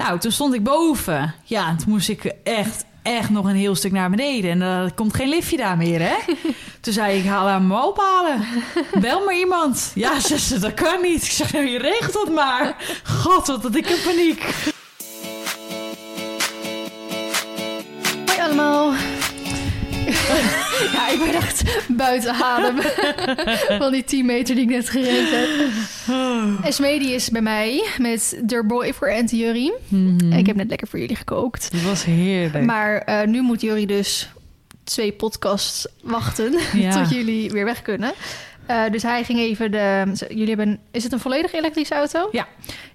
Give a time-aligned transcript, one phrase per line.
[0.00, 1.34] Nou, toen stond ik boven.
[1.44, 4.50] Ja, en toen moest ik echt, echt nog een heel stuk naar beneden.
[4.50, 6.14] En er komt geen liftje daar meer, hè?
[6.80, 8.44] Toen zei ik, haal hem maar ophalen.
[9.00, 9.92] Bel maar iemand.
[9.94, 11.22] Ja, ze dat kan niet.
[11.22, 12.76] Ik zeg, nou, je regelt dat maar.
[13.04, 14.44] God, wat had ik een paniek.
[18.26, 18.92] Hoi allemaal.
[20.94, 22.76] ja, ik ben echt buiten adem
[23.82, 25.48] van die 10 meter die ik net gerend heb.
[26.64, 29.72] Esme die is bij mij met der boyfriend Jury.
[29.88, 30.32] Mhm.
[30.32, 31.72] Ik heb net lekker voor jullie gekookt.
[31.72, 32.64] Dat was heerlijk.
[32.64, 34.28] Maar eh, nu moet Jury dus
[34.84, 36.90] twee podcasts wachten Ja.
[37.02, 38.12] tot jullie weer weg kunnen.
[38.66, 40.12] Eh, dus hij ging even de...
[40.28, 40.78] Jullie hebben...
[40.90, 42.28] Is het een volledig elektrische auto?
[42.32, 42.46] Ja.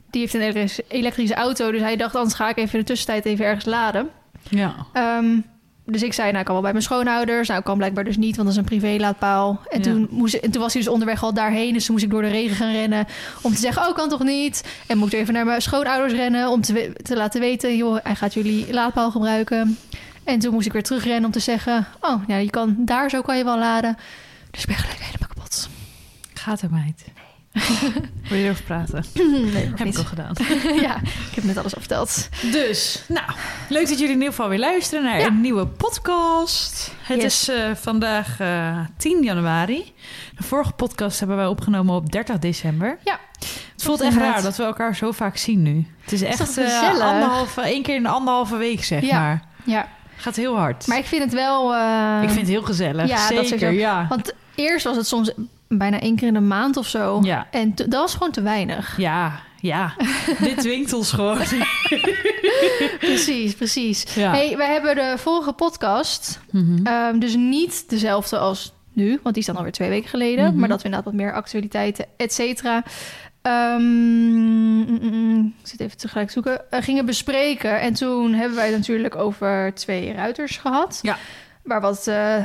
[0.09, 1.71] Die heeft een elektrische, elektrische auto.
[1.71, 4.09] Dus hij dacht, anders ga ik even in de tussentijd even ergens laden.
[4.49, 4.75] Ja.
[4.93, 5.39] Ehm,
[5.85, 7.47] dus ik zei, nou, ik kan wel bij mijn schoonouders.
[7.47, 9.61] Nou, kan blijkbaar dus niet, want dat is een privé-laadpaal.
[9.69, 9.83] En, Ja.
[9.83, 11.73] toen moest, en toen was hij dus onderweg al daarheen.
[11.73, 13.07] Dus toen moest ik door de regen gaan rennen
[13.41, 14.63] om te zeggen, oh, kan toch niet?
[14.87, 17.75] En moet ik even naar mijn schoonouders rennen om te, te laten weten...
[17.77, 19.77] joh, hij gaat jullie laadpaal gebruiken.
[20.23, 21.87] En toen moest ik weer terugrennen om te zeggen...
[21.99, 23.97] oh, ja, je kan, daar zo kan je wel laden.
[24.51, 25.69] Dus ik ben gelijk helemaal kapot.
[26.33, 27.05] Gaat er, meid.
[28.29, 29.05] Wil je erover praten?
[29.53, 30.33] nee, Heb ik al gedaan.
[30.81, 32.29] ja, ik heb net alles al verteld.
[32.51, 33.25] Dus, nou,
[33.69, 35.25] leuk dat jullie in ieder geval weer luisteren naar Ja.
[35.25, 36.91] een nieuwe podcast.
[37.01, 37.49] Het Yes.
[37.49, 39.93] is eh, vandaag eh, 10 januari.
[40.37, 42.97] De vorige podcast hebben wij opgenomen op 30 december.
[43.03, 43.19] Ja,
[43.73, 45.85] Het voelt echt raar dat we elkaar zo vaak zien nu.
[46.01, 49.19] Het is echt eh, anderhalve, één keer in de anderhalve week, zeg Ja.
[49.19, 49.43] maar.
[49.63, 50.87] Ja, Gaat heel hard.
[50.87, 51.73] maar ik vind het wel...
[52.21, 53.07] ik vind het heel gezellig.
[53.07, 53.69] ja, dat Zeker, sowieso.
[53.81, 54.05] ja.
[54.09, 55.31] Want eerst was het soms
[55.77, 57.19] bijna één keer in de maand of zo.
[57.23, 57.47] Ja.
[57.51, 58.97] En dat was gewoon te weinig.
[58.97, 59.93] Ja, ja.
[60.41, 61.37] Dit dwingt ons gewoon.
[62.99, 64.05] precies, precies.
[64.15, 64.31] Ja.
[64.31, 66.85] Hey, wij hebben de vorige podcast, Mhm.
[66.85, 70.45] ehm, dus niet dezelfde als nu, want die is dan alweer twee weken geleden.
[70.49, 70.59] Mhm.
[70.59, 72.83] Maar dat we inderdaad wat meer actualiteiten, et cetera.
[73.41, 76.71] ehm, mm, mm, mm, ik zit even tegelijk zoeken.
[76.71, 77.79] eh, gingen bespreken.
[77.81, 80.99] En toen hebben wij het natuurlijk over twee ruiters gehad.
[81.01, 81.17] Ja.
[81.63, 82.35] Waar wat eh,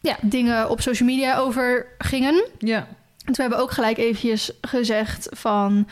[0.00, 2.44] ja, dingen op social media over gingen.
[2.58, 2.76] Ja.
[3.24, 5.88] En toen hebben we ook gelijk eventjes gezegd van...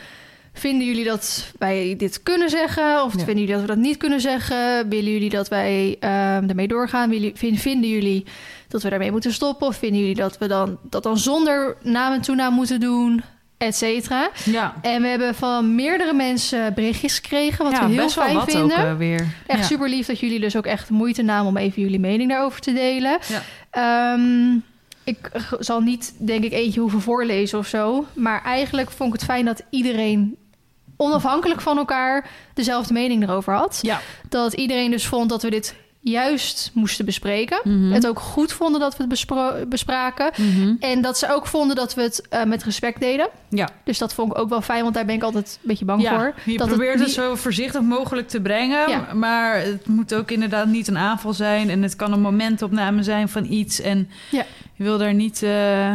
[0.53, 3.03] Vinden jullie dat wij dit kunnen zeggen?
[3.03, 3.17] Of Ja.
[3.17, 4.89] vinden jullie dat we dat niet kunnen zeggen?
[4.89, 7.09] Willen jullie dat wij ehm ermee doorgaan?
[7.09, 8.25] Willen, vinden jullie
[8.67, 9.67] dat we daarmee moeten stoppen?
[9.67, 13.23] Of vinden jullie dat we dan, dat dan zonder naam en toenaam moeten doen?
[13.57, 14.29] Et cetera.
[14.43, 14.75] Ja.
[14.81, 17.63] En we hebben van meerdere mensen berichtjes gekregen...
[17.63, 18.77] wat ja, we heel fijn vinden.
[18.77, 19.27] ook eh, weer.
[19.47, 19.65] Echt ja.
[19.65, 21.47] super lief dat jullie dus ook echt moeite namen...
[21.47, 23.19] om even jullie mening daarover te delen.
[23.77, 24.55] Ehm,
[25.03, 28.05] ik zal niet, denk ik, eentje hoeven voorlezen of zo.
[28.13, 30.37] Maar eigenlijk vond ik het fijn dat iedereen
[30.95, 33.79] onafhankelijk van elkaar dezelfde mening erover had.
[33.81, 33.99] Ja.
[34.29, 35.75] Dat iedereen dus vond dat we dit
[36.09, 37.59] juist moesten bespreken.
[37.63, 37.91] Mhm.
[37.91, 40.31] Het ook goed vonden dat we het bespraken.
[40.37, 40.75] Mhm.
[40.79, 43.29] En dat ze ook vonden dat we het eh, met respect deden.
[43.49, 43.69] Ja.
[43.83, 46.07] Dus dat vond ik ook wel fijn, want daar ben ik altijd een beetje bang
[46.07, 46.33] voor.
[46.45, 48.89] Je dat probeert het, zo voorzichtig mogelijk te brengen.
[48.89, 49.13] Ja.
[49.13, 51.69] Maar het moet ook inderdaad niet een aanval zijn.
[51.69, 53.81] En het kan een momentopname zijn van iets.
[53.81, 54.45] En Ja.
[54.75, 55.93] je wil daar niet eh,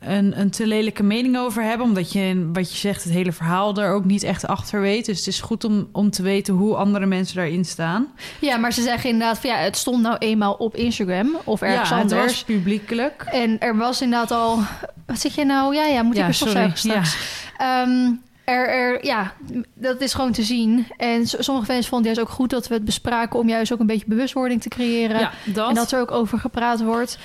[0.00, 1.86] een, een te lelijke mening over hebben.
[1.86, 5.06] Omdat je, wat je zegt, het hele verhaal er ook niet echt achter weet.
[5.06, 8.08] Dus het is goed om, om te weten hoe andere mensen daarin staan.
[8.40, 11.88] Ja, maar ze zeggen inderdaad van ja, het stond nou eenmaal op Instagram of ergens
[11.88, 12.32] ja, het anders.
[12.32, 13.22] was publiekelijk.
[13.32, 14.58] En er was inderdaad al.
[15.06, 15.74] Wat zeg je nou?
[15.74, 16.52] Ja, ja, moet ik Ja, sorry.
[16.52, 17.16] stofzuigen straks.
[17.56, 18.10] Ehm,
[18.44, 19.32] er, er, ja,
[19.74, 20.86] dat is gewoon te zien.
[20.96, 23.86] En sommige fans vonden juist ook goed dat we het bespraken om juist ook een
[23.86, 25.18] beetje bewustwording te creëren.
[25.18, 25.68] Ja, dat.
[25.68, 27.18] En dat er ook over gepraat wordt.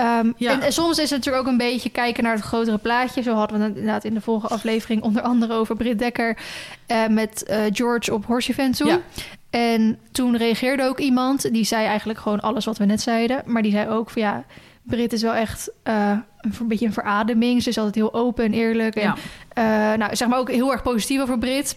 [0.00, 0.52] Ehm, Ja.
[0.52, 3.22] en, en soms is het natuurlijk ook een beetje kijken naar het grotere plaatje.
[3.22, 6.38] Zo hadden we het inderdaad in de vorige aflevering onder andere over Britt Dekker
[6.86, 8.88] eh, met eh, George op Horse Event toen.
[8.88, 9.00] Ja.
[9.50, 13.42] En toen reageerde ook iemand die zei eigenlijk gewoon alles wat we net zeiden.
[13.46, 14.44] Maar die zei ook van ja,
[14.82, 17.62] Brit is wel echt eh, een, een beetje een verademing.
[17.62, 18.94] Ze is altijd heel open en eerlijk.
[18.94, 19.14] En
[19.54, 19.96] Ja.
[19.96, 21.76] nou, zeg maar ook heel erg positief over Brit.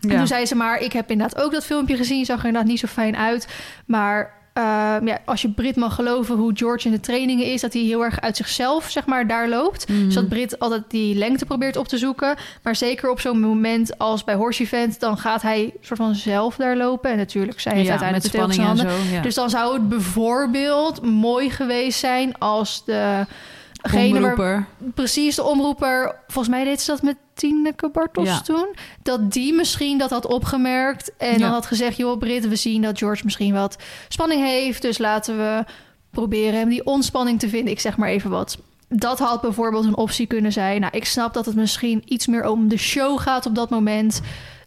[0.00, 2.24] En toen zei ze maar, ik heb inderdaad ook dat filmpje gezien.
[2.24, 3.48] Zag er inderdaad niet zo fijn uit.
[3.86, 7.60] Maar ehm, ja, als je Brit mag geloven hoe George in de trainingen is...
[7.60, 9.88] dat hij heel erg uit zichzelf, zeg maar, daar loopt.
[9.88, 10.04] Mhm.
[10.04, 12.36] Dus dat Brit altijd die lengte probeert op te zoeken.
[12.62, 15.00] Maar zeker op zo'n moment als bij Horse Event...
[15.00, 17.10] dan gaat hij soort van zelf daar lopen.
[17.10, 19.14] En natuurlijk, zij heeft ja, met uiteindelijk de spanning en zo.
[19.14, 19.22] Ja.
[19.22, 23.26] Dus dan zou het bijvoorbeeld mooi geweest zijn als de...
[23.92, 24.66] Waar, Omroeper.
[24.94, 26.16] precies, de omroeper...
[26.26, 28.40] Volgens mij deed ze dat met Tineke Bartels Ja.
[28.40, 28.66] toen.
[29.02, 31.12] Dat die misschien dat had opgemerkt.
[31.16, 31.38] En Ja.
[31.38, 31.96] dan had gezegd...
[31.96, 33.76] joh Brit, we zien dat George misschien wat
[34.08, 34.82] spanning heeft.
[34.82, 35.64] Dus laten we
[36.10, 37.72] proberen hem die ontspanning te vinden.
[37.72, 38.58] Ik zeg maar even wat.
[38.88, 40.80] Dat had bijvoorbeeld een optie kunnen zijn.
[40.80, 44.20] Nou, ik snap dat het misschien iets meer om de show gaat op dat moment.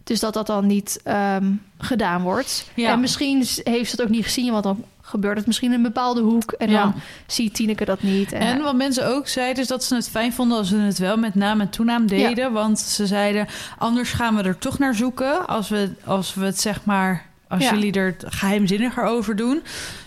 [0.04, 2.70] Dus dat dat dan niet ehm, gedaan wordt.
[2.74, 2.90] Ja.
[2.92, 4.52] En misschien heeft ze het ook niet gezien...
[4.52, 6.52] want dan gebeurt het misschien in een bepaalde hoek.
[6.52, 6.82] En Ja.
[6.82, 6.94] dan
[7.26, 8.32] ziet Tineke dat niet.
[8.32, 10.98] En, En wat mensen ook zeiden, is dat ze het fijn vonden als we het
[10.98, 12.52] wel met naam en toenaam deden.
[12.52, 13.46] Want ze zeiden,
[13.78, 15.46] anders gaan we er toch naar zoeken.
[15.46, 17.70] Als we, als we het zeg maar, als Ja.
[17.74, 19.62] jullie er geheimzinniger over doen.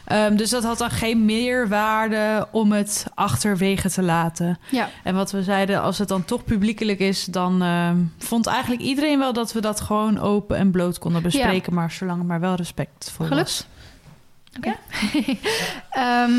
[0.06, 4.60] Ehm, dus dat had dan geen meerwaarde om het achterwege te laten.
[4.72, 8.82] ja, En wat we zeiden, als het dan toch publiekelijk is, dan ehm, vond eigenlijk
[8.82, 11.74] iedereen wel dat we dat gewoon open en bloot konden bespreken.
[11.74, 13.42] Maar zolang het maar wel respectvol Gelukt.
[13.48, 13.66] was.
[14.58, 14.76] Oké.
[15.90, 16.32] Ehm,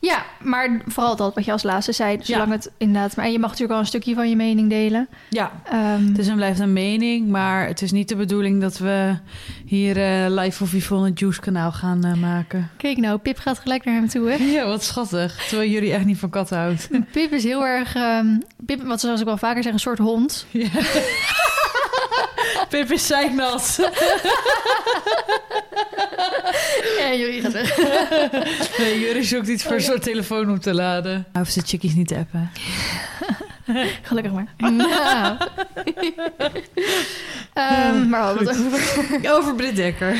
[0.00, 2.18] ja, maar vooral dat wat je als laatste zei.
[2.22, 3.16] Zolang het inderdaad...
[3.16, 5.08] Maar en je mag natuurlijk wel een stukje van je mening delen.
[5.28, 8.78] Ja, Ehm, Het is en blijft een mening, maar het is niet de bedoeling dat
[8.78, 9.16] we
[9.66, 12.70] hier eh, live of Yvonne het Juice kanaal gaan eh, maken.
[12.76, 14.44] Kijk nou, Pip gaat gelijk naar hem toe, hè?
[14.44, 15.46] Ja, wat schattig.
[15.48, 16.88] Terwijl jullie echt niet van katten houdt.
[17.12, 17.94] Pip is heel erg...
[17.94, 18.26] ehm,
[18.66, 20.46] Pip, wat zoals ik wel vaker zeg, een soort hond.
[20.50, 20.68] Ja.
[22.68, 23.90] Pip is zeiknat.
[27.10, 27.76] En jullie gaat weg.
[28.78, 31.12] Nee, jullie zoekt iets voor een soort telefoon op te laden.
[31.12, 32.50] Hij hoeft zijn chickies niet te appen.
[34.08, 34.46] Gelukkig maar.
[34.72, 35.36] Nou.
[37.52, 40.16] Ehm, maar hadden we, het over, Over Britt Dekker.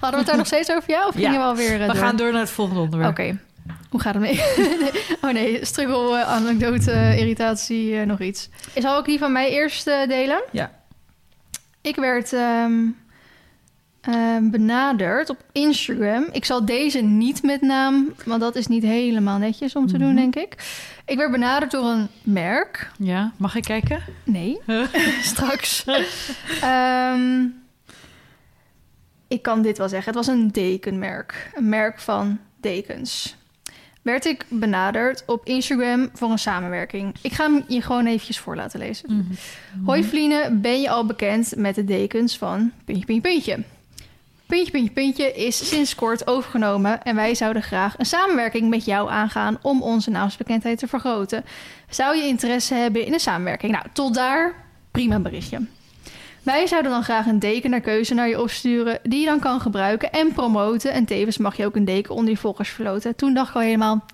[0.00, 1.08] hadden we het daar nog steeds over jou?
[1.08, 1.20] Of Ja.
[1.24, 3.10] gingen we alweer uh, We gaan door naar het volgende onderwerp.
[3.10, 3.38] Oké.
[3.90, 4.40] Hoe gaat het mee?
[5.20, 8.48] oh nee, struggle, eh, anekdote, eh, irritatie, eh, nog iets.
[8.74, 10.42] Zal ik die van mij eerst eh, delen?
[10.52, 10.70] Ja.
[11.80, 12.72] Ik werd ehm,
[14.02, 16.24] ehm, benaderd op Instagram.
[16.32, 20.06] Ik zal deze niet met naam, want dat is niet helemaal netjes om te doen,
[20.14, 20.16] Mhm.
[20.16, 20.54] denk ik.
[21.06, 22.90] Ik werd benaderd door een merk.
[22.98, 24.02] Ja, mag ik kijken?
[24.24, 24.58] Nee,
[25.32, 25.84] straks.
[26.60, 27.44] Ehm,
[29.28, 30.14] ik kan dit wel zeggen.
[30.16, 31.50] Het was een dekenmerk.
[31.54, 33.36] Een merk van dekens.
[34.02, 37.14] Werd ik benaderd op Instagram voor een samenwerking.
[37.20, 39.12] Ik ga hem je gewoon eventjes voor laten lezen.
[39.14, 39.84] Mhm.
[39.84, 43.58] Hoi Vline, ben je al bekend met de dekens van puntje, puntje, puntje?
[44.52, 49.10] Puntje, puntje, puntje is sinds kort overgenomen en wij zouden graag een samenwerking met jou
[49.10, 51.44] aangaan om onze naamsbekendheid te vergroten.
[51.90, 53.72] Zou je interesse hebben in een samenwerking?
[53.72, 54.54] Nou, tot daar
[54.90, 55.66] prima berichtje.
[56.42, 59.60] Wij zouden dan graag een deken naar keuze naar je opsturen die je dan kan
[59.60, 60.92] gebruiken en promoten.
[60.92, 63.16] En tevens mag je ook een deken onder je volgers verloten.
[63.16, 64.04] Toen dacht ik al helemaal,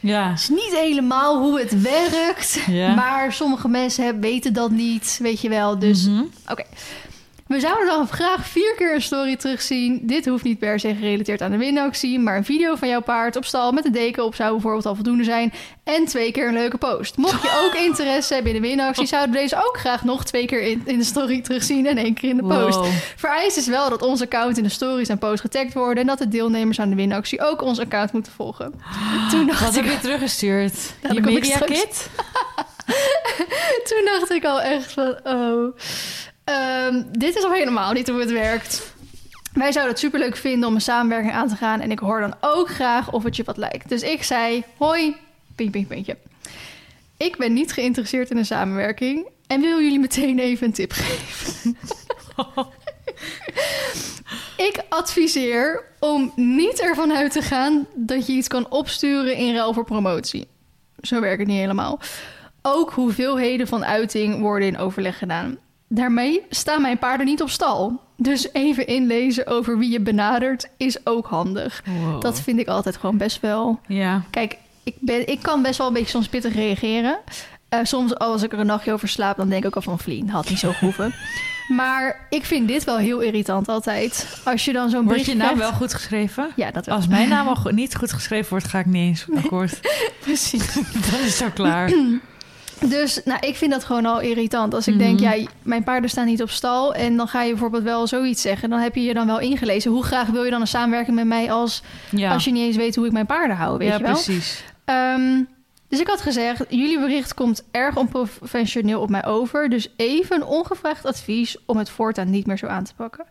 [0.00, 0.30] Ja.
[0.30, 2.60] het is niet helemaal hoe het werkt.
[2.66, 2.94] Ja.
[2.94, 5.78] Maar sommige mensen hebben- weten dat niet, weet je wel.
[5.78, 6.22] Dus Mhm.
[6.48, 6.64] Oké.
[7.48, 10.00] We zouden dan graag vier keer een story terugzien.
[10.02, 13.36] Dit hoeft niet per se gerelateerd aan de winactie, maar een video van jouw paard
[13.36, 15.52] op stal met de deken op zou bijvoorbeeld al voldoende zijn.
[15.84, 17.16] En twee keer een leuke post.
[17.16, 20.46] Mocht je ook interesse hebben in de winactie, zouden we deze ook graag nog twee
[20.46, 22.76] keer in, in de story terugzien en één keer in de post.
[22.76, 22.86] Wow.
[23.16, 26.18] Vereist is wel dat ons account in de stories en posts getagd worden en dat
[26.18, 28.74] de deelnemers aan de winactie ook ons account moeten volgen.
[29.30, 30.94] Toen dacht Wat ik, heb je teruggestuurd?
[31.02, 32.08] Ja, je media kit?
[33.88, 35.76] Toen dacht ik al echt van, oh,
[36.48, 38.92] ehm, dit is al helemaal niet hoe het werkt.
[39.52, 41.80] Wij zouden het superleuk vinden om een samenwerking aan te gaan.
[41.80, 43.88] En ik hoor dan ook graag of het je wat lijkt.
[43.88, 45.16] Dus ik zei, hoi,
[45.54, 46.16] ping, ping, pingje.
[47.16, 49.28] Ik ben niet geïnteresseerd in een samenwerking.
[49.46, 51.76] En wil jullie meteen even een tip geven.
[54.68, 59.72] ik adviseer om niet ervan uit te gaan dat je iets kan opsturen in ruil
[59.72, 60.48] voor promotie.
[61.00, 62.00] Zo werkt het niet helemaal.
[62.62, 65.58] Ook hoeveelheden van uiting worden in overleg gedaan.
[65.88, 68.00] Daarmee staan mijn paarden niet op stal.
[68.16, 71.82] Dus even inlezen over wie je benadert is ook handig.
[71.84, 72.20] Wow.
[72.20, 73.80] Dat vind ik altijd gewoon best wel.
[73.86, 74.22] Ja.
[74.30, 77.18] Kijk, ik, ben, ik kan best wel een beetje soms pittig reageren.
[77.68, 79.98] Eh, soms als ik er een nachtje over slaap, dan denk ik ook al van
[79.98, 80.28] vlien.
[80.28, 81.14] Had niet zo gehoeven.
[81.76, 84.40] maar ik vind dit wel heel irritant altijd.
[84.44, 86.50] Als je dan zo'n Wordt je naam wel goed geschreven?
[86.56, 86.94] Ja, dat wel.
[86.94, 89.80] Als mijn naam al niet goed geschreven wordt, ga ik niet eens akkoord.
[90.20, 90.74] Precies.
[91.10, 91.92] Dan is al klaar.
[92.86, 94.74] Dus nou, ik vind dat gewoon al irritant.
[94.74, 95.02] Als ik Mhm.
[95.02, 96.94] denk, ja, mijn paarden staan niet op stal...
[96.94, 98.70] en dan ga je bijvoorbeeld wel zoiets zeggen...
[98.70, 99.90] dan heb je je dan wel ingelezen.
[99.90, 101.52] Hoe graag wil je dan een samenwerking met mij...
[101.52, 104.02] als, Ja, als je niet eens weet hoe ik mijn paarden hou, weet ja je
[104.02, 104.12] wel?
[104.12, 104.64] precies.
[104.84, 105.42] Ehm,
[105.88, 109.68] dus ik had gezegd, jullie bericht komt erg onprofessioneel op mij over.
[109.68, 113.24] Dus even een ongevraagd advies om het voortaan niet meer zo aan te pakken.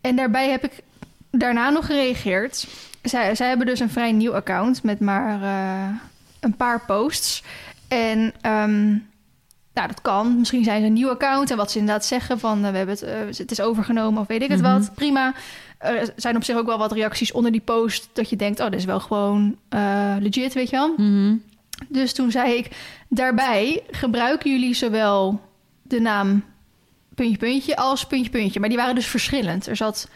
[0.00, 0.72] En daarbij heb ik
[1.30, 2.66] daarna nog gereageerd.
[3.02, 5.88] Zij, zij hebben dus een vrij nieuw account met maar eh,
[6.40, 7.42] een paar posts.
[7.90, 8.88] En ehm,
[9.74, 10.38] nou, dat kan.
[10.38, 12.94] Misschien zijn ze een nieuw account en wat ze inderdaad zeggen van eh, we hebben
[12.94, 14.72] het, eh, het is overgenomen of weet ik het Mhm.
[14.72, 14.94] wat.
[14.94, 15.34] Prima.
[15.78, 18.70] Er zijn op zich ook wel wat reacties onder die post dat je denkt, oh,
[18.70, 20.94] dit is wel gewoon eh, legit, weet je wel.
[20.96, 21.34] Mhm.
[21.88, 22.68] Dus toen zei ik,
[23.08, 25.40] daarbij gebruiken jullie zowel
[25.82, 26.44] de naam
[27.14, 28.60] puntje puntje als puntje puntje.
[28.60, 29.66] Maar die waren dus verschillend.
[29.66, 30.08] Er zat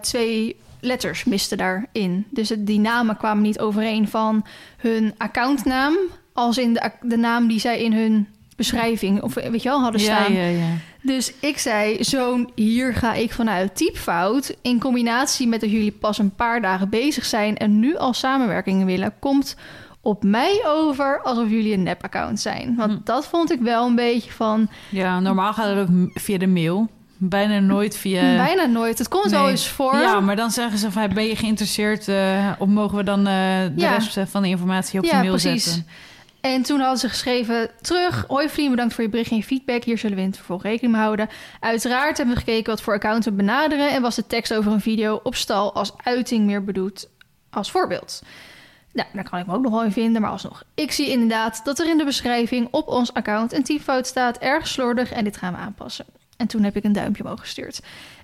[0.00, 2.26] twee letters misten daarin.
[2.30, 4.44] Dus die namen kwamen niet overeen van
[4.76, 5.94] hun accountnaam...
[6.32, 10.00] als in de, de naam die zij in hun beschrijving of weet je wel hadden
[10.00, 10.32] Ja, staan.
[10.32, 10.66] ja, ja.
[11.02, 14.54] Dus ik zei, zo'n hier ga ik vanuit typfout...
[14.62, 17.56] in combinatie met dat jullie pas een paar dagen bezig zijn...
[17.56, 19.14] en nu al samenwerking willen...
[19.18, 19.56] komt
[20.00, 22.74] op mij over alsof jullie een nep-account zijn.
[22.76, 22.98] Want Hm.
[23.04, 24.68] dat vond ik wel een beetje van...
[24.88, 26.88] Ja, normaal gaat het ook via de mail.
[27.16, 28.20] Bijna nooit via...
[28.20, 28.98] bijna nooit.
[28.98, 29.96] Het komt wel eens voor.
[29.96, 32.08] Ja, maar dan zeggen ze van, ben je geïnteresseerd...
[32.08, 33.92] eh, of mogen we dan eh, de Ja.
[33.92, 35.64] rest eh, van de informatie op Ja, de mail precies.
[35.64, 35.86] zetten?
[36.42, 38.24] En toen hadden ze geschreven terug.
[38.28, 39.84] Hoi Vlien, bedankt voor je bericht en je feedback.
[39.84, 41.28] Hier zullen we in het vervolg rekening mee houden.
[41.60, 43.90] Uiteraard hebben we gekeken wat voor account we benaderen...
[43.90, 47.08] en was de tekst over een video op stal als uiting meer bedoeld
[47.50, 48.22] als voorbeeld.
[48.92, 50.62] Nou, daar kan ik me ook nog wel in vinden, maar alsnog.
[50.74, 54.38] Ik zie inderdaad dat er in de beschrijving op ons account een typfout staat.
[54.38, 56.04] Erg slordig en dit gaan we aanpassen.
[56.36, 57.80] En toen heb ik een duimpje omhoog gestuurd.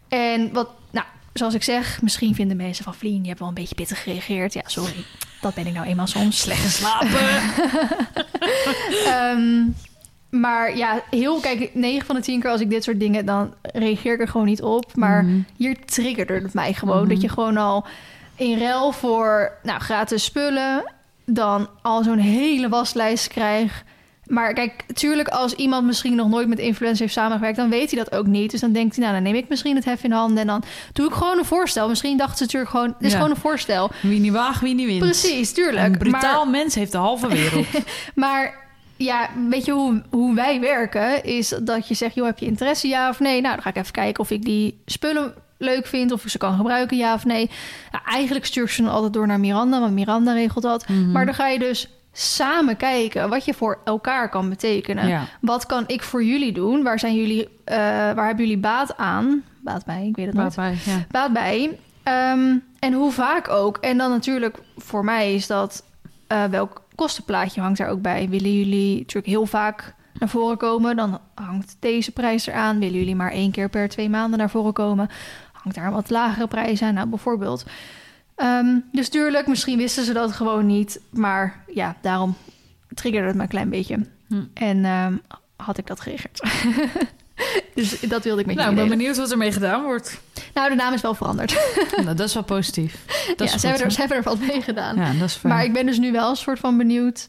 [0.08, 1.06] En wat, nou,
[1.38, 3.22] zoals ik zeg, misschien vinden mensen van Vlien...
[3.22, 4.52] je hebt wel een beetje pittig gereageerd.
[4.52, 5.04] Ja, sorry.
[5.40, 6.40] Dat ben ik nou eenmaal soms.
[6.40, 7.08] Slecht geslapen.
[9.06, 9.64] Ehm,
[10.30, 13.54] maar ja, heel, kijk, 9 van de 10 keer als ik dit soort dingen, dan
[13.62, 14.96] reageer ik er gewoon niet op.
[14.96, 15.38] Maar Mhm.
[15.56, 17.00] hier triggerde het mij gewoon.
[17.00, 17.08] Mhm.
[17.08, 17.86] Dat je gewoon al
[18.36, 20.92] in ruil voor nou, gratis spullen,
[21.26, 23.82] dan al zo'n hele waslijst krijgt.
[24.28, 28.04] Maar kijk, tuurlijk, als iemand misschien nog nooit met influencers heeft samengewerkt, dan weet hij
[28.04, 28.50] dat ook niet.
[28.50, 30.62] Dus dan denkt hij, nou, dan neem ik misschien het hef in handen en dan
[30.92, 31.88] doe ik gewoon een voorstel.
[31.88, 33.16] Misschien dachten ze natuurlijk gewoon, het is Ja.
[33.16, 33.90] gewoon een voorstel.
[34.02, 34.98] Wie niet waagt, wie niet wint.
[35.00, 35.86] Precies, tuurlijk.
[35.92, 37.66] Een brutaal Maar- mens heeft de halve wereld.
[38.14, 38.66] maar
[38.96, 41.24] ja, weet je hoe, hoe wij werken?
[41.24, 43.40] Is dat je zegt, joh, heb je interesse, ja of nee?
[43.40, 46.12] Nou, dan ga ik even kijken of ik die spullen leuk vind...
[46.12, 47.50] of ik ze kan gebruiken, ja of nee.
[47.92, 50.88] Nou, eigenlijk stuur ik ze dan altijd door naar Miranda, want Miranda regelt dat.
[50.88, 51.12] Mhm.
[51.12, 51.88] Maar dan ga je dus
[52.18, 55.08] samen kijken wat je voor elkaar kan betekenen.
[55.08, 55.24] Ja.
[55.40, 56.82] Wat kan ik voor jullie doen?
[56.82, 59.42] Waar, zijn jullie, eh, waar hebben jullie baat aan?
[59.60, 61.04] Baat bij, ik weet het nooit Waarbij, ja.
[61.10, 61.78] baat bij.
[62.02, 63.76] Ehm, en hoe vaak ook.
[63.76, 65.84] En dan natuurlijk, voor mij is dat
[66.26, 68.28] eh, welk kostenplaatje hangt daar ook bij.
[68.28, 72.78] Willen jullie natuurlijk heel vaak naar voren komen, dan hangt deze prijs eraan.
[72.78, 75.08] Willen jullie maar één keer per twee maanden naar voren komen,
[75.52, 76.94] hangt daar een wat lagere prijs aan.
[76.94, 77.64] Nou, bijvoorbeeld.
[78.38, 81.00] Ehm, dus tuurlijk, misschien wisten ze dat gewoon niet.
[81.10, 82.36] Maar ja, daarom
[82.94, 84.06] triggerde het me een klein beetje.
[84.28, 84.42] Hm.
[84.54, 85.16] En ehm,
[85.56, 86.40] had ik dat gereageerd.
[87.74, 88.96] dus dat wilde ik met Nou, ik jullie ben delen.
[88.98, 90.20] benieuwd wat ermee gedaan wordt.
[90.54, 91.52] Nou, de naam is wel veranderd.
[92.04, 93.04] nou, dat is wel positief.
[93.36, 94.96] Dat ja, is ze hebben, er, ze hebben er wat mee gedaan.
[94.96, 95.54] Ja, dat is fijn.
[95.54, 97.26] maar ik ben dus nu wel een soort van benieuwd...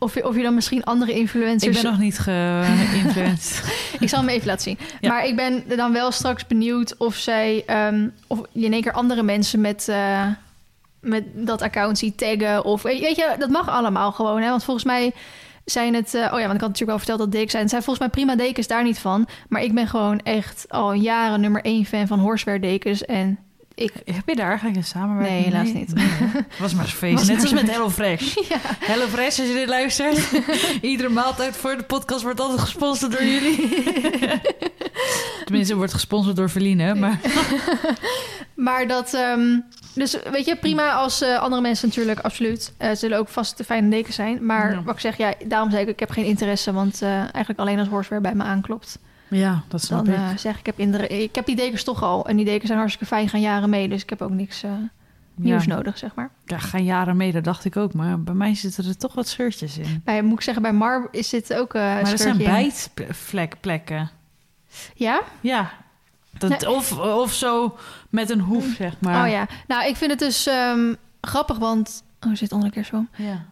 [0.00, 1.82] of je, of je dan misschien andere Ik influencers...
[1.82, 3.62] ben nog niet geïnfluenced.
[4.00, 4.78] Ik zal hem even laten zien.
[5.00, 5.08] Ja.
[5.08, 7.62] Maar ik ben dan wel straks benieuwd of zij...
[7.66, 10.26] ehm, of je in één keer andere mensen met, eh,
[11.00, 12.64] met dat account ziet taggen.
[12.64, 14.42] Of weet je, dat mag allemaal gewoon.
[14.42, 14.48] Hè?
[14.50, 15.12] Want volgens mij
[15.64, 16.14] zijn het...
[16.14, 17.62] eh, oh ja, want ik had natuurlijk al verteld dat dekens zijn.
[17.62, 19.28] Het zijn volgens mij prima dekens daar niet van.
[19.48, 23.04] Maar ik ben gewoon echt al jaren nummer één fan van horsewear dekens.
[23.04, 23.38] En
[23.80, 23.92] ik...
[24.14, 25.74] Heb je daar eigenlijk een samenwerking Nee, helaas mee?
[25.74, 25.94] niet.
[25.94, 26.06] Nee,
[26.60, 27.14] was maar een feest.
[27.18, 28.34] Was Net maar- als met HelloFresh.
[28.48, 28.56] Ja.
[28.78, 30.18] HelloFresh, als je dit luistert.
[30.80, 33.84] Iedere maaltijd voor de podcast wordt altijd gesponsord door jullie.
[35.44, 37.20] Tenminste, wordt gesponsord door Verline, maar...
[38.54, 39.14] Maar dat...
[39.14, 39.58] ehm,
[39.94, 42.72] dus weet je, prima als eh, andere mensen natuurlijk, absoluut.
[42.76, 44.46] eh zullen ook vast de fijne dekens zijn.
[44.46, 44.82] Maar Ja.
[44.82, 46.72] wat ik zeg, ja, daarom zei ik, ik heb geen interesse.
[46.72, 48.98] Want eh, eigenlijk alleen als horsewear bij me aanklopt.
[49.30, 50.20] Ja, dat snap Dan ik.
[50.20, 52.26] eh, zeg ik, heb, indere- ik heb die dekens toch al.
[52.26, 53.88] En die dekens zijn hartstikke fijn, gaan jaren mee.
[53.88, 54.70] Dus ik heb ook niks eh,
[55.34, 55.74] nieuws ja.
[55.74, 56.30] nodig, zeg maar.
[56.44, 57.94] Ja, gaan jaren mee, dat dacht ik ook.
[57.94, 60.00] Maar bij mij zitten er toch wat scheurtjes in.
[60.04, 64.10] Bij, moet ik zeggen, bij Mar is dit ook eh maar er zijn bijtplekken.
[64.94, 65.22] Ja?
[65.40, 65.70] Ja.
[66.38, 66.70] Dat, Nee.
[66.70, 67.76] of, of zo
[68.08, 69.24] met een hoef, zeg maar.
[69.26, 69.46] Oh ja.
[69.66, 72.02] Nou, ik vind het dus ehm, grappig, want...
[72.26, 73.08] Oh, zit onder de kerstboom.
[73.16, 73.44] ja.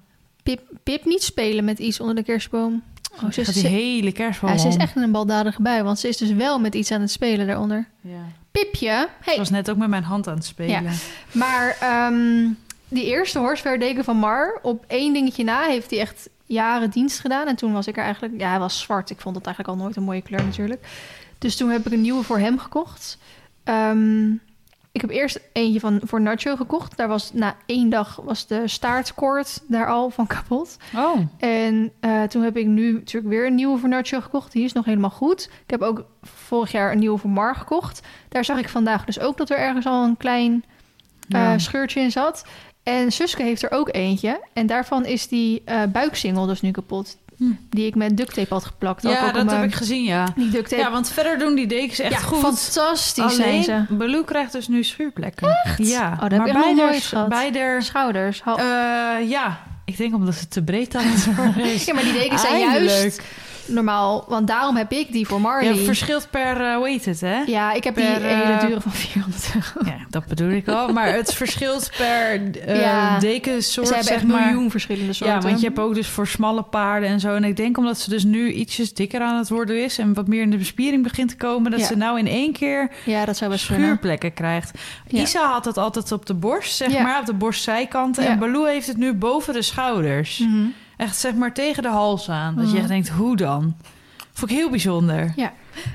[0.43, 2.83] Pip, Pip niet spelen met iets onder de kerstboom.
[3.25, 5.83] Oh, ze is, Gaat die hele kerstboom ja, ze is echt in een baldadige bui,
[5.83, 7.89] want ze is dus wel met iets aan het spelen daaronder.
[8.01, 8.21] Ja.
[8.51, 9.37] Pipje, Ze hey.
[9.37, 10.83] was net ook met mijn hand aan het spelen.
[10.83, 10.91] Ja.
[11.33, 12.49] Maar ehm,
[12.89, 17.19] die eerste horsewear deken van Mar, op één dingetje na heeft hij echt jaren dienst
[17.21, 17.47] gedaan.
[17.47, 19.11] En toen was ik er eigenlijk, ja, hij was zwart.
[19.11, 20.87] Ik vond dat eigenlijk al nooit een mooie kleur natuurlijk.
[21.39, 23.19] Dus toen heb ik een nieuwe voor hem gekocht.
[23.65, 24.31] Ehm,
[24.99, 26.97] ik heb eerst eentje van, voor Nacho gekocht.
[26.97, 30.77] Daar was na één dag was de staartkoord daar al van kapot.
[30.97, 34.53] Oh, En eh, toen heb ik nu natuurlijk weer een nieuwe voor Nacho gekocht.
[34.53, 35.51] Die is nog helemaal goed.
[35.65, 38.07] Ik heb ook vorig jaar een nieuwe voor Mar gekocht.
[38.29, 40.65] Daar zag ik vandaag dus ook dat er ergens al een klein
[41.29, 42.45] eh, scheurtje in zat.
[42.83, 44.41] En Suske heeft er ook eentje.
[44.53, 47.19] En daarvan is die eh buiksingel dus nu kapot.
[47.39, 47.45] Hm.
[47.71, 49.03] Die ik met duct tape had geplakt.
[49.03, 50.27] Ja dat heb eh, ik gezien, ja.
[50.37, 50.83] Die duct tape.
[50.83, 52.39] Ja, want verder doen die dekens echt Ja, goed.
[52.39, 53.73] fantastisch zijn ze.
[53.73, 55.59] Alleen, Baloo krijgt dus nu schuurplekken.
[55.65, 55.79] Echt?
[55.89, 57.29] Ja, Oh, dat heb maar ik nog bij nooit der- gehad.
[57.29, 58.43] Bij der, Schouders.
[58.45, 58.55] Eh,
[59.29, 61.85] ja, ik denk omdat ze te breed aan het worden is.
[61.87, 62.91] ja, maar die dekens zijn Eindelijk.
[62.91, 63.21] juist
[63.69, 65.69] normaal, want daarom heb ik die voor Ja, Marley.
[65.69, 67.43] het Ja, verschilt per, eh, hoe heet het, hè?
[67.75, 69.91] ik heb per, die eh, hele dure van 400 euro.
[69.91, 70.93] Ja, dat bedoel ik al.
[70.93, 73.19] Maar het verschilt per uh, Ja.
[73.19, 74.47] dekensoort, Ze hebben zeg echt maar.
[74.47, 75.37] miljoen verschillende soorten.
[75.37, 77.35] Ja, want je hebt ook dus voor smalle paarden en zo.
[77.35, 79.99] En ik denk omdat ze dus nu ietsjes dikker aan het worden is...
[79.99, 81.71] en wat meer in de bespiering begint te komen...
[81.71, 81.87] dat Ja.
[81.87, 84.79] ze nou in één keer Ja, dat zou best schuurplekken krijgt.
[85.07, 85.21] Ja.
[85.23, 87.03] Isa had het altijd op de borst, zeg Ja.
[87.03, 88.23] maar, op de borstzijkanten.
[88.23, 88.31] Ja.
[88.31, 90.39] En Baloo heeft het nu boven de schouders.
[90.39, 90.67] Mhm.
[90.99, 92.55] Echt, zeg maar, tegen de hals aan.
[92.55, 92.79] Dat je Mhm.
[92.79, 93.77] echt denkt, hoe dan?
[94.33, 95.33] Vond ik heel bijzonder.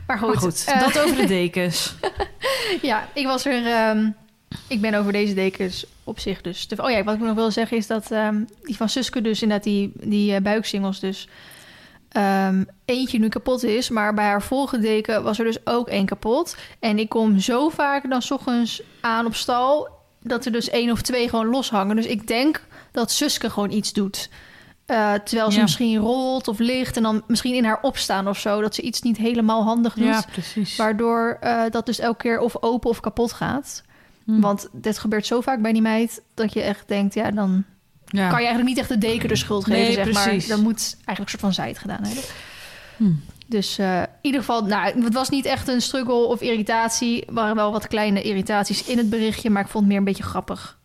[0.07, 1.95] Maar goed, maar goed, eh, dat over de dekens.
[2.81, 3.65] ja, ik was er.
[3.65, 4.09] ehm,
[4.67, 6.65] ik ben over deze dekens op zich dus.
[6.65, 9.41] te- oh ja, wat ik nog wil zeggen is dat ehm, die van Suske dus
[9.41, 11.27] inderdaad die, die eh, buiksingels dus
[12.09, 16.05] ehm, eentje nu kapot is, maar bij haar volgende deken was er dus ook één
[16.05, 16.55] kapot.
[16.79, 19.89] En ik kom zo vaak dan 's ochtends aan op stal
[20.21, 21.95] dat er dus één of twee gewoon loshangen.
[21.95, 24.29] Dus ik denk dat Suske gewoon iets doet.
[24.93, 25.63] Eh, terwijl ze Ja.
[25.63, 28.61] misschien rolt of ligt en dan misschien in haar opstaan of zo.
[28.61, 30.05] Dat ze iets niet helemaal handig doet.
[30.05, 30.75] Ja, precies.
[30.75, 33.83] Waardoor eh, dat dus elke keer of open of kapot gaat.
[34.25, 34.39] Hm.
[34.39, 36.21] Want dit gebeurt zo vaak bij die meid...
[36.33, 37.63] dat je echt denkt, ja, dan
[38.05, 38.29] ja.
[38.29, 40.47] kan je eigenlijk niet echt de deken de schuld geven, Nee, zeg precies.
[40.47, 40.55] maar.
[40.57, 42.23] Dan moet eigenlijk een soort van zij het gedaan hebben.
[42.97, 43.11] Hm.
[43.47, 47.25] Dus eh, in ieder geval, nou, het was niet echt een struggle of irritatie.
[47.25, 49.49] Er waren wel wat kleine irritaties in het berichtje...
[49.49, 50.77] maar ik vond het meer een beetje grappig.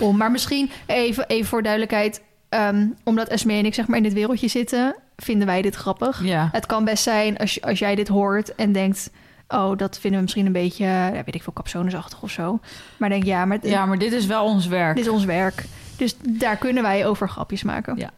[0.00, 2.22] Om, maar misschien, even, even voor duidelijkheid...
[2.48, 4.96] ehm, omdat Esme en ik zeg maar in dit wereldje zitten...
[5.16, 6.24] vinden wij dit grappig.
[6.24, 6.48] Ja.
[6.52, 9.10] Het kan best zijn als, als jij dit hoort en denkt...
[9.48, 12.60] oh, dat vinden we misschien een beetje, ja, weet ik veel, capsonesachtig of zo.
[12.96, 14.96] Maar denk, ja, maar ja, maar dit is wel ons werk.
[14.96, 15.64] dit is ons werk.
[15.96, 17.96] Dus daar kunnen wij over grapjes maken.
[17.96, 18.10] Ja.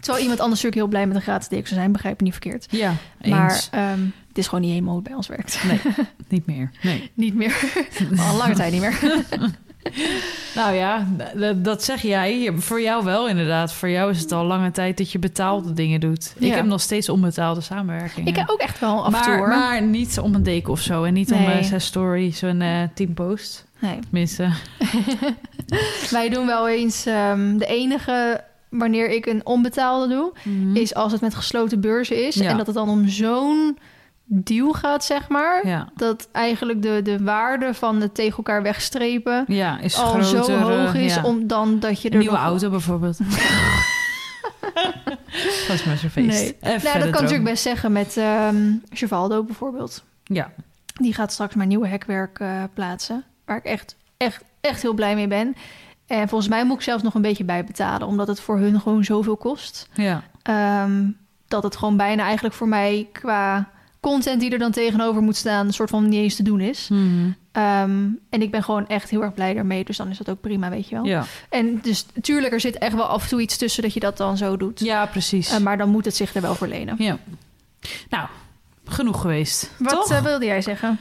[0.00, 2.32] Terwijl iemand anders natuurlijk heel blij met een gratis deken zou zijn, begrijp me niet
[2.32, 2.66] verkeerd.
[2.70, 3.30] Ja, eens.
[3.30, 5.64] Maar ehm, het is gewoon niet helemaal hoe het bij ons werkt.
[5.64, 5.80] Nee,
[6.28, 6.70] niet meer.
[6.82, 7.10] Nee.
[7.14, 7.56] niet meer.
[8.28, 8.98] Al lange tijd niet meer.
[10.54, 11.06] Nou ja,
[11.56, 12.52] dat zeg jij.
[12.56, 13.72] Voor jou wel inderdaad.
[13.72, 16.34] Voor jou is het al lange tijd dat je betaalde dingen doet.
[16.38, 18.28] Ik heb nog steeds onbetaalde samenwerkingen.
[18.28, 19.48] ik heb ook echt wel af en toe maar, hoor.
[19.48, 21.04] maar niet om een deken of zo.
[21.04, 23.64] En niet om een zes story, zo'n eh teampost.
[23.78, 23.98] Nee.
[24.00, 24.48] Tenminste.
[26.10, 30.32] Wij doen wel eens ehm, de enige wanneer ik een onbetaalde doe,
[30.74, 32.34] is als het met gesloten beurzen is.
[32.34, 32.48] Ja.
[32.48, 33.78] En dat het dan om zo'n
[34.28, 35.66] deal gaat, zeg maar.
[35.66, 35.88] Ja.
[35.96, 40.44] Dat eigenlijk de, de waarde van het tegen elkaar wegstrepen Ja, is al groter.
[40.44, 41.22] zo hoog eh, is, ja.
[41.22, 43.18] om dan dat je er Een nieuwe nog- auto bijvoorbeeld.
[45.68, 46.28] dat is maar zo'n feest.
[46.28, 46.56] Nee.
[46.60, 50.04] Nou, dat kan natuurlijk best zeggen met ehm Chevaldo bijvoorbeeld.
[50.24, 50.50] Ja.
[50.94, 53.24] Die gaat straks mijn nieuwe hekwerk eh, plaatsen.
[53.44, 55.54] Waar ik echt, echt, echt heel blij mee ben.
[56.06, 58.06] En volgens mij moet ik zelfs nog een beetje bijbetalen.
[58.06, 59.88] Omdat het voor hun gewoon zoveel kost.
[59.94, 60.22] Ja.
[60.42, 61.04] Ehm,
[61.48, 63.68] dat het gewoon bijna eigenlijk voor mij qua
[64.10, 65.66] content die er dan tegenover moet staan...
[65.66, 66.88] een soort van niet eens te doen is.
[66.88, 67.30] Mhm.
[67.52, 69.84] Ehm, en ik ben gewoon echt heel erg blij daarmee.
[69.84, 71.04] Dus dan is dat ook prima, weet je wel.
[71.04, 71.24] ja.
[71.48, 73.82] En dus tuurlijk, er zit echt wel af en toe iets tussen...
[73.82, 74.80] dat je dat dan zo doet.
[74.80, 75.50] Ja, precies.
[75.50, 76.94] Eh, maar dan moet het zich er wel voor lenen.
[76.98, 77.18] ja.
[78.10, 78.28] Nou,
[78.84, 79.70] genoeg geweest.
[79.78, 80.10] Wat Toch?
[80.10, 81.00] eh, wilde jij zeggen?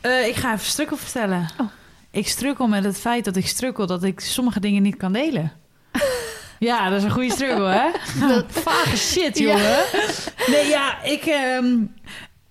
[0.00, 1.48] Eh, ik ga even strukkel vertellen.
[1.60, 1.66] Oh.
[2.10, 5.52] Ik strukkel met het feit dat ik strukkel dat ik sommige dingen niet kan delen.
[6.58, 7.88] ja, dat is een goede strukkel, hè?
[8.48, 9.44] Vage shit, Ja.
[9.44, 9.78] jongen.
[10.46, 11.22] Nee, ja, ik...
[11.24, 11.76] ehm,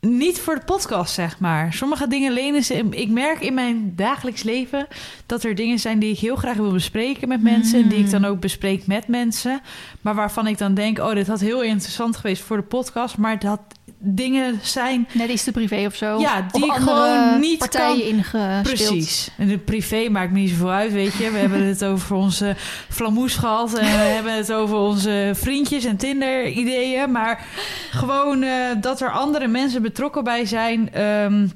[0.06, 1.74] niet voor de podcast, zeg maar.
[1.74, 2.88] Sommige dingen lenen ze...
[2.90, 4.88] Ik merk in mijn dagelijks leven...
[5.26, 7.84] dat er dingen zijn die ik heel graag wil bespreken met mensen...
[7.84, 9.62] en die ik dan ook bespreek met mensen.
[10.02, 11.00] Maar waarvan ik dan denk...
[11.00, 13.18] oh, dit had heel interessant geweest voor de podcast...
[13.18, 13.60] maar dat
[14.08, 16.20] dingen zijn Net iets te privé of zo.
[16.20, 18.64] Ja, die of ik gewoon niet partijen kan- ingespeeld.
[18.64, 19.30] Precies.
[19.38, 21.32] En de privé maakt me niet zoveel uit, weet je.
[21.32, 22.56] We hebben het over onze
[22.90, 23.74] flamoes gehad.
[23.74, 27.12] En we hebben het over onze vriendjes en Tinder-ideeën.
[27.12, 27.46] Maar
[27.92, 30.94] gewoon eh, dat er andere mensen betrokken bij zijn...
[30.94, 31.48] ehm,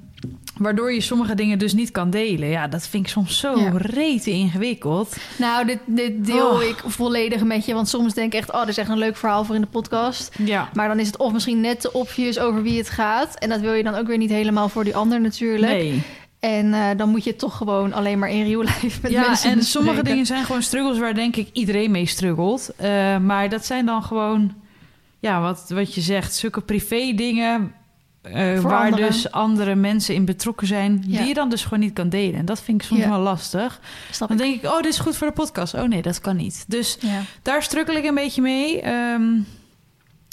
[0.59, 2.47] waardoor je sommige dingen dus niet kan delen.
[2.49, 3.71] Ja, dat vind ik soms zo Ja.
[3.75, 5.15] rete ingewikkeld.
[5.37, 6.63] Nou, dit, dit deel Oh.
[6.63, 7.73] ik volledig met je.
[7.73, 9.67] Want soms denk ik echt, oh, dit is echt een leuk verhaal voor in de
[9.67, 10.35] podcast.
[10.43, 10.69] Ja.
[10.73, 13.35] Maar dan is het of misschien net te obvious over wie het gaat.
[13.35, 15.71] En dat wil je dan ook weer niet helemaal voor die ander natuurlijk.
[15.71, 16.01] Nee.
[16.39, 19.51] En eh, dan moet je toch gewoon alleen maar in real life met ja, mensen
[19.51, 22.69] en sommige dingen zijn gewoon struggles waar denk ik iedereen mee struggelt.
[22.75, 24.53] Eh, maar dat zijn dan gewoon,
[25.19, 27.73] ja, wat, wat je zegt, zulke privé dingen.
[28.33, 29.07] Eh, waar anderen.
[29.11, 31.17] dus andere mensen in betrokken zijn, Ja.
[31.19, 32.39] die je dan dus gewoon niet kan delen.
[32.39, 33.09] En dat vind ik soms Ja.
[33.09, 33.79] wel lastig.
[34.11, 34.43] Snap Dan ik.
[34.43, 35.73] denk ik, oh, dit is goed voor de podcast.
[35.73, 36.63] Oh nee, dat kan niet.
[36.67, 37.21] Dus Ja.
[37.41, 38.81] daar strukkel ik een beetje mee.
[38.81, 39.33] Ehm,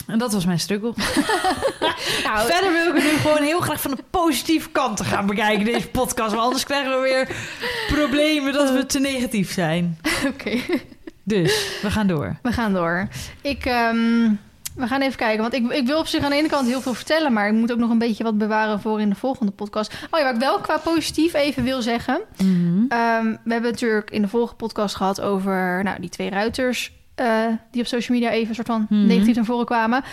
[0.07, 0.93] en dat was mijn struggle.
[2.25, 5.27] Nou, Verder wil ik het nu gewoon heel graag van de positieve kant te gaan
[5.27, 6.31] bekijken, deze podcast.
[6.31, 7.29] Want anders krijgen we weer
[7.97, 9.99] problemen dat we te negatief zijn.
[10.33, 10.59] oké.
[11.23, 12.37] Dus, we gaan door.
[12.43, 13.09] We gaan door.
[13.43, 14.31] Ik, ehm,
[14.77, 15.41] we gaan even kijken.
[15.43, 17.33] Want ik, ik wil op zich aan de ene kant heel veel vertellen.
[17.33, 19.95] Maar ik moet ook nog een beetje wat bewaren voor in de volgende podcast.
[20.11, 22.21] Oh ja, wat ik wel qua positief even wil zeggen.
[22.89, 26.93] Ehm, we hebben natuurlijk in de vorige podcast gehad over nou, die twee ruiters.
[27.15, 29.07] eh, die op social media even een soort van Mhm.
[29.07, 30.05] negatief naar voren kwamen.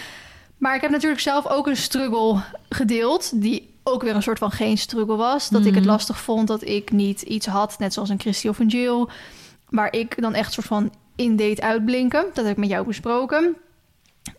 [0.58, 3.42] Maar ik heb natuurlijk zelf ook een struggle gedeeld...
[3.42, 5.50] die ook weer een soort van geen struggle was.
[5.50, 5.92] Dat ik het Mhm.
[5.92, 7.76] lastig vond dat ik niet iets had...
[7.80, 9.06] net zoals een Christy of een Jill...
[9.70, 12.26] waar ik dan echt soort van in deed uitblinken.
[12.34, 13.56] Dat heb ik met jou besproken.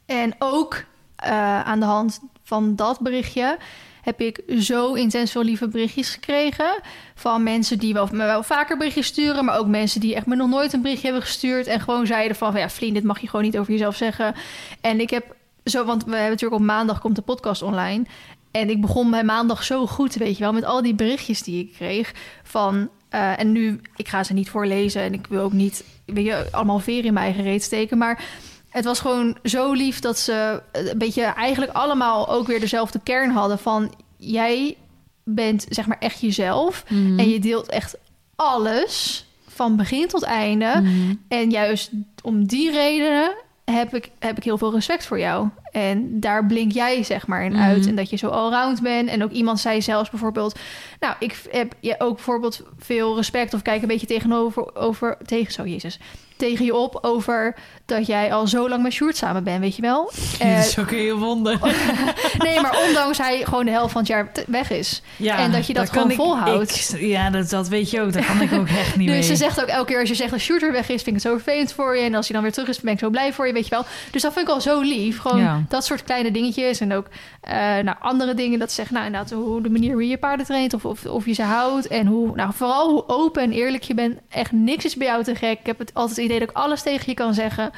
[0.06, 0.84] En ook
[1.16, 3.58] eh, aan de hand van dat berichtje...
[4.02, 6.80] heb ik zo intens veel lieve berichtjes gekregen...
[7.14, 9.44] van mensen die wel, me wel vaker berichtjes sturen...
[9.44, 11.66] maar ook mensen die echt me nog nooit een berichtje hebben gestuurd...
[11.66, 14.34] en gewoon zeiden van, ja, Vlien, dit mag je gewoon niet over jezelf zeggen.
[14.80, 18.04] En ik heb zo, want we hebben natuurlijk op maandag komt de podcast online...
[18.50, 21.64] En ik begon bij maandag zo goed, weet je wel, met al die berichtjes die
[21.64, 22.90] ik kreeg van.
[23.08, 26.48] eh, en nu, ik ga ze niet voorlezen en ik wil ook niet, weet je,
[26.50, 27.98] allemaal veren in mijn eigen reet steken.
[27.98, 28.24] Maar
[28.74, 33.30] het was gewoon zo lief dat ze een beetje eigenlijk allemaal ook weer dezelfde kern
[33.30, 34.76] hadden van jij
[35.24, 37.18] bent zeg maar echt jezelf Mhm.
[37.18, 37.96] en je deelt echt
[38.36, 40.80] alles van begin tot einde.
[40.82, 41.14] Mhm.
[41.28, 41.90] En juist
[42.22, 43.32] om die redenen
[43.64, 45.48] heb ik, heb ik heel veel respect voor jou.
[45.72, 47.62] En daar blink jij zeg maar in Mhm.
[47.62, 47.86] uit.
[47.86, 49.08] En dat je zo allround bent.
[49.08, 50.58] En ook iemand zei zelfs bijvoorbeeld...
[51.00, 53.54] Nou, ik heb je ook bijvoorbeeld veel respect...
[53.54, 54.76] of kijk een beetje tegenover...
[54.76, 55.98] Over, tegen, zo, jezus.
[56.36, 57.54] Tegen je op over
[57.86, 60.10] dat jij al zo lang met Sjoerd samen bent, weet je wel?
[60.38, 61.58] Eh, dat is ook heel wonder.
[62.44, 65.02] nee, maar ondanks hij gewoon de helft van het jaar weg is.
[65.16, 66.90] Ja, En dat je dat gewoon ik- volhoudt.
[66.94, 68.12] ik- ja, dat, dat weet je ook.
[68.12, 69.22] Daar kan ik ook echt niet Dus mee.
[69.22, 71.12] ze zegt ook elke keer als je zegt dat Sjoerd weer weg is, vind ik
[71.12, 72.02] het zo vervelend voor je.
[72.02, 73.70] En als hij dan weer terug is, ben ik zo blij voor je, weet je
[73.70, 73.84] wel.
[74.10, 75.18] Dus dat vind ik al zo lief.
[75.18, 75.62] Gewoon Ja.
[75.68, 76.80] dat soort kleine dingetjes.
[76.80, 77.06] En ook
[77.44, 80.18] eh, nou, andere dingen dat ze zegt, nou inderdaad, hoe de manier hoe je je
[80.18, 81.86] paarden traint of, of, of je ze houdt.
[81.86, 84.18] En hoe, nou vooral hoe open en eerlijk je bent.
[84.28, 85.58] Echt niks is bij jou te gek.
[85.58, 87.70] Ik heb het altijd het idee dat ik alles tegen je kan zeggen.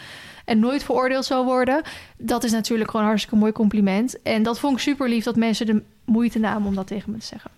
[0.44, 1.82] En nooit veroordeeld zal worden.
[2.18, 4.22] Dat is natuurlijk gewoon een hartstikke mooi compliment.
[4.22, 7.18] En dat vond ik super lief dat mensen de moeite namen om dat tegen me
[7.18, 7.50] te zeggen.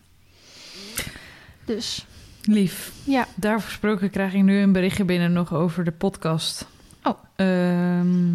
[1.65, 2.07] Dus
[2.43, 2.93] Lief.
[3.05, 3.27] ja.
[3.35, 6.67] Daarvoor gesproken krijg ik nu een berichtje binnen nog over de podcast.
[7.03, 7.19] Oh.
[7.37, 8.35] Ehm,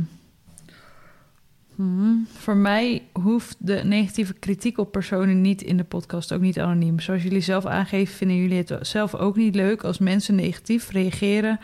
[1.75, 6.59] hmm, voor mij hoeft de negatieve kritiek op personen niet in de podcast, ook niet
[6.59, 6.99] anoniem.
[6.99, 11.59] Zoals jullie zelf aangeven, vinden jullie het zelf ook niet leuk als mensen negatief reageren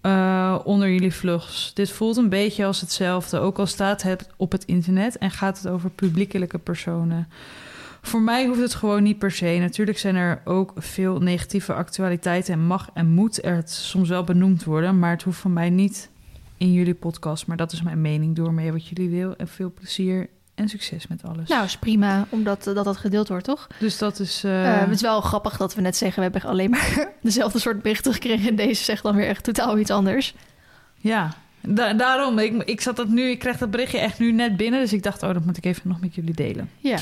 [0.00, 1.74] eh, onder jullie vlogs.
[1.74, 5.58] Dit voelt een beetje als hetzelfde, ook al staat het op het internet en gaat
[5.58, 7.28] het over publiekelijke personen.
[8.02, 9.56] Voor mij hoeft het gewoon niet per se.
[9.60, 14.24] Natuurlijk zijn er ook veel negatieve actualiteiten en mag en moet er het soms wel
[14.24, 16.10] benoemd worden, maar het hoeft van mij niet
[16.58, 17.46] in jullie podcast.
[17.46, 18.36] Maar dat is mijn mening.
[18.36, 21.48] Door mee wat jullie wil en veel plezier en succes met alles.
[21.48, 23.66] Nou, is prima, omdat eh, dat, dat gedeeld wordt, toch?
[23.78, 24.44] dus dat is.
[24.44, 26.22] eh, Eh, het is wel grappig dat we net zeggen...
[26.24, 28.48] we hebben alleen maar dezelfde soort berichten gekregen...
[28.48, 30.34] en deze zegt dan weer echt totaal iets anders.
[30.96, 31.34] ja.
[31.60, 34.80] Da- daarom, ik, ik zat dat nu, ik krijg dat berichtje echt nu net binnen,
[34.80, 36.70] dus ik dacht, oh, dat moet ik even nog met jullie delen.
[36.78, 36.98] Ja.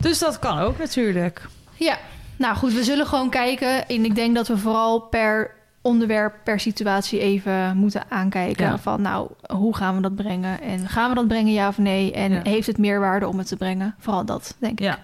[0.00, 1.46] Dus dat kan ook natuurlijk.
[1.74, 1.98] Ja,
[2.36, 3.88] nou goed, we zullen gewoon kijken.
[3.88, 5.50] En ik denk dat we vooral per
[5.84, 8.64] onderwerp, per situatie even moeten aankijken.
[8.66, 8.78] Ja.
[8.78, 10.60] Van nou, hoe gaan we dat brengen?
[10.60, 12.12] En gaan we dat brengen, ja of nee?
[12.12, 12.40] En Ja.
[12.42, 13.94] heeft het meerwaarde om het te brengen?
[13.98, 14.84] Vooral dat, denk ik.
[14.86, 14.98] Ja,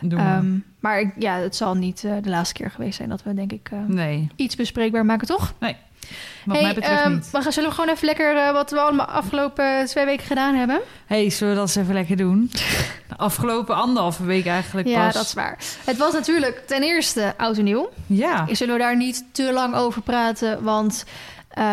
[0.00, 0.36] Doe maar.
[0.38, 3.08] Ehm, maar ik- ja, het zal niet eh, de laatste keer geweest zijn...
[3.08, 5.54] dat we denk ik eh, nee, iets bespreekbaar maken, toch?
[6.44, 7.30] Wat mij betreft ehm, niet.
[7.30, 10.54] we gaan, zullen we gewoon even lekker eh, wat we allemaal afgelopen twee weken gedaan
[10.54, 10.80] hebben?
[11.06, 12.50] hey, zullen we dat eens even lekker doen?
[13.08, 15.14] De afgelopen anderhalve week eigenlijk Ja, pas.
[15.14, 15.58] dat is waar.
[15.84, 17.90] Het was natuurlijk ten eerste oud en nieuw.
[18.06, 20.62] Ja, Zullen we daar niet te lang over praten?
[20.62, 21.04] Want
[21.48, 21.64] ehm,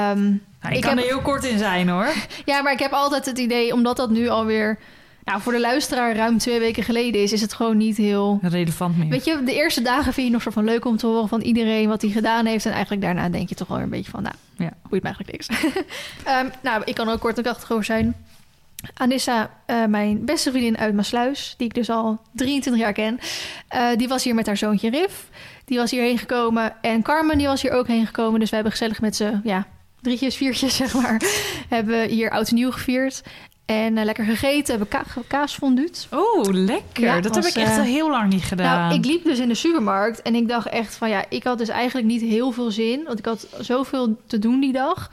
[0.61, 2.07] Nou, ik, Ik kan heb- er heel kort in zijn hoor.
[2.45, 4.77] ja, maar ik heb altijd het idee, omdat dat nu alweer
[5.23, 8.39] nou, voor de luisteraar ruim twee weken geleden is, is het gewoon niet heel.
[8.41, 9.09] Relevant meer.
[9.09, 11.41] Weet je, de eerste dagen vind je nog soort van leuk om te horen van
[11.41, 12.65] iedereen wat hij gedaan heeft.
[12.65, 14.71] En eigenlijk daarna denk je toch wel een beetje van, nou, Ja.
[14.89, 15.47] boeit me eigenlijk niks.
[16.23, 18.15] Ehm, nou, ik kan ook kort en krachtig over zijn.
[18.93, 23.19] Anissa, eh, mijn beste vriendin uit Maasluis, die ik dus al 23 jaar ken,
[23.67, 25.27] eh, die was hier met haar zoontje Rif.
[25.65, 26.73] Die was hierheen gekomen.
[26.81, 28.39] En Carmen, die was hier ook heen gekomen.
[28.39, 29.65] Dus we hebben gezellig met z'n, ja,
[30.01, 31.21] drietjes, viertjes, zeg maar,
[31.69, 33.23] hebben hier oud en nieuw gevierd.
[33.65, 36.07] En eh, lekker gegeten, hebben ka kaas fonduut.
[36.11, 37.03] Oh, lekker.
[37.03, 38.79] Ja, dat was, heb ik echt eh, al heel lang niet gedaan.
[38.79, 41.57] Nou, ik liep dus in de supermarkt en ik dacht echt van ja, ik had
[41.57, 45.11] dus eigenlijk niet heel veel zin, want ik had zoveel te doen die dag,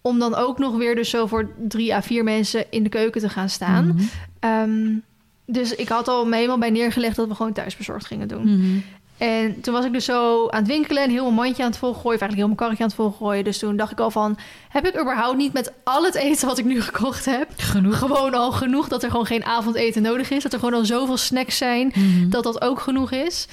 [0.00, 3.20] om dan ook nog weer dus zo voor drie à vier mensen in de keuken
[3.20, 3.86] te gaan staan.
[3.86, 4.02] Mhm.
[4.40, 4.98] Ehm,
[5.46, 8.42] dus ik had al me helemaal bij neergelegd dat we gewoon thuisbezorgd gingen doen.
[8.42, 8.78] Mhm.
[9.20, 11.78] En toen was ik dus zo aan het winkelen en heel mijn mandje aan het
[11.78, 13.44] volgooien, of eigenlijk heel mijn karretje aan het volgooien.
[13.44, 16.58] Dus toen dacht ik al van, heb ik überhaupt niet met al het eten wat
[16.58, 17.98] ik nu gekocht heb, Genoeg.
[17.98, 21.16] gewoon al genoeg dat er gewoon geen avondeten nodig is, dat er gewoon al zoveel
[21.16, 22.28] snacks zijn Mhm.
[22.30, 23.46] dat dat ook genoeg is.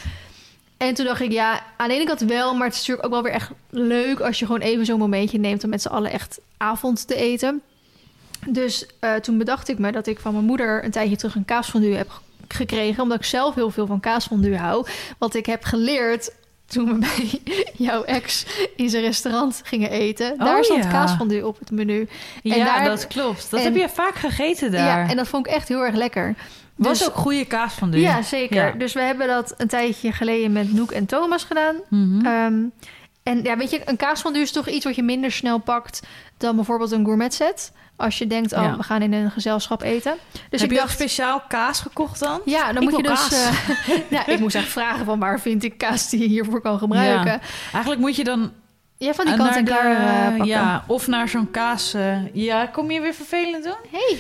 [0.78, 3.14] En toen dacht ik, ja, aan de ene kant wel, maar het is natuurlijk ook
[3.14, 6.12] wel weer echt leuk als je gewoon even zo'n momentje neemt om met z'n allen
[6.12, 7.62] echt avond te eten.
[8.48, 11.46] Dus eh, toen bedacht ik me dat ik van mijn moeder een tijdje terug een
[11.46, 14.88] kaasfondue heb gekregen, omdat ik zelf heel veel van kaasfondue hou.
[15.18, 16.32] Wat ik heb geleerd
[16.66, 17.42] toen we bij
[17.88, 20.32] jouw ex in zijn restaurant gingen eten.
[20.32, 20.90] Oh, daar stond ja.
[20.90, 22.08] kaasfondue op het menu.
[22.44, 23.52] ja, daar- dat klopt.
[23.52, 24.86] Dat en- heb je vaak gegeten daar.
[25.04, 26.36] Ja, en dat vond ik echt heel erg lekker.
[26.76, 28.00] was Dus- ook goede kaas van de.
[28.00, 28.66] Ja, zeker.
[28.66, 28.72] Ja.
[28.72, 31.76] Dus we hebben dat een tijdje geleden met Noek en Thomas gedaan.
[31.90, 32.26] Mhm.
[32.26, 32.64] Ehm,
[33.24, 36.02] en ja, weet je, een kaasfondue is toch iets wat je minder snel pakt
[36.38, 37.72] dan bijvoorbeeld een gourmet set.
[37.98, 38.78] Als je denkt, oh, Ja.
[38.78, 40.16] we gaan in een gezelschap eten.
[40.50, 42.42] Dus heb ik je ook dacht, speciaal kaas gekocht dan?
[42.46, 43.28] ja, dan Ik moet je dus...
[43.28, 43.50] kaas.
[44.10, 47.32] ja, ik moest echt vragen van waar vind ik kaas die je hiervoor kan gebruiken.
[47.32, 47.40] Ja,
[47.72, 48.52] Eigenlijk moet je dan
[49.00, 50.46] van die eh, kant en klaar eh, pakken.
[50.46, 51.96] Ja, of naar zo'n kaas.
[52.34, 53.78] ja, kom je weer vervelend doen?
[53.92, 54.18] Hey.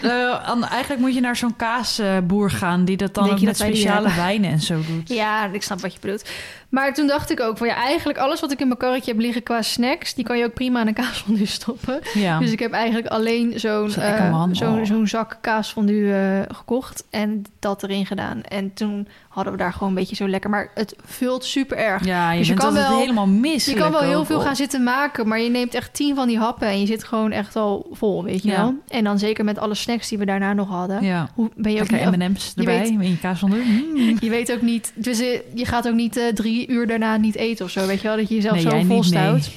[0.70, 4.60] Eigenlijk moet je naar zo'n kaasboer gaan die dat dan ook met speciale wijnen en
[4.60, 5.08] zo doet.
[5.08, 6.28] Ja, ik snap wat je bedoelt.
[6.70, 9.20] Maar toen dacht ik ook van ja, eigenlijk alles wat ik in mijn karretje heb
[9.20, 12.00] liggen qua snacks, die kan je ook prima in een kaasfondue stoppen.
[12.14, 12.38] Ja.
[12.38, 15.06] Dus ik heb eigenlijk alleen zo'n Zo'n eh, zo'n oh.
[15.06, 18.42] zak kaasfondue eh gekocht en dat erin gedaan.
[18.42, 20.50] En toen hadden we daar gewoon een beetje zo lekker.
[20.50, 22.04] Maar het vult super erg.
[22.04, 23.64] ja, je Dus je kan wel- helemaal mis.
[23.64, 26.38] Je kan wel heel veel gaan zitten maken, maar je neemt echt tien van die
[26.38, 28.56] happen en je zit gewoon echt al vol, weet je Ja.
[28.56, 28.74] wel.
[28.88, 31.04] En dan zeker met alle snacks die we daarna nog hadden.
[31.04, 31.30] Ja.
[31.34, 32.18] Hoe ben je ook Lekker.
[32.18, 34.16] M&M's je erbij weet- in je kaas van Mm.
[34.20, 37.64] Je weet ook niet, dus eh, je gaat ook niet drie uur daarna niet eten
[37.64, 39.50] of zo, weet je wel, dat je jezelf Nee, zo volstout.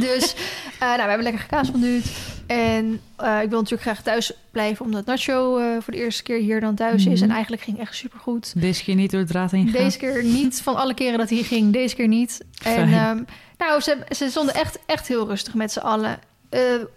[0.00, 0.34] Dus
[0.82, 2.12] eh, nou, we hebben lekker gekaasfonduut.
[2.46, 6.38] En eh, ik wil natuurlijk graag thuis blijven, omdat Nacho eh, voor de eerste keer
[6.38, 7.20] hier dan thuis is.
[7.20, 7.28] Mhm.
[7.28, 8.60] En eigenlijk ging echt supergoed.
[8.60, 9.84] Deze keer niet door het draad heen gegaan.
[9.84, 12.44] Deze keer niet, van alle keren dat hij ging, deze keer niet.
[12.62, 13.22] En ehm,
[13.58, 16.18] nou, ze, ze stonden echt, echt heel rustig met z'n allen.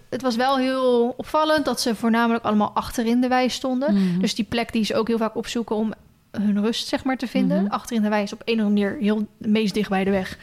[0.10, 3.93] Het was wel heel opvallend dat ze voornamelijk allemaal achterin de wei stonden.
[3.93, 4.19] Mhm.
[4.19, 5.93] Dus die plek die ze ook heel vaak opzoeken om
[6.41, 7.63] hun rust zeg maar, te vinden.
[7.63, 7.71] Mhm.
[7.71, 10.38] Achterin de wei is op een of andere manier heel meest dicht bij de weg.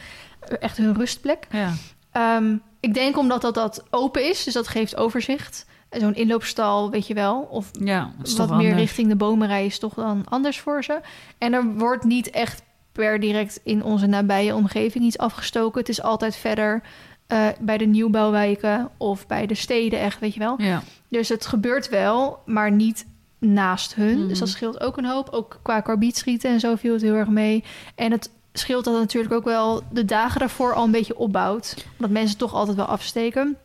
[0.59, 1.47] Echt hun rustplek.
[1.51, 1.73] Ja.
[2.11, 5.65] Ehm, ik denk omdat dat, dat open is, dus dat geeft overzicht.
[5.89, 7.47] Zo'n inloopstal, weet je wel.
[7.51, 8.73] Of ja, wat meer anders.
[8.73, 10.99] richting de bomenrij is toch dan anders voor ze.
[11.37, 15.79] En er wordt niet echt per direct in onze nabije omgeving iets afgestoken.
[15.79, 16.81] Het is altijd verder
[17.27, 20.61] eh, bij de nieuwbouwwijken of bij de steden echt, weet je wel.
[20.61, 20.81] Ja.
[21.09, 23.05] Dus het gebeurt wel, maar niet
[23.43, 24.17] naast hun.
[24.17, 24.27] Mhm.
[24.27, 25.29] Dus dat scheelt ook een hoop.
[25.31, 27.63] Ook qua karbietschieten en zo viel het heel erg mee.
[27.95, 31.85] En het scheelt dat het natuurlijk ook wel de dagen daarvoor al een beetje opbouwt.
[31.91, 33.57] Omdat mensen toch altijd wel afsteken.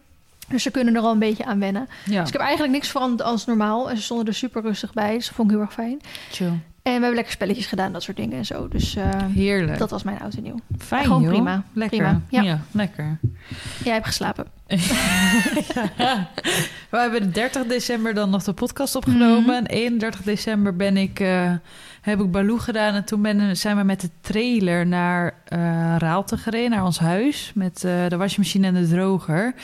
[0.48, 1.88] Dus ze kunnen er al een beetje aan wennen.
[2.04, 2.18] ja.
[2.18, 3.90] Dus ik heb eigenlijk niks veranderd als normaal.
[3.90, 5.14] En ze stonden er super rustig bij.
[5.14, 6.00] Dus dat vond ik heel erg fijn.
[6.30, 6.52] Chill.
[6.88, 8.68] En we hebben lekker spelletjes gedaan, dat soort dingen en zo.
[8.68, 9.78] Dus eh, Heerlijk.
[9.78, 10.60] dat was mijn oud en nieuw.
[10.78, 11.30] Fijn, gewoon joh.
[11.30, 11.62] prima.
[11.72, 11.98] Lekker.
[11.98, 12.42] Prima, ja.
[12.42, 12.60] ja.
[12.70, 13.18] lekker.
[13.84, 14.46] Jij hebt geslapen.
[16.90, 19.42] We hebben de 30 december dan nog de podcast opgenomen.
[19.42, 19.50] Mhm.
[19.50, 21.52] En 31 december ben ik, eh,
[22.00, 22.94] heb ik Baloo gedaan.
[22.94, 27.52] En toen ben, zijn we met de trailer naar eh Raalte gereden, naar ons huis.
[27.54, 29.54] Met de wasmachine en de droger.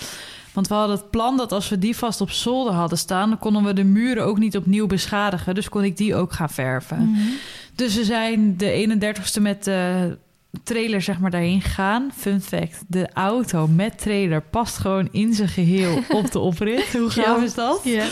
[0.54, 3.28] Want we hadden het plan dat als we die vast op zolder hadden staan...
[3.28, 5.54] dan konden we de muren ook niet opnieuw beschadigen.
[5.54, 7.10] Dus kon ik die ook gaan verven.
[7.10, 7.20] Mhm.
[7.74, 8.86] Dus we zijn de
[9.38, 10.18] 31ste met de
[10.64, 12.10] trailer zeg maar daarheen gegaan.
[12.16, 16.92] Fun fact, de auto met trailer past gewoon in zijn geheel op de oprit.
[16.92, 17.42] Hoe gaaf Ja.
[17.44, 17.80] is dat?
[17.84, 18.06] Ja.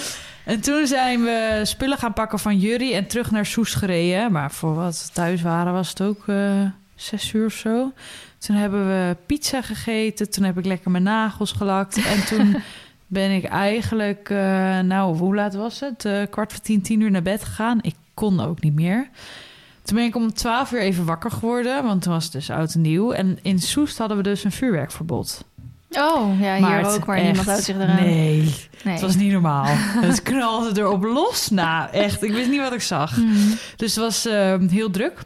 [0.45, 4.33] En toen zijn we spullen gaan pakken van Jury en terug naar Soes gereden.
[4.33, 6.61] Maar voor wat we thuis waren was het ook eh,
[7.03, 7.93] zes uur of zo.
[8.39, 10.31] Toen hebben we pizza gegeten.
[10.31, 11.97] Toen heb ik lekker mijn nagels gelakt.
[11.97, 12.57] En toen
[13.07, 16.05] ben ik eigenlijk, eh, nou, hoe laat was het?
[16.05, 17.79] Eh, kwart voor tien, tien uur naar bed gegaan.
[17.83, 19.09] Ik kon ook niet meer.
[19.83, 22.75] Toen ben ik om twaalf uur even wakker geworden, want toen was het dus oud
[22.75, 23.13] en nieuw.
[23.13, 25.45] En in Soest hadden we dus een vuurwerkverbod.
[25.91, 28.03] Oh, ja, hier ook, maar echt- niemand houdt zich eraan.
[28.03, 28.93] Nee, Nee.
[28.93, 29.65] het was niet normaal.
[30.07, 31.51] het knalde erop los.
[31.51, 33.17] Nou, echt, ik wist niet wat ik zag.
[33.17, 33.35] Mhm.
[33.77, 35.19] Dus het was eh, heel druk.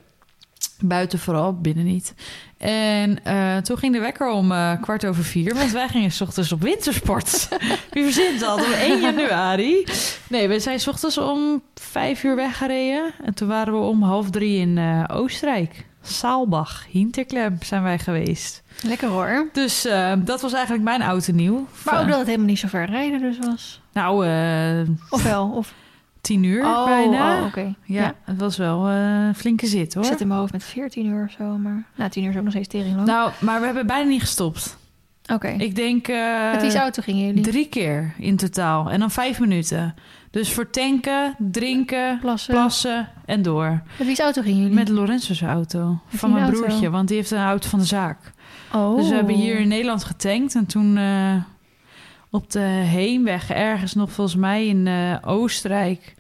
[0.81, 2.15] Buiten vooral, binnen niet.
[2.59, 5.55] En eh, toen ging de wekker om eh, kwart over vier.
[5.55, 7.49] Want wij gingen s ochtends op wintersport.
[7.93, 8.61] Wie verzint dat?
[8.61, 9.85] Op 1 januari.
[10.29, 13.13] Nee, we zijn s ochtends om vijf uur weggereden.
[13.25, 15.87] En toen waren we om half drie in eh, Oostenrijk.
[16.03, 18.63] Saalbach, Hinterklem zijn wij geweest.
[18.83, 19.49] Lekker hoor.
[19.53, 19.83] Dus
[20.19, 21.67] dat was eigenlijk mijn oud en nieuw.
[21.85, 23.81] Maar ook dat het helemaal niet zo ver rijden dus was.
[23.93, 25.49] Nou, eh Of wel?
[25.49, 25.73] Of...
[26.27, 27.39] tien uur oh, bijna.
[27.41, 27.61] oh, oké.
[27.61, 28.15] ja, Ja.
[28.25, 30.05] het was wel eh, een flinke zit Ik hoor.
[30.05, 31.85] zit in mijn hoofd met 14 uur of zo, maar...
[31.95, 33.07] Nou, 10 uur is ook nog steeds tering lang.
[33.07, 34.77] Nou, maar we hebben bijna niet gestopt.
[35.33, 35.49] Oké.
[35.49, 37.43] Ik denk eh, Met die auto gingen jullie?
[37.43, 38.91] drie keer in totaal.
[38.91, 39.95] En dan vijf minuten.
[40.31, 42.55] Dus voor tanken, drinken, Plassen.
[42.55, 43.83] plassen en door.
[43.99, 44.75] Met wie's auto gingen jullie?
[44.75, 45.99] Met Lorenzo's auto.
[46.07, 46.61] Van mijn auto?
[46.61, 46.91] broertje.
[46.91, 48.19] Want die heeft een auto van de zaak.
[48.75, 48.97] Oh.
[48.97, 50.55] Dus we hebben hier in Nederland getankt.
[50.55, 51.35] En toen eh,
[52.31, 56.15] op de heenweg ergens nog volgens mij in eh, Oostenrijk.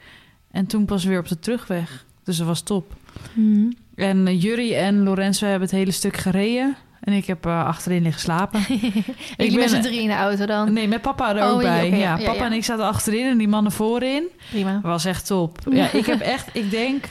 [0.50, 2.04] En toen pas weer op de terugweg.
[2.24, 2.92] Dus dat was top.
[3.32, 3.70] Mhm.
[3.94, 6.76] En uh, Jury en Lorenzo hebben het hele stuk gereden.
[7.00, 8.60] En ik heb eh, achterin liggen slapen.
[8.68, 9.02] Jullie
[9.36, 10.72] ben- met z'n drie in de auto dan?
[10.72, 11.90] Nee, met papa er Oh, ook bij.
[11.90, 12.44] ja, ja, ja, papa ja.
[12.44, 14.24] en ik zaten achterin en die mannen voorin.
[14.50, 14.80] Prima.
[14.82, 15.58] was echt top.
[15.70, 17.04] Ja, ik heb echt, ik denk,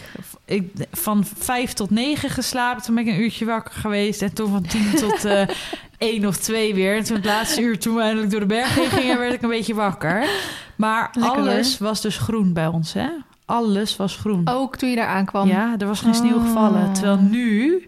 [0.45, 2.83] ik, van vijf tot negen geslapen.
[2.83, 4.21] Toen ben ik een uurtje wakker geweest.
[4.21, 5.47] En toen van tien tot eh
[5.97, 6.95] één of twee weer.
[6.95, 9.49] En toen het laatste uur, toen we eindelijk door de bergen gingen, werd ik een
[9.49, 10.27] beetje wakker.
[10.75, 13.07] Maar Lekker, alles was dus groen bij ons, hè?
[13.45, 14.47] Alles was groen.
[14.49, 15.47] Ook toen je daar aankwam.
[15.47, 16.85] Ja, er was geen sneeuw gevallen.
[16.85, 16.91] Oh.
[16.91, 17.87] Terwijl nu,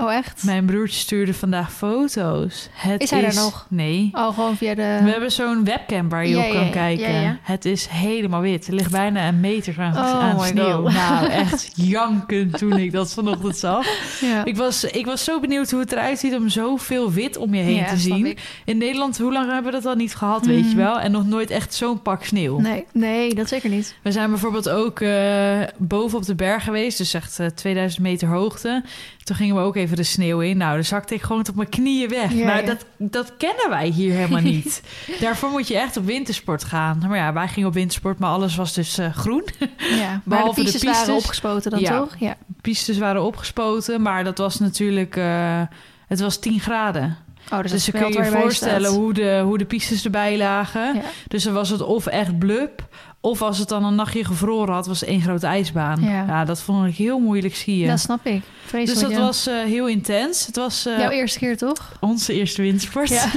[0.00, 0.42] Oh, echt?
[0.44, 2.68] mijn broertje stuurde vandaag foto's.
[2.72, 3.66] Het Is hij er nog?
[3.70, 4.08] Nee.
[4.12, 4.98] Oh, gewoon via de...
[5.02, 7.12] We hebben zo'n webcam waar je Ja, op kan ja, kijken.
[7.20, 7.38] ja.
[7.42, 8.66] Het is helemaal wit.
[8.66, 10.82] Er ligt bijna een meter aan, Oh aan my sneeuw.
[10.82, 10.92] God.
[10.92, 13.86] Nou, echt janken toen ik dat vanochtend zag.
[14.20, 14.44] Ja.
[14.44, 17.62] Ik was, ik was zo benieuwd hoe het eruit ziet om zoveel wit om je
[17.62, 18.36] heen te zien.
[18.64, 20.68] In Nederland, hoe lang hebben we dat al niet gehad, weet Mhm.
[20.68, 21.00] je wel?
[21.00, 22.58] En nog nooit echt zo'n pak sneeuw.
[22.60, 23.94] Nee, nee, dat zeker niet.
[24.02, 28.28] We zijn bijvoorbeeld ook eh, boven op de berg geweest, dus echt eh, 2000 meter
[28.28, 28.82] hoogte.
[29.24, 30.56] Toen gingen we ook even de sneeuw in.
[30.56, 32.32] Nou, dan zakte ik gewoon tot mijn knieën weg.
[32.32, 32.66] Ja, nou, ja.
[32.66, 34.82] Dat, dat kennen wij hier helemaal niet.
[35.20, 37.02] Daarvoor moet je echt op wintersport gaan.
[37.08, 39.44] Maar ja, wij gingen op wintersport, maar alles was dus eh, groen.
[39.78, 41.98] Ja, maar Behalve de de pistes, waren opgespoten dan Ja.
[41.98, 42.16] toch?
[42.18, 42.36] Ja.
[42.60, 45.16] Pistes waren opgespoten, maar dat was natuurlijk...
[45.16, 45.60] eh,
[46.08, 47.16] het was 10 graden.
[47.52, 50.94] Oh, dus, Dus, dat dan kun je voorstellen hoe de, hoe de pistes erbij lagen.
[50.94, 51.02] Ja.
[51.28, 52.86] Dus dan was het of echt blub...
[53.28, 56.00] of als het dan een nachtje gevroren had, was het één grote ijsbaan.
[56.00, 56.24] Ja.
[56.26, 57.88] Ja, dat vond ik heel moeilijk skiën.
[57.88, 58.42] Dat snap ik.
[58.70, 59.18] dus dat ja.
[59.18, 60.46] was eh, heel intens.
[60.46, 61.96] Het was eh, Jouw eerste keer, toch?
[62.00, 63.08] onze eerste wintersport.
[63.08, 63.30] Ja.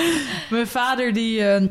[0.50, 1.66] Mijn vader die, eh,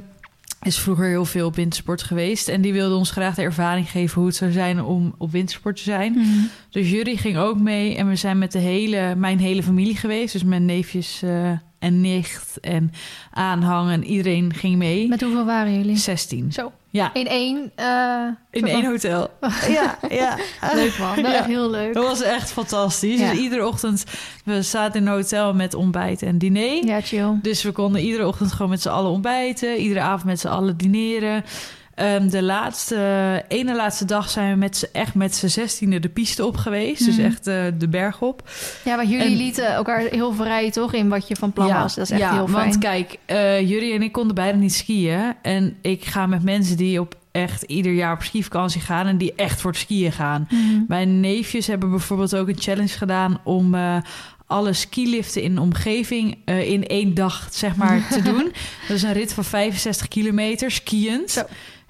[0.61, 2.47] is vroeger heel veel op wintersport geweest...
[2.47, 5.75] en die wilde ons graag de ervaring geven hoe het zou zijn om op wintersport
[5.75, 6.11] te zijn.
[6.11, 6.39] Mhm.
[6.69, 10.33] Dus Jury ging ook mee en we zijn met de hele, mijn hele familie geweest.
[10.33, 11.21] Dus mijn neefjes
[11.81, 12.91] en nicht en
[13.33, 15.07] aanhang en iedereen ging mee.
[15.07, 15.97] Met hoeveel waren jullie?
[15.97, 16.51] 16.
[16.51, 17.71] Zo, Ja, in één...
[17.75, 19.29] eh, in één hotel.
[19.69, 20.37] Ja, ja.
[20.75, 21.37] Leuk man, dat is Ja.
[21.37, 21.93] echt heel leuk.
[21.93, 23.19] Dat was echt fantastisch.
[23.19, 23.29] Ja.
[23.31, 24.03] Dus iedere ochtend,
[24.45, 26.85] we zaten in een hotel met ontbijt en diner.
[26.85, 27.39] Ja, chill.
[27.41, 29.77] Dus we konden iedere ochtend gewoon met z'n allen ontbijten.
[29.77, 31.43] Iedere avond met z'n allen dineren.
[31.95, 36.45] Ehm, de laatste, ene laatste dag zijn we met echt met z'n zestiende de piste
[36.45, 37.05] op geweest.
[37.05, 37.25] Dus Mhm.
[37.25, 38.49] echt eh, de berg op.
[38.83, 41.95] Ja, maar jullie En- lieten elkaar heel vrij toch in wat je van plan was.
[41.95, 42.63] Dat is echt ja, heel fijn.
[42.63, 45.33] want kijk, eh Jury en ik konden beide niet skiën.
[45.41, 49.07] En ik ga met mensen die op echt ieder jaar op skivakantie gaan...
[49.07, 50.47] en die echt voor het skiën gaan.
[50.49, 50.81] Mhm.
[50.87, 53.39] Mijn neefjes hebben bijvoorbeeld ook een challenge gedaan...
[53.43, 53.97] om eh,
[54.47, 58.51] alle skiliften in de omgeving in één dag zeg maar, te doen.
[58.87, 61.31] Dat is een rit van 65 kilometer, skiënd.
[61.31, 61.41] Zo.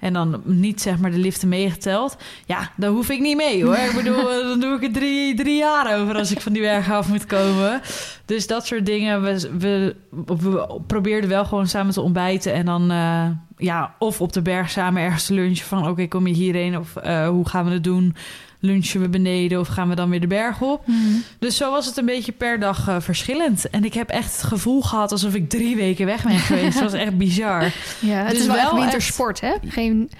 [0.02, 2.16] En dan niet zeg maar de liften meegeteld.
[2.46, 3.76] Ja, daar hoef ik niet mee hoor.
[3.76, 6.90] Ik bedoel, dan doe ik er drie, drie jaar over als ik van die berg
[6.90, 7.80] af moet komen.
[8.24, 9.22] Dus dat soort dingen.
[9.22, 12.52] We, we, we probeerden wel gewoon samen te ontbijten.
[12.52, 15.66] En dan eh, ja, of op de berg samen ergens te lunchen.
[15.66, 16.78] Van oké, kom je hierheen?
[16.78, 18.16] Of eh, hoe gaan we het doen?
[18.64, 20.86] Lunchen we beneden of gaan we dan weer de berg op?
[20.86, 20.98] Mhm.
[21.38, 23.70] Dus zo was het een beetje per dag eh, verschillend.
[23.70, 26.74] En ik heb echt het gevoel gehad alsof ik drie weken weg ben geweest.
[26.80, 27.72] Het was echt bizar.
[27.98, 29.52] Ja, het Dus is wel, wel echt echt- wintersport, hè?
[29.68, 30.10] Geen,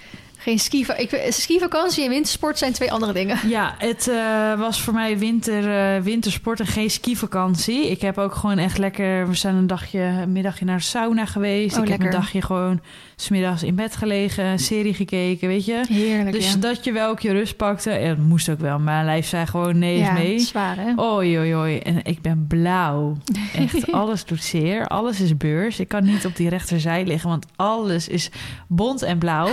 [0.43, 0.87] geen ski.
[0.97, 3.49] Ik, skivakantie en wintersport zijn twee andere dingen.
[3.49, 7.91] Ja, het eh, was voor mij winter, eh, wintersport en geen skivakantie.
[7.91, 9.29] Ik heb ook gewoon echt lekker...
[9.29, 11.77] We zijn een dagje, een middagje naar de sauna geweest.
[11.77, 12.81] Oh, ik heb een dagje gewoon
[13.17, 15.85] smiddags in bed gelegen, serie gekeken, weet je.
[15.89, 16.59] Heerlijk, Dus ja.
[16.59, 17.91] dat je wel ook je rust pakte.
[17.91, 18.79] En dat moest ook wel.
[18.79, 20.39] Mijn lijf zei gewoon nee is ja, mee.
[20.39, 21.03] zwaar, hè?
[21.03, 21.79] Oei, oei, oei.
[21.79, 23.17] En ik ben blauw.
[23.55, 24.87] Echt, alles doet zeer.
[24.87, 25.81] Alles is beurs.
[25.81, 28.31] Ik kan niet op die rechterzij liggen, want alles is
[28.67, 29.51] bont en blauw.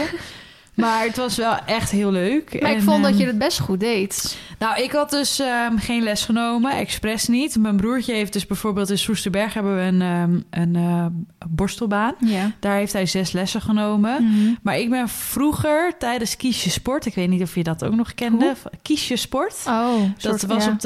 [0.80, 2.62] Maar het was wel echt heel leuk.
[2.62, 4.38] Maar ik En, vond dat ehm, je het best goed deed.
[4.60, 7.58] Nou, ik had dus ehm, geen les genomen, expres niet.
[7.58, 11.06] Mijn broertje heeft dus bijvoorbeeld in Soesterberg hebben we een, ehm, een eh,
[11.50, 12.14] borstelbaan.
[12.20, 12.52] Ja.
[12.60, 14.24] Daar heeft hij zes lessen genomen.
[14.24, 14.54] Mhm.
[14.62, 18.14] Maar ik ben vroeger tijdens Kiesje Sport, ik weet niet of je dat ook nog
[18.14, 19.56] kende, Kiesje Sport.
[19.68, 20.72] Oh, Dat soort- was ja.
[20.72, 20.80] op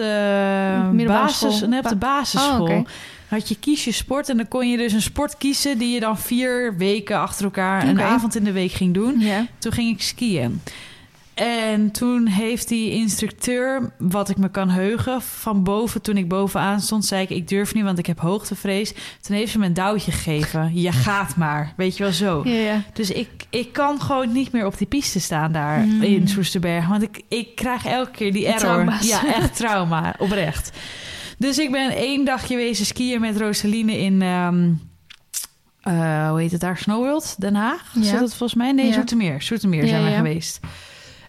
[0.98, 2.56] de basis, nee, op de basisschool.
[2.56, 2.84] Oh, oké.
[3.34, 6.00] Had je kies je sport en dan kon je dus een sport kiezen die je
[6.00, 8.04] dan vier weken achter elkaar een Oké.
[8.08, 9.24] avond in de week ging doen.
[9.60, 10.62] Toen ging ik skiën.
[11.34, 16.82] En toen heeft die instructeur, wat ik me kan heugen, van boven, toen ik bovenaan
[16.82, 18.94] stond, zei ik: Ik durf niet, want ik heb hoogtevrees.
[19.22, 20.72] Toen heeft ze me een douwtje gegeven.
[20.82, 22.42] Je gaat maar, weet je wel zo.
[22.46, 22.82] Ja, ja.
[22.94, 26.02] Dus ik, ik kan gewoon niet meer op die piste staan daar Mm.
[26.02, 26.88] in Soesterberg.
[26.88, 28.60] Want ik, ik krijg elke keer die error.
[28.60, 29.08] Trauma's.
[29.08, 30.72] Ja, echt trauma, oprecht.
[31.44, 34.22] Dus ik ben één dagje wezen skiën met Rosaline in...
[34.22, 34.72] ehm,
[35.82, 36.78] eh, hoe heet het daar?
[36.78, 37.92] Snow World, Den Haag?
[37.94, 38.04] Ja.
[38.04, 38.72] Zit dat volgens mij?
[38.72, 38.94] Nee, Ja.
[38.94, 39.42] Zoetermeer.
[39.42, 40.16] Zoetermeer Ja, zijn we ja.
[40.18, 40.60] geweest.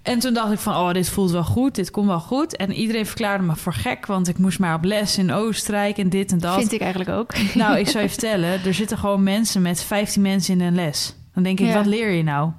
[0.02, 1.74] En toen dacht ik van, oh, dit voelt wel goed.
[1.74, 2.56] Dit komt wel goed.
[2.56, 4.06] En iedereen verklaarde me voor gek.
[4.06, 6.54] Want ik moest maar op les in Oostenrijk en dit en dat.
[6.58, 7.32] Vind ik eigenlijk ook.
[7.54, 11.14] Nou, ik zou je vertellen, er zitten gewoon mensen met 15 mensen in een les.
[11.34, 12.50] Dan denk ik, wat leer je nou?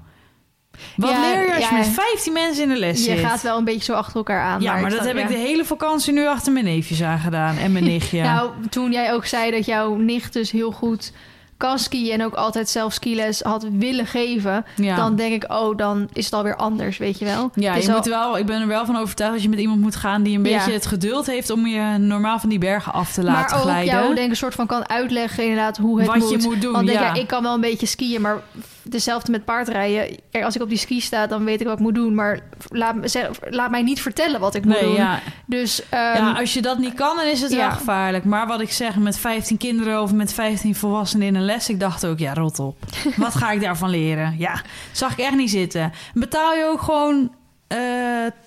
[0.95, 1.77] Wat Ja, leer je als je ja.
[1.79, 3.25] met 15 mensen in de les Je zit?
[3.25, 4.61] gaat wel een beetje zo achter elkaar aan.
[4.61, 7.71] ja, maar, dat snap- heb ik de hele vakantie nu achter mijn neefjes aangedaan en
[7.71, 8.21] mijn nichtje.
[8.35, 11.11] Nou, toen jij ook zei dat jouw nicht dus heel goed
[11.57, 14.95] kan skiën en ook altijd zelf skiles had willen geven, Ja.
[14.95, 17.51] dan denk ik, oh, dan is het alweer anders, weet je wel.
[17.53, 19.82] Ja, je al- moet wel, ik ben er wel van overtuigd dat je met iemand
[19.82, 20.57] moet gaan die een Ja.
[20.57, 23.61] beetje het geduld heeft om je normaal van die bergen af te laten maar ook
[23.69, 23.93] glijden.
[23.93, 26.30] jou denk ik een soort van kan uitleggen inderdaad hoe het Wat moet.
[26.32, 27.05] je moet doen, Want denk, ja.
[27.13, 28.41] ja, ik kan wel een beetje skiën, maar
[28.89, 30.17] dezelfde met paardrijden.
[30.31, 32.15] Kijk, als ik op die ski sta, dan weet ik wat ik moet doen.
[32.15, 34.93] Maar laat, me- zeg- laat mij niet vertellen wat ik moet nee, doen.
[34.93, 35.19] ja.
[35.45, 37.57] Dus ehm, ja, als je dat niet kan, dan is het ja.
[37.57, 38.23] wel gevaarlijk.
[38.25, 41.79] Maar wat ik zeg, met 15 kinderen of met 15 volwassenen in een les, ik
[41.79, 42.77] dacht ook, ja, rot op.
[43.17, 44.36] wat ga ik daarvan leren?
[44.38, 44.61] Ja,
[44.91, 45.91] zag ik echt niet zitten.
[46.13, 47.31] Betaal je ook gewoon
[47.67, 47.77] eh,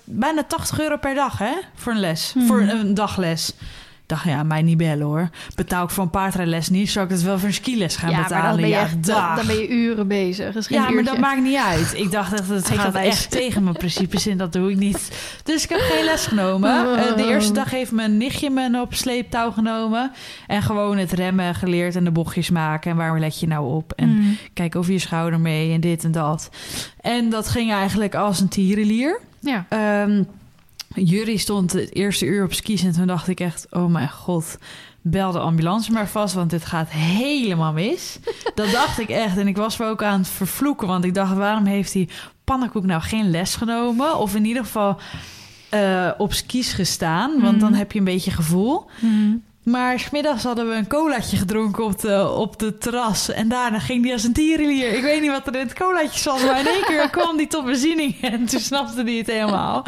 [0.03, 1.51] bijna 80 euro per dag, hè?
[1.75, 2.45] Voor een les, Hmm.
[2.47, 3.53] voor een dagles.
[4.09, 5.29] Dacht, ja, mij niet bellen hoor.
[5.55, 8.21] Betaal ik voor een paardrijles niet, zou ik het wel voor een skiles gaan ja,
[8.21, 8.43] betalen?
[8.43, 10.53] maar dan ben je, ja, echt, dan, ben je uren bezig.
[10.53, 11.93] Dat Ja, maar dat maakt niet uit.
[11.95, 14.37] Ik dacht echt, het gaat echt tegen mijn principes in.
[14.37, 15.11] Dat doe ik niet.
[15.43, 16.97] Dus ik heb geen les genomen.
[16.97, 20.11] Eh, de eerste dag heeft mijn nichtje me op sleeptouw genomen.
[20.47, 22.91] En gewoon het remmen geleerd en de bochtjes maken.
[22.91, 23.93] En waar let je nou op?
[23.95, 24.37] En Mm.
[24.53, 26.49] kijk over je schouder mee en dit en dat.
[27.01, 29.19] En dat ging eigenlijk als een tierenlier.
[29.39, 29.65] Ja.
[29.69, 30.23] Ehm
[30.95, 33.67] Jury stond het eerste uur op skis en toen dacht ik echt...
[33.69, 34.57] oh mijn god,
[35.01, 38.19] bel de ambulance maar vast, want dit gaat helemaal mis.
[38.55, 40.87] Dat dacht ik echt en ik was me ook aan het vervloeken...
[40.87, 42.09] want ik dacht, waarom heeft die
[42.43, 44.17] pannenkoek nou geen les genomen?
[44.17, 44.97] Of in ieder geval
[45.69, 47.59] eh, op skis gestaan, want Mhm.
[47.59, 48.85] dan heb je een beetje gevoel...
[48.99, 49.43] Mm.
[49.69, 53.29] Maar smiddags hadden we een colaatje gedronken op de, op de terras.
[53.31, 54.93] En daarna ging die als een tierenlier.
[54.93, 56.43] Ik weet niet wat er in het colaatje zat.
[56.45, 58.21] Maar in één keer kwam die tot beziening.
[58.21, 59.83] En toen snapte hij het helemaal.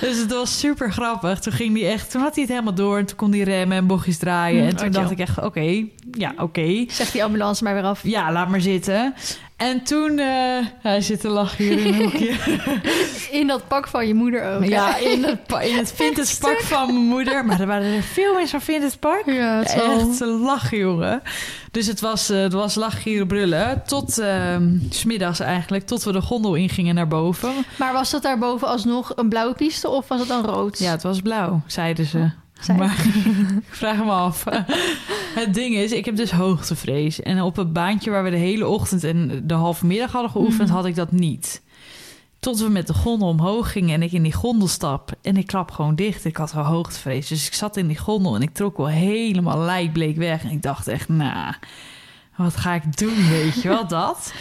[0.00, 1.38] Dus het was super grappig.
[1.38, 2.10] Toen ging die echt...
[2.10, 2.98] Toen had hij het helemaal door.
[2.98, 4.62] En toen kon hij remmen en bochtjes draaien.
[4.62, 5.42] Hm, En toen dacht ik echt...
[5.42, 6.84] Oké, ja, oké.
[6.88, 8.00] Zegt die ambulance maar weer af.
[8.02, 9.14] Ja, laat maar zitten.
[9.64, 10.18] En toen...
[10.18, 10.26] eh,
[10.80, 12.34] hij zit te lachen hier in een hoekje.
[13.30, 14.60] In dat pak van je moeder ook.
[14.60, 14.66] hè?
[14.68, 17.44] Ja, in het, in het vintage pak van mijn moeder.
[17.44, 19.22] Maar er waren er veel in zo'n vintage pak.
[19.26, 21.22] Ja, het zal- Echt te lachen, jongen.
[21.70, 23.82] Dus het was, eh, het was lachen, brullen.
[23.86, 24.20] Tot s
[24.98, 25.86] smiddags eigenlijk.
[25.86, 27.52] Tot we de gondel ingingen naar boven.
[27.78, 30.78] Maar was dat daarboven alsnog een blauwe piste of was het dan rood?
[30.78, 32.30] Ja, het was blauw, zeiden ze.
[32.68, 33.06] Maar
[33.68, 34.44] ik vraag me af.
[35.40, 37.22] het ding is, ik heb dus hoogtevrees.
[37.22, 40.68] En op het baantje waar we de hele ochtend en de halve middag hadden geoefend,
[40.68, 40.76] Mhm.
[40.76, 41.62] had ik dat niet.
[42.40, 45.12] Tot we met de gondel omhoog gingen en ik in die gondel stap.
[45.22, 46.24] En ik klap gewoon dicht.
[46.24, 47.28] Ik had wel hoogtevrees.
[47.28, 50.42] Dus ik zat in die gondel en ik trok wel helemaal lijkbleek weg.
[50.42, 51.54] En ik dacht echt, nou,
[52.36, 54.32] wat ga ik doen, weet je wel, dat?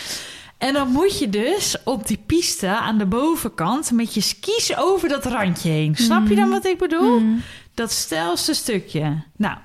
[0.57, 5.09] En dan moet je dus op die piste aan de bovenkant met je skis over
[5.09, 5.95] dat randje heen.
[5.95, 7.19] Snap je dan wat ik bedoel?
[7.19, 7.41] Mm.
[7.73, 9.23] Dat stelste stukje.
[9.35, 9.57] Nou,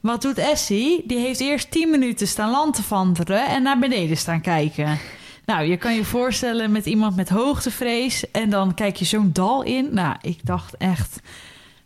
[0.00, 1.02] wat doet Essie?
[1.06, 4.98] Die heeft eerst 10 minuten staan lantefanteren en naar beneden staan kijken.
[5.46, 9.62] Nou, je kan je voorstellen met iemand met hoogtevrees en dan kijk je zo'n dal
[9.62, 9.88] in.
[9.94, 11.20] Nou, ik dacht echt,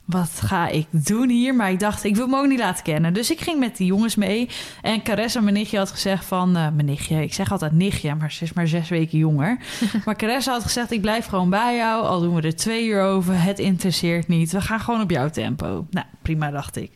[0.06, 1.54] wat ga ik doen hier?
[1.54, 3.12] Maar ik dacht, ik wil me ook niet laten kennen.
[3.12, 4.48] Dus ik ging met die jongens mee.
[4.82, 6.56] En Caressa, mijn nichtje, had gezegd van...
[6.56, 9.58] eh, mijn nichtje, ik zeg altijd nichtje, maar ze is maar zes weken jonger.
[10.04, 12.04] maar Caressa had gezegd, ik blijf gewoon bij jou.
[12.04, 14.52] Al doen we er twee uur over, het interesseert niet.
[14.52, 15.86] We gaan gewoon op jouw tempo.
[15.90, 16.90] Nou, prima, dacht ik.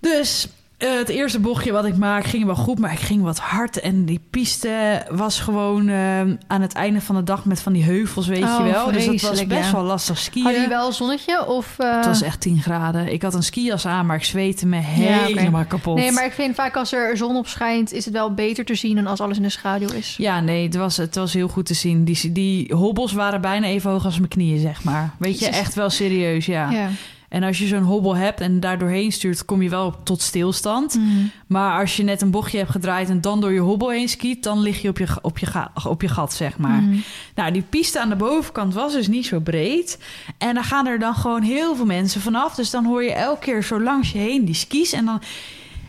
[0.00, 0.48] Dus
[0.80, 3.80] eh, het eerste bochtje wat ik maak ging wel goed, maar ik ging wat hard.
[3.80, 7.84] En die piste was gewoon eh, aan het einde van de dag met van die
[7.84, 8.92] heuvels, weet Oh, je wel.
[8.92, 9.72] Dus dat was best ja.
[9.72, 10.44] wel lastig skiën.
[10.44, 11.74] Had je wel een zonnetje of...
[11.78, 13.12] eh, Het was echt 10 graden.
[13.12, 15.96] Ik had een skias aan, maar ik zweette me Ja, helemaal kapot.
[15.96, 17.92] Nee, maar ik vind vaak als er zon op schijnt...
[17.92, 20.14] is het wel beter te zien dan als alles in de schaduw is.
[20.18, 22.04] Ja, nee, het was, het was heel goed te zien.
[22.04, 25.10] Die, die hobbels waren bijna even hoog als mijn knieën, zeg maar.
[25.18, 26.70] Weet je, echt wel serieus, ja.
[26.70, 26.88] Ja.
[27.30, 30.20] En als je zo'n hobbel hebt en daar doorheen stuurt, kom je wel op- tot
[30.22, 30.94] stilstand.
[30.94, 31.30] Mm.
[31.46, 34.42] Maar als je net een bochtje hebt gedraaid en dan door je hobbel heen skiet,
[34.42, 36.80] dan lig je op je, op je, ga- op je gat, zeg maar.
[36.80, 37.02] Mm.
[37.34, 39.98] Nou, die piste aan de bovenkant was dus niet zo breed.
[40.38, 42.54] En dan gaan er dan gewoon heel veel mensen vanaf.
[42.54, 44.92] Dus dan hoor je elke keer zo langs je heen die skis.
[44.92, 45.20] En dan,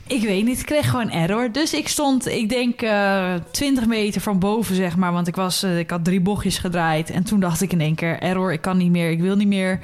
[0.07, 1.51] ik weet niet, ik kreeg gewoon error.
[1.51, 5.11] Dus ik stond, ik denk, eh 20 meter van boven, zeg maar.
[5.11, 7.09] Want ik, was, eh, ik had drie bochtjes gedraaid.
[7.09, 9.47] En toen dacht ik in één keer, error, ik kan niet meer, ik wil niet
[9.47, 9.79] meer.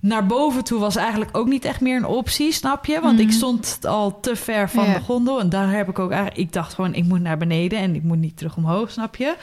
[0.00, 3.00] Naar boven toe was eigenlijk ook niet echt meer een optie, snap je?
[3.00, 3.34] Want ik Mhm.
[3.36, 4.94] stond al te ver van Ja.
[4.94, 5.40] de gondel.
[5.40, 6.40] En daar heb ik ook eigenlijk...
[6.40, 9.34] Ik dacht gewoon, ik moet naar beneden en ik moet niet terug omhoog, snap je?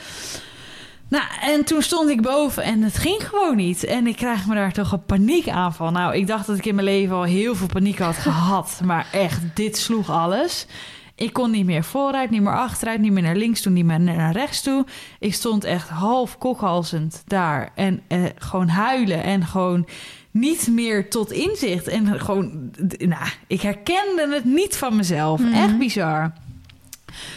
[1.08, 3.84] Nou, en toen stond ik boven en het ging gewoon niet.
[3.84, 5.92] En ik krijg me daar toch een paniekaanval.
[5.92, 8.80] Nou, ik dacht dat ik in mijn leven al heel veel paniek had gehad.
[8.84, 10.68] Maar echt, dit sloeg alles.
[11.16, 14.00] Ik kon niet meer vooruit, niet meer achteruit, niet meer naar links toe, niet meer
[14.00, 14.86] naar rechts toe.
[15.20, 19.88] Ik stond echt half kokhalzend daar en eh, gewoon huilen en gewoon
[20.36, 21.88] niet meer tot inzicht.
[21.88, 25.40] En gewoon, nou, ik herkende het niet van mezelf.
[25.40, 25.54] Mhm.
[25.54, 26.34] Echt bizar.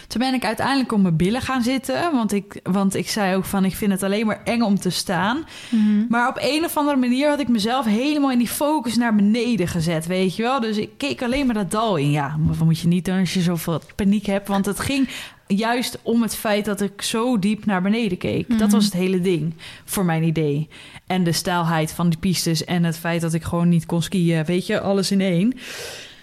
[0.07, 2.11] Toen ben ik uiteindelijk op mijn billen gaan zitten.
[2.11, 4.89] Want ik, want ik zei ook van, ik vind het alleen maar eng om te
[4.89, 5.45] staan.
[5.69, 6.05] Mhm.
[6.09, 9.67] Maar op een of andere manier had ik mezelf helemaal in die focus naar beneden
[9.67, 10.59] gezet, weet je wel.
[10.59, 12.11] Dus ik keek alleen maar dat dal in.
[12.11, 14.47] Ja, wat moet je niet doen als je zoveel paniek hebt.
[14.47, 15.09] Want het ging
[15.55, 18.49] juist om het feit dat ik zo diep naar beneden keek.
[18.49, 18.69] Dat Mhm.
[18.69, 19.53] was het hele ding,
[19.85, 20.67] voor mijn idee.
[21.07, 24.45] En de stijlheid van die pistes en het feit dat ik gewoon niet kon skiën.
[24.45, 25.53] Weet je, alles in één.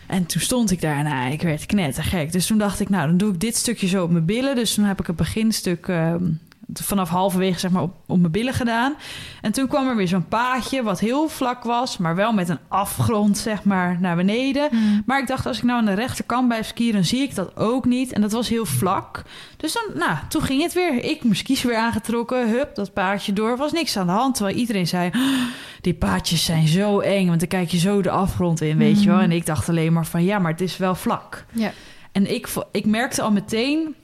[0.06, 2.32] En toen stond ik daar en nou, ik werd knettergek.
[2.32, 4.54] Dus toen dacht ik, nou, dan doe ik dit stukje zo op mijn billen.
[4.54, 6.24] Dus toen heb ik het beginstuk ehm,
[6.72, 8.94] vanaf halverwege zeg maar op, op mijn billen gedaan.
[9.40, 11.96] En toen kwam er weer zo'n paadje wat heel vlak was...
[11.96, 14.68] maar wel met een afgrond zeg maar naar beneden.
[14.72, 15.00] Mhm.
[15.06, 16.92] Maar ik dacht, als ik nou aan de rechterkant blijf skiën...
[16.92, 18.12] dan zie ik dat ook niet.
[18.12, 19.22] En dat was heel vlak.
[19.56, 21.04] Dus dan, nou, toen ging het weer.
[21.04, 22.48] Ik mijn skis weer aangetrokken.
[22.48, 23.56] Hup, dat paadje door.
[23.56, 24.34] Was niks aan de hand.
[24.34, 25.42] Terwijl iedereen zei, "Oh,
[25.80, 27.26] die paadjes zijn zo eng.
[27.26, 29.14] Want dan kijk je zo de afgrond in, weet je wel.
[29.16, 29.24] Mhm.
[29.24, 31.44] En ik dacht alleen maar van, ja, maar het is wel vlak.
[31.52, 31.72] Ja.
[32.12, 33.94] En ik, ik merkte al meteen,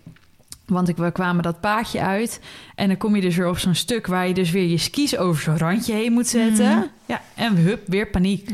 [0.73, 2.41] want ik, we kwamen dat paadje uit.
[2.75, 5.17] En dan kom je dus weer op zo'n stuk waar je dus weer je skis
[5.17, 6.69] over zo'n randje heen moet zetten.
[6.69, 6.87] Mhm.
[7.07, 8.51] Ja, en hup, weer paniek.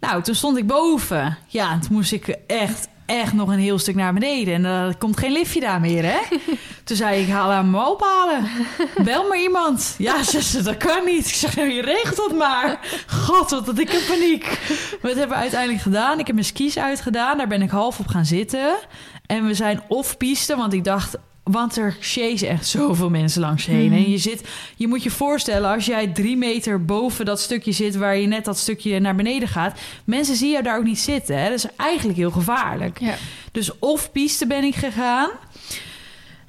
[0.00, 1.38] Nou, toen stond ik boven.
[1.46, 4.54] Ja, en toen moest ik echt, echt nog een heel stuk naar beneden.
[4.54, 6.18] En er komt geen liftje daar meer, hè?
[6.84, 8.48] toen zei ik, haal hem ophalen.
[9.04, 9.94] Bel maar iemand.
[9.98, 11.26] Ja, zuster, dat kan niet.
[11.26, 12.78] Ik zeg, nou, je regelt dat maar.
[13.06, 14.58] God, wat had ik in paniek.
[15.02, 16.18] Dat hebben we uiteindelijk gedaan.
[16.18, 17.36] Ik heb mijn skis uitgedaan.
[17.38, 18.76] Daar ben ik half op gaan zitten.
[19.26, 21.16] En we zijn off-piste, want ik dacht...
[21.50, 23.86] Want er chasen echt zoveel mensen langs heen.
[23.86, 23.94] Mhm.
[23.94, 27.96] En je zit, je moet je voorstellen, als jij drie meter boven dat stukje zit
[27.96, 31.38] waar je net dat stukje naar beneden gaat, mensen zien jou daar ook niet zitten.
[31.38, 31.44] Hè?
[31.44, 33.00] Dat is eigenlijk heel gevaarlijk.
[33.00, 33.14] Ja.
[33.52, 35.30] Dus off-piste ben ik gegaan.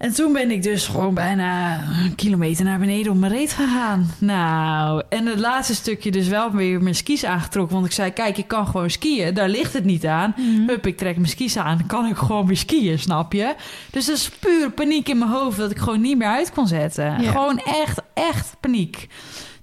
[0.01, 4.11] En toen ben ik dus gewoon bijna een kilometer naar beneden op mijn reet gegaan.
[4.17, 7.75] Nou, en het laatste stukje dus wel weer mijn skis aangetrokken.
[7.75, 9.33] Want ik zei, kijk, ik kan gewoon skiën.
[9.33, 10.33] Daar ligt het niet aan.
[10.37, 10.67] Mhm.
[10.67, 11.77] Hup, ik trek mijn skis aan.
[11.77, 13.55] Dan kan ik gewoon weer skiën, snap je?
[13.91, 16.67] Dus dat is pure paniek in mijn hoofd dat ik gewoon niet meer uit kon
[16.67, 17.21] zetten.
[17.21, 17.31] Ja.
[17.31, 19.07] Gewoon echt, echt paniek.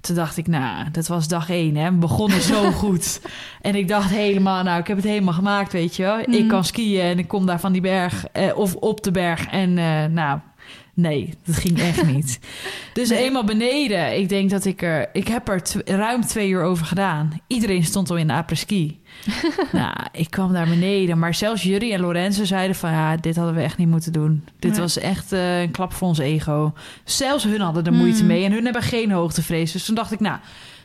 [0.08, 1.90] Toen dacht ik, nou, dat was dag één, hè.
[1.90, 3.20] We begonnen zo goed.
[3.60, 6.18] En ik dacht helemaal, nou, ik heb het helemaal gemaakt, weet je wel.
[6.18, 6.46] Ik Mhm.
[6.46, 9.46] kan skiën en ik kom daar van die berg, eh, of op de berg.
[9.46, 10.38] En eh, nou,
[11.00, 12.38] nee, dat ging echt niet.
[12.92, 13.18] Dus Nee.
[13.24, 15.08] eenmaal beneden, ik denk dat ik er...
[15.12, 17.40] Ik heb er ruim twee uur over gedaan.
[17.46, 19.00] Iedereen stond al in de après-ski.
[19.72, 21.18] nou, ik kwam daar beneden.
[21.18, 22.90] Maar zelfs Jury en Lorenzo zeiden van...
[22.90, 24.44] ja, dit hadden we echt niet moeten doen.
[24.58, 24.80] Dit Nee.
[24.80, 26.72] was echt eh, een klap voor ons ego.
[27.04, 28.26] Zelfs hun hadden er moeite Mm.
[28.26, 28.44] mee.
[28.44, 29.72] En hun hebben geen hoogtevrees.
[29.72, 30.38] Dus toen dacht ik, nou...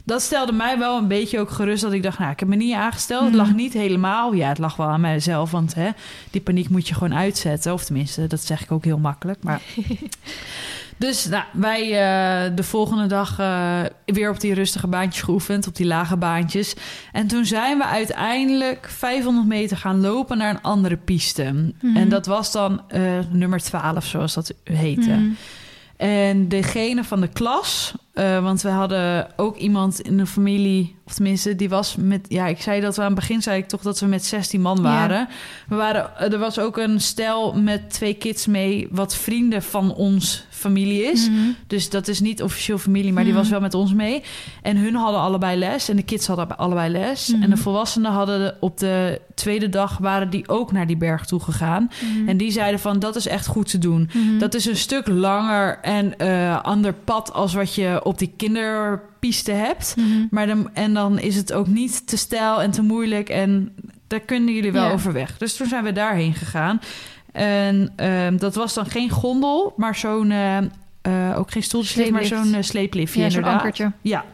[0.05, 2.55] Dat stelde mij wel een beetje ook gerust dat ik dacht, nou, ik heb me
[2.55, 3.21] niet aangesteld.
[3.23, 3.37] Het Mm.
[3.37, 4.33] lag niet helemaal.
[4.33, 5.89] Ja, het lag wel aan mijzelf, want hè,
[6.31, 7.73] die paniek moet je gewoon uitzetten.
[7.73, 9.43] Of tenminste, dat zeg ik ook heel makkelijk.
[9.43, 9.61] Maar...
[10.97, 15.75] dus nou, wij eh, de volgende dag eh, weer op die rustige baantjes geoefend, op
[15.75, 16.75] die lage baantjes.
[17.11, 21.73] En toen zijn we uiteindelijk 500 meter gaan lopen naar een andere piste.
[21.81, 21.97] Mhm.
[21.97, 23.01] En dat was dan eh,
[23.31, 25.09] nummer 12, zoals dat heette.
[25.09, 25.29] Mhm.
[26.03, 31.13] En degene van de klas, eh, want we hadden ook iemand in de familie, of
[31.13, 33.81] tenminste, die was met, ja, ik zei dat we aan het begin zei ik toch
[33.81, 35.27] dat we met 16 man waren.
[35.67, 40.45] We waren er was ook een stel met twee kids mee, wat vrienden van ons
[40.69, 41.29] familie is.
[41.29, 41.37] Mhm.
[41.67, 43.41] Dus dat is niet officieel familie, maar die Mhm.
[43.41, 44.23] was wel met ons mee.
[44.61, 47.27] En hun hadden allebei les en de kids hadden allebei les.
[47.27, 47.43] Mhm.
[47.43, 51.25] En de volwassenen hadden de- op de tweede dag waren die ook naar die berg
[51.25, 51.91] toe gegaan.
[52.27, 54.09] En die zeiden van dat is echt goed te doen.
[54.39, 59.51] Dat is een stuk langer en eh, ander pad als wat je op die kinderpiste
[59.51, 59.95] hebt.
[60.29, 63.29] Maar dan, en dan is het ook niet te stijl en te moeilijk.
[63.29, 63.73] En
[64.07, 64.91] daar kunnen jullie wel Ja.
[64.91, 65.37] overweg.
[65.37, 66.79] Dus toen zijn we daarheen gegaan.
[67.33, 70.31] En ehm, dat was dan geen gondel, maar zo'n...
[70.31, 73.61] eh, eh, ook geen stoeltje, maar zo'n eh, sleepliftje Ja, zo'n inderdaad.
[73.61, 73.91] ankertje.
[74.01, 74.25] Ja.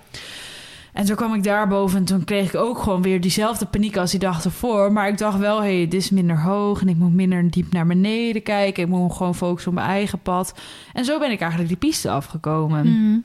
[0.93, 4.12] En toen kwam ik daarboven en toen kreeg ik ook gewoon weer diezelfde paniek als
[4.12, 4.91] die dag ervoor.
[4.91, 7.72] Maar ik dacht wel, hé, hey, dit is minder hoog en ik moet minder diep
[7.74, 8.84] naar beneden kijken.
[8.84, 10.54] Ik moet gewoon focussen op mijn eigen pad.
[10.93, 12.88] En zo ben ik eigenlijk die piste afgekomen.
[12.88, 13.18] Mhm.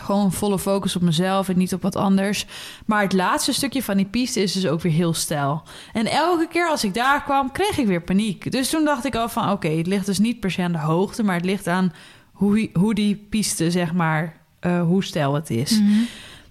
[0.00, 2.46] Gewoon volle focus op mezelf en niet op wat anders.
[2.86, 5.62] Maar het laatste stukje van die piste is dus ook weer heel stijl.
[5.92, 8.50] En elke keer als ik daar kwam, kreeg ik weer paniek.
[8.50, 10.78] Dus toen dacht ik al van, oké, het ligt dus niet per se aan de
[10.78, 11.22] hoogte...
[11.22, 11.92] maar het ligt aan
[12.32, 15.80] hoe, hoe die piste, zeg maar, eh, hoe stijl het is.
[15.80, 15.92] Mhm.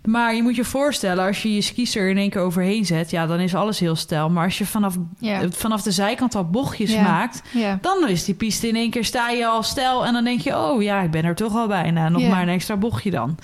[0.05, 3.09] Maar je moet je voorstellen, als je je skis er in één keer overheen zet...
[3.11, 4.29] ja, dan is alles heel stijl.
[4.29, 5.41] Maar als je vanaf, Ja.
[5.41, 7.01] eh, vanaf de zijkant al bochtjes Ja.
[7.01, 7.41] maakt...
[7.53, 7.77] Ja.
[7.81, 10.05] dan is die piste in één keer, sta je al stijl...
[10.05, 12.09] en dan denk je, oh ja, ik ben er toch al bijna.
[12.09, 13.37] Nog maar een extra bochtje dan.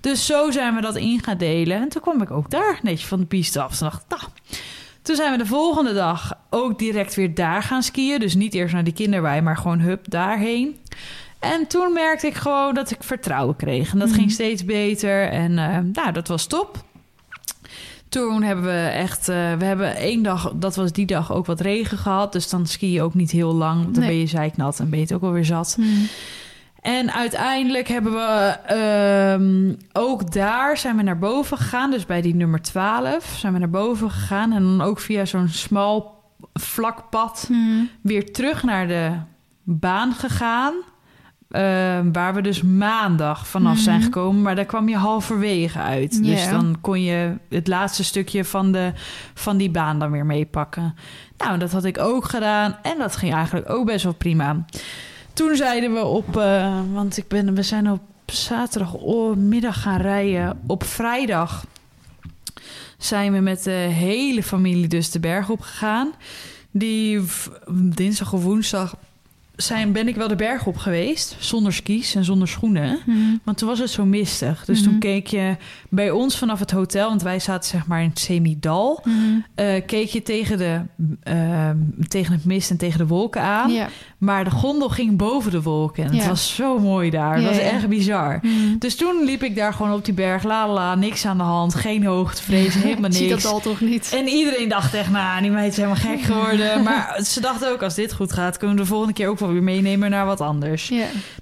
[0.00, 1.80] Dus zo zijn we dat in gaan delen.
[1.82, 3.76] En toen kwam ik ook daar netjes van de piste af.
[3.76, 4.22] Toen dacht ik, nou...
[5.02, 8.18] Toen zijn we de volgende dag ook direct weer daar gaan skiën.
[8.20, 10.76] Dus niet eerst naar die kinderwei, maar gewoon hup daarheen.
[11.40, 13.92] En toen merkte ik gewoon dat ik vertrouwen kreeg.
[13.92, 14.16] En dat Mhm.
[14.18, 15.28] ging steeds beter.
[15.28, 16.84] En eh, nou, dat was top.
[18.08, 21.60] Toen hebben we echt, eh, we hebben één dag, dat was die dag ook wat
[21.60, 22.32] regen gehad.
[22.32, 23.82] Dus dan ski je ook niet heel lang.
[23.84, 24.08] Dan Nee.
[24.08, 25.74] ben je zeiknat en ben je het ook alweer zat.
[25.76, 26.06] Hmm.
[26.80, 31.90] En uiteindelijk hebben we ehm, ook daar zijn we naar boven gegaan.
[31.90, 34.52] Dus bij die nummer 12 zijn we naar boven gegaan.
[34.52, 36.22] En dan ook via zo'n smal
[36.52, 37.88] vlak pad Hmm.
[38.00, 39.10] weer terug naar de
[39.62, 40.74] baan gegaan.
[41.50, 44.04] Ehm, waar we dus maandag vanaf zijn Mhm.
[44.04, 44.42] gekomen.
[44.42, 46.24] Maar daar kwam je halverwege uit.
[46.24, 48.92] Dus dan kon je het laatste stukje van, de,
[49.34, 50.94] van die baan dan weer meepakken.
[51.38, 52.76] Nou, dat had ik ook gedaan.
[52.82, 54.64] En dat ging eigenlijk ook best wel prima.
[55.32, 56.36] Toen zeiden we op...
[56.36, 60.60] eh, want ik ben, we zijn op zaterdagmiddag gaan rijden.
[60.66, 61.64] Op vrijdag
[62.98, 66.12] zijn we met de hele familie dus de berg op gegaan.
[66.70, 67.22] Die
[67.72, 68.96] dinsdag of woensdag
[69.66, 71.36] zijn, ben ik wel de berg op geweest.
[71.38, 72.98] Zonder skis en zonder schoenen.
[73.04, 73.40] Hmm.
[73.44, 74.64] Want toen was het zo mistig.
[74.64, 74.88] Dus Mhm.
[74.90, 75.56] toen keek je
[75.88, 77.08] bij ons vanaf het hotel...
[77.08, 79.04] want wij zaten zeg maar in het semidal...
[79.54, 80.80] Eh, keek je tegen, de,
[81.22, 81.70] eh,
[82.08, 83.72] tegen het mist en tegen de wolken aan.
[84.18, 86.04] Maar de gondel ging boven de wolken.
[86.04, 87.34] En het was zo mooi daar.
[87.36, 88.38] Het was echt bizar.
[88.42, 88.78] Hmm.
[88.78, 90.42] Dus toen liep ik daar gewoon op die berg.
[90.44, 91.74] La la niks aan de hand.
[91.74, 93.42] Geen hoogtevrees, helemaal Ik zie niks.
[93.42, 94.12] dat al toch niet.
[94.14, 96.82] En iedereen dacht echt, nou, die meid is helemaal gek geworden.
[96.82, 98.56] maar ze dachten ook, als dit goed gaat...
[98.56, 100.92] kunnen we de volgende keer ook wel weer meenemen naar wat anders.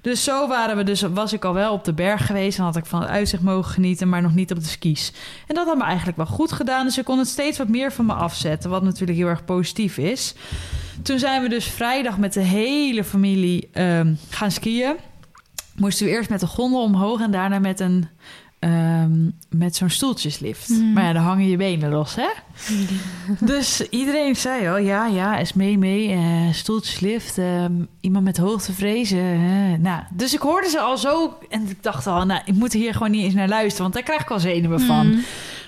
[0.01, 2.57] Dus zo waren we dus, was ik al wel op de berg geweest...
[2.57, 5.13] en had ik van het uitzicht mogen genieten, maar nog niet op de skis.
[5.47, 6.85] En dat had me eigenlijk wel goed gedaan.
[6.85, 8.69] Dus ik kon het steeds wat meer van me afzetten...
[8.69, 10.35] wat natuurlijk heel erg positief is.
[11.01, 14.95] Toen zijn we dus vrijdag met de hele familie ehm, gaan skiën.
[15.75, 17.21] Moesten we eerst met de gondel omhoog...
[17.21, 18.07] en daarna met een...
[18.59, 20.69] ehm, met zo'n stoeltjeslift.
[20.69, 20.93] Mhm.
[20.93, 22.27] Maar ja, dan hangen je benen los, hè?
[23.45, 29.11] Dus iedereen zei al, ja, ja, is mee, mee, eh, stoeltjeslift, ehm, iemand met hoogtevrees.
[29.11, 29.19] eh.
[29.79, 32.93] nou, dus ik hoorde ze al zo en ik dacht al, nou, ik moet hier
[32.93, 35.05] gewoon niet eens naar luisteren, want daar krijg ik al zenuwen van.
[35.05, 35.23] Hmm.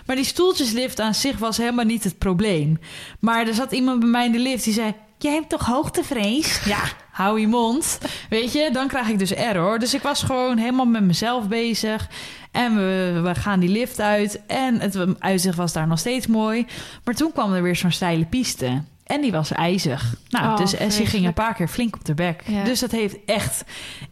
[0.05, 2.79] Maar die stoeltjeslift aan zich was helemaal niet het probleem.
[3.19, 6.63] Maar er zat iemand bij mij in de lift die zei, jij hebt toch hoogtevrees?
[6.65, 6.81] Ja,
[7.21, 7.99] hou je mond.
[8.29, 9.79] Weet je, dan krijg ik dus error.
[9.79, 12.09] Dus ik was gewoon helemaal met mezelf bezig.
[12.51, 14.41] En we, we gaan die lift uit.
[14.47, 16.65] En het uitzicht was daar nog steeds mooi.
[17.03, 18.81] Maar toen kwam er weer zo'n steile piste.
[19.03, 20.15] En die was ijzig.
[20.29, 22.43] Nou, Oh, dus Essie ging een paar keer flink op de bek.
[22.45, 22.63] Ja.
[22.63, 23.63] Dus dat heeft echt...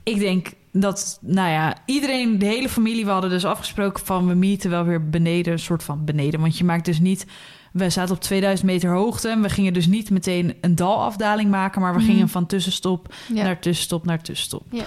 [0.03, 3.05] Ik denk dat, nou ja, iedereen, de hele familie...
[3.05, 5.53] We hadden dus afgesproken van we meeten wel weer beneden.
[5.53, 6.39] Een soort van beneden.
[6.39, 7.25] Want je maakt dus niet...
[7.73, 9.29] We zaten op 2000 meter hoogte.
[9.29, 11.81] En we gingen dus niet meteen een dalafdaling maken.
[11.81, 12.09] Maar we Mhm.
[12.09, 13.43] gingen van tussenstop Ja.
[13.43, 14.63] naar tussenstop naar tussenstop.
[14.71, 14.83] Ja.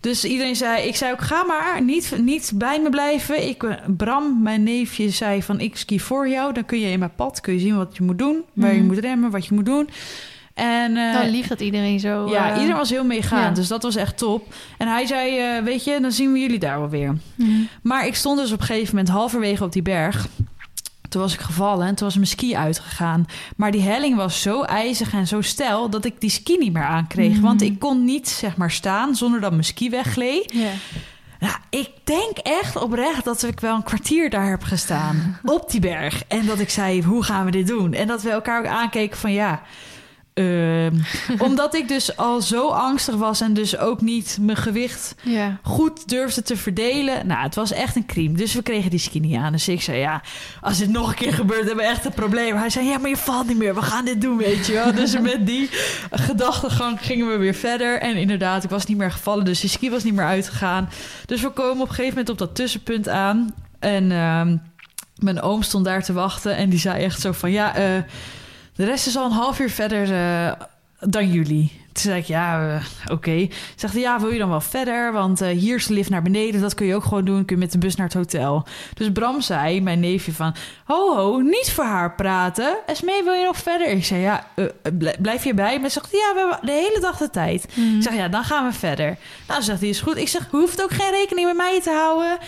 [0.00, 3.48] Dus iedereen zei, ik zei ook, ga maar, niet, niet bij me blijven.
[3.48, 6.52] Ik, eh, Bram, mijn neefje, zei van, ik ski voor jou.
[6.52, 8.42] Dan kun je in mijn pad, kun je zien wat je moet doen.
[8.52, 8.86] Waar je Mhm.
[8.86, 9.88] moet remmen, wat je moet doen.
[10.54, 12.28] En Nou, lief dat iedereen zo...
[12.28, 13.54] ja, eh, iedereen was heel meegaand, ja.
[13.54, 14.54] dus dat was echt top.
[14.78, 17.14] En hij zei, weet je, dan zien we jullie daar wel weer.
[17.36, 17.68] hmm.
[17.82, 20.26] Maar ik stond dus op een gegeven moment halverwege op die berg.
[21.08, 23.26] Toen was ik gevallen en toen was mijn ski uitgegaan.
[23.56, 26.84] Maar die helling was zo ijzig en zo steil dat ik die ski niet meer
[26.84, 27.32] aankreeg.
[27.32, 27.40] Mhm.
[27.40, 30.52] Want ik kon niet zeg maar staan zonder dat mijn ski weggleed.
[30.52, 30.70] Ja.
[31.38, 35.80] Nou, ik denk echt oprecht dat ik wel een kwartier daar heb gestaan op die
[35.80, 36.22] berg.
[36.28, 37.92] En dat ik zei, hoe gaan we dit doen?
[37.92, 39.62] En dat we elkaar ook aankeken van ja...
[40.36, 40.94] ehm,
[41.48, 45.58] omdat ik dus al zo angstig was en dus ook niet mijn gewicht Ja.
[45.62, 47.26] goed durfde te verdelen.
[47.26, 48.34] Nou, het was echt een crime.
[48.36, 49.52] Dus we kregen die ski niet aan.
[49.52, 50.22] Dus ik zei, ja,
[50.60, 52.56] als dit nog een keer gebeurt, hebben we echt een probleem.
[52.56, 53.74] Hij zei, ja, maar je valt niet meer.
[53.74, 54.94] We gaan dit doen, weet je wel.
[54.94, 55.68] Dus met die
[56.10, 58.00] gedachtegang gingen we weer verder.
[58.00, 59.44] En inderdaad, ik was niet meer gevallen.
[59.44, 60.88] Dus die ski was niet meer uitgegaan.
[61.26, 63.54] Dus we komen op een gegeven moment op dat tussenpunt aan.
[63.78, 64.56] En ehm,
[65.18, 66.56] mijn oom stond daar te wachten.
[66.56, 67.84] En die zei echt zo van, ja, eh,
[68.76, 70.52] de rest is al een half uur verder eh,
[71.00, 71.84] dan jullie.
[71.92, 73.48] Toen zei ik, ja, eh, oké.
[73.76, 75.12] Zegt hij, ja, wil je dan wel verder?
[75.12, 76.60] Want eh, hier is de lift naar beneden.
[76.60, 77.44] Dat kun je ook gewoon doen.
[77.44, 78.66] Kun je met de bus naar het hotel.
[78.94, 80.54] Dus Bram zei, mijn neefje, van...
[80.84, 82.76] Ho, ho, niet voor haar praten.
[82.86, 83.88] Esmee, wil je nog verder?
[83.88, 84.46] Ik zei, ja,
[84.98, 85.80] bl- blijf je bij?
[85.80, 87.66] Maar zegt hij, ja, we hebben de hele dag de tijd.
[87.74, 87.96] Hmm.
[87.96, 89.16] Ik zeg, ja, dan gaan we verder.
[89.48, 90.16] Nou, zegt hij, is goed.
[90.16, 92.38] Ik zeg, hoeft ook geen rekening met mij te houden.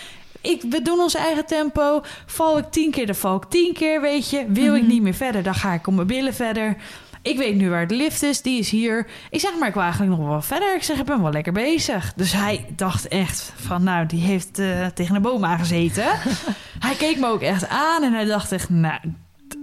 [0.43, 2.01] Ik, we doen ons eigen tempo.
[2.27, 4.45] Val ik tien keer, dan val ik tien keer, weet je.
[4.49, 4.91] Wil ik Mhm.
[4.91, 6.77] niet meer verder, dan ga ik om mijn billen verder.
[7.23, 9.07] Ik weet nu waar de lift is, die is hier.
[9.31, 10.75] Ik zeg, maar ik wil eigenlijk nog wel verder.
[10.75, 12.13] Ik zeg, ik ben wel lekker bezig.
[12.17, 16.05] Dus hij dacht echt van, nou, die heeft eh, tegen een boom aangezeten.
[16.87, 18.99] hij keek me ook echt aan en hij dacht echt, nou,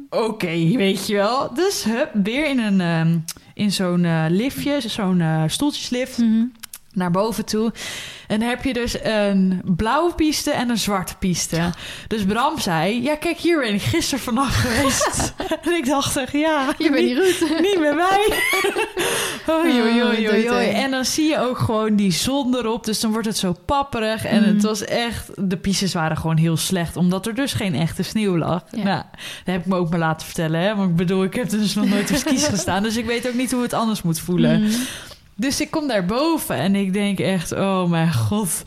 [0.09, 0.47] oké,
[0.77, 1.53] weet je wel.
[1.53, 3.17] Dus hup, weer in, een, ehm,
[3.53, 6.17] in zo'n eh, liftje, zo'n eh, stoeltjeslift.
[6.17, 6.43] Mhm.
[6.95, 7.71] Naar boven toe.
[8.27, 11.73] En dan heb je dus een blauwe piste en een zwarte piste.
[12.07, 15.33] Dus Bram zei, ja kijk, hier ben ik gisteren vannacht geweest.
[15.65, 18.27] en ik dacht echt, ja, Je bent niet niet met mij.
[19.55, 20.67] oei, oei, oei, oei, oei.
[20.69, 22.85] En dan zie je ook gewoon die zon erop.
[22.85, 24.25] Dus dan wordt het zo papperig.
[24.25, 24.53] En Mm.
[24.53, 25.29] het was echt...
[25.49, 26.95] De pistes waren gewoon heel slecht.
[26.95, 28.63] Omdat er dus geen echte sneeuw lag.
[28.71, 28.83] Ja.
[28.83, 30.59] Nou, dat heb ik me ook maar laten vertellen.
[30.59, 30.75] Hè?
[30.75, 32.83] Want ik bedoel, ik heb dus nog nooit op skis gestaan.
[32.83, 34.61] Dus ik weet ook niet hoe het anders moet voelen.
[34.61, 34.69] Mm.
[35.35, 38.63] Dus ik kom daar boven en ik denk echt, oh mijn god,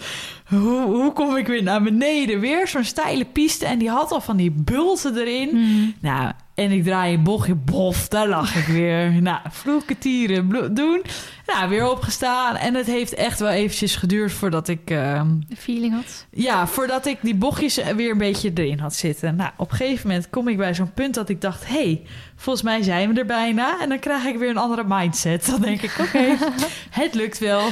[0.47, 2.41] hoe, hoe kom ik weer naar beneden?
[2.41, 5.49] Weer zo'n steile piste en die had al van die bulten erin.
[5.53, 5.95] Mm.
[6.01, 9.13] Nou, en ik draai een bochtje, bof, daar lag ik weer.
[9.29, 11.03] Nou, vloeken, tieren, doen.
[11.47, 14.87] Nou, weer opgestaan en het heeft echt wel eventjes geduurd voordat ik...
[14.87, 16.27] De feeling had.
[16.31, 19.37] ja, voordat ik die bochtjes weer een beetje erin had zitten.
[19.37, 21.67] Nou, op een gegeven moment kom ik bij zo'n punt dat ik dacht...
[21.67, 22.03] hé, hey,
[22.37, 23.81] volgens mij zijn we er bijna.
[23.81, 25.47] En dan krijg ik weer een andere mindset.
[25.47, 26.37] Dan denk ik, oké,
[27.03, 27.69] het lukt wel.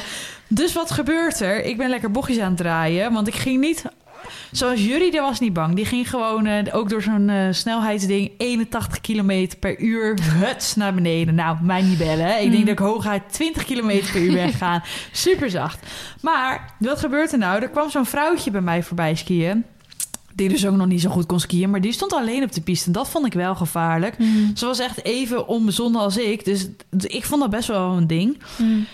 [0.48, 1.64] Dus wat gebeurt er?
[1.64, 3.12] Ik ben lekker bochtjes aan het draaien.
[3.12, 3.84] Want ik ging niet...
[4.52, 5.74] Zoals jullie, die was niet bang.
[5.74, 8.30] Die ging gewoon eh, ook door zo'n eh, snelheidsding...
[8.38, 11.34] 81 km per uur, huts naar beneden.
[11.34, 12.26] Nou, mij niet bellen.
[12.26, 12.34] hè.
[12.36, 12.60] Ik denk Mm.
[12.60, 14.82] dat ik hooguit 20 km per uur ben gegaan.
[15.12, 15.86] Super zacht.
[16.20, 17.62] Maar wat gebeurt er nou?
[17.62, 19.64] Er kwam zo'n vrouwtje bij mij voorbij skiën.
[20.34, 21.70] Die dus ook nog niet zo goed kon skiën.
[21.70, 22.86] Maar die stond alleen op de piste.
[22.86, 24.18] En dat vond ik wel gevaarlijk.
[24.18, 24.50] Mm.
[24.56, 26.44] Ze was echt even onbezonnen als ik.
[26.44, 26.66] Dus
[26.98, 28.38] ik vond dat best wel een ding.
[28.58, 28.86] Mm.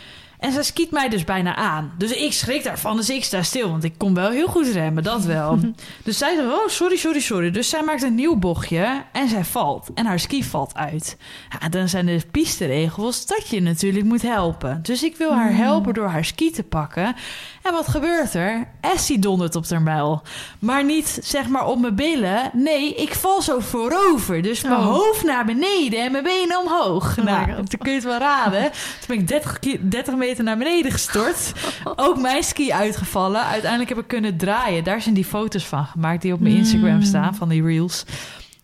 [0.43, 1.93] En zij skiet mij dus bijna aan.
[1.99, 2.97] Dus ik schrik daarvan.
[2.97, 3.71] Dus ik sta stil.
[3.71, 5.03] Want ik kon wel heel goed remmen.
[5.03, 5.59] Dat wel.
[6.05, 7.51] dus zij zegt, oh, sorry, sorry, sorry.
[7.51, 9.03] Dus zij maakt een nieuw bochtje.
[9.13, 9.89] En zij valt.
[9.95, 11.17] En haar ski valt uit.
[11.61, 14.79] Ja, dan zijn de pisteregels dat je natuurlijk moet helpen.
[14.83, 15.57] Dus ik wil haar Mm.
[15.57, 17.15] helpen door haar ski te pakken.
[17.63, 18.69] En wat gebeurt er?
[18.81, 20.23] Essie dondert op haar muil.
[20.59, 22.51] Maar niet zeg maar op mijn billen.
[22.53, 24.43] Nee, ik val zo voorover.
[24.43, 24.87] Dus mijn Oh.
[24.87, 27.19] hoofd naar beneden en mijn benen omhoog.
[27.19, 28.63] Oh nou, dan kun je het wel raden.
[28.73, 31.53] Toen ben ik 30, ki- 30 meter naar beneden gestort.
[31.97, 33.45] Ook mijn ski uitgevallen.
[33.45, 34.85] Uiteindelijk heb ik kunnen draaien.
[34.85, 37.03] Daar zijn die foto's van gemaakt die op mijn Instagram Mm.
[37.03, 38.05] staan, van die reels.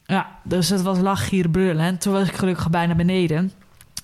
[0.07, 1.85] Ja, dus het was lach, gieren, brullen.
[1.85, 3.53] En toen was ik gelukkig bijna beneden.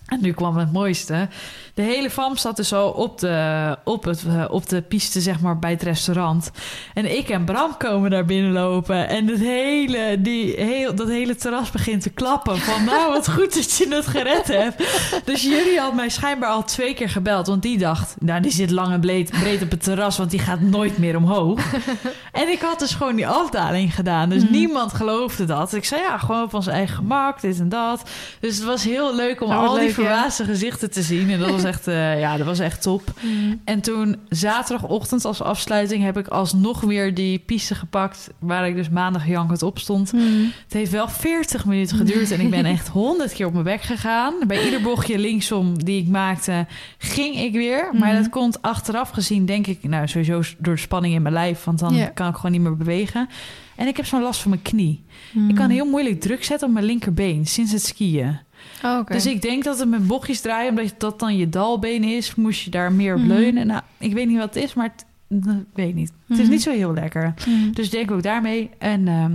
[0.06, 1.28] En nu kwam het mooiste.
[1.74, 5.40] De hele fam zat dus al op de, op, het, eh, op de piste, zeg
[5.40, 6.50] maar, bij het restaurant.
[6.94, 9.08] En ik en Bram komen daar binnenlopen.
[9.08, 12.58] En het hele, die, heel, dat hele terras begint te klappen.
[12.58, 14.82] Van, nou, wat goed dat je het gered hebt.
[15.24, 17.46] Dus jullie had mij schijnbaar al twee keer gebeld.
[17.46, 20.16] Want die dacht, nou, die zit lang en breed, breed op het terras...
[20.16, 21.60] want die gaat nooit meer omhoog.
[22.32, 24.28] en ik had dus gewoon die afdaling gedaan.
[24.28, 24.52] Dus Mhm.
[24.52, 25.72] niemand geloofde dat.
[25.72, 28.02] Ik zei, ja, gewoon op ons eigen gemak, dit en dat.
[28.40, 29.92] Dus het was heel leuk om wat al die ja.
[29.92, 31.30] verbaasde gezichten te zien.
[31.30, 33.02] En dat was echt, eh, ja, dat was echt top.
[33.20, 33.60] Mm.
[33.64, 38.30] En toen zaterdagochtend als afsluiting heb ik alsnog weer die piste gepakt...
[38.38, 40.12] waar ik dus maandag jankend op stond.
[40.12, 40.52] Mm.
[40.64, 43.82] Het heeft wel 40 minuten geduurd en ik ben echt 100 keer op mijn bek
[43.82, 44.34] gegaan.
[44.46, 46.66] Bij ieder bochtje linksom die ik maakte,
[46.98, 47.88] ging ik weer.
[47.92, 48.22] Maar Mhm.
[48.22, 51.78] dat komt achteraf gezien, denk ik, nou sowieso door de spanning in mijn lijf, want
[51.78, 53.28] dan kan ik gewoon niet meer bewegen.
[53.76, 55.04] En ik heb zo'n last van mijn knie.
[55.32, 55.48] Mm.
[55.48, 58.38] Ik kan heel moeilijk druk zetten op mijn linkerbeen sinds het skiën.
[58.84, 59.06] Oh.
[59.06, 62.60] Dus ik denk dat het met bochtjes draaien, omdat dat dan je dalbeen is, moest
[62.62, 63.28] je daar meer op Mhm.
[63.28, 63.66] leunen.
[63.66, 65.04] Nou, ik weet niet wat het is, maar het,
[65.48, 66.12] ik weet niet.
[66.28, 66.52] Het is Mhm.
[66.52, 67.34] niet zo heel lekker.
[67.48, 67.72] Mm.
[67.74, 68.70] Dus ik denk ook daarmee.
[68.78, 69.32] En ehm,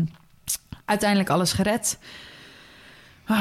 [0.86, 2.00] uiteindelijk alles gered.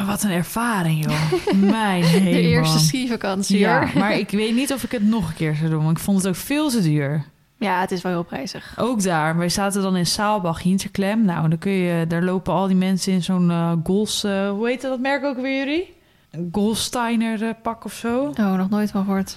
[0.06, 1.32] Wat een ervaring, joh.
[1.70, 2.32] Mijn hemel.
[2.32, 3.98] De eerste skivakantie, Ja, hoor.
[3.98, 5.84] maar ik weet niet of ik het nog een keer zou doen.
[5.84, 7.24] Want ik vond het ook veel te duur.
[7.58, 8.74] Ja, het is wel heel prijzig.
[8.78, 9.36] Ook daar.
[9.36, 11.24] Wij zaten dan in Saalbach, Hinterklem.
[11.24, 12.06] Nou, dan kun je...
[12.06, 14.24] Daar lopen al die mensen in zo'n Gols...
[14.24, 15.96] eh, hoe heet dat merk ook weer jullie?
[16.30, 18.32] Een Golsteiner eh, pak of zo.
[18.38, 19.36] Oh, nog nooit van gehoord.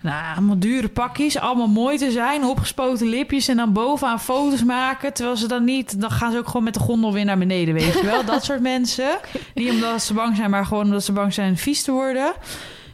[0.00, 5.12] Nou, allemaal dure pakjes, allemaal mooi te zijn, opgespoten lipjes en dan bovenaan foto's maken.
[5.12, 7.74] Terwijl ze dan niet, dan gaan ze ook gewoon met de gondel weer naar beneden,
[7.74, 8.24] weet je wel.
[8.34, 9.18] Dat soort mensen.
[9.54, 12.32] Niet omdat ze bang zijn, maar gewoon omdat ze bang zijn vies te worden.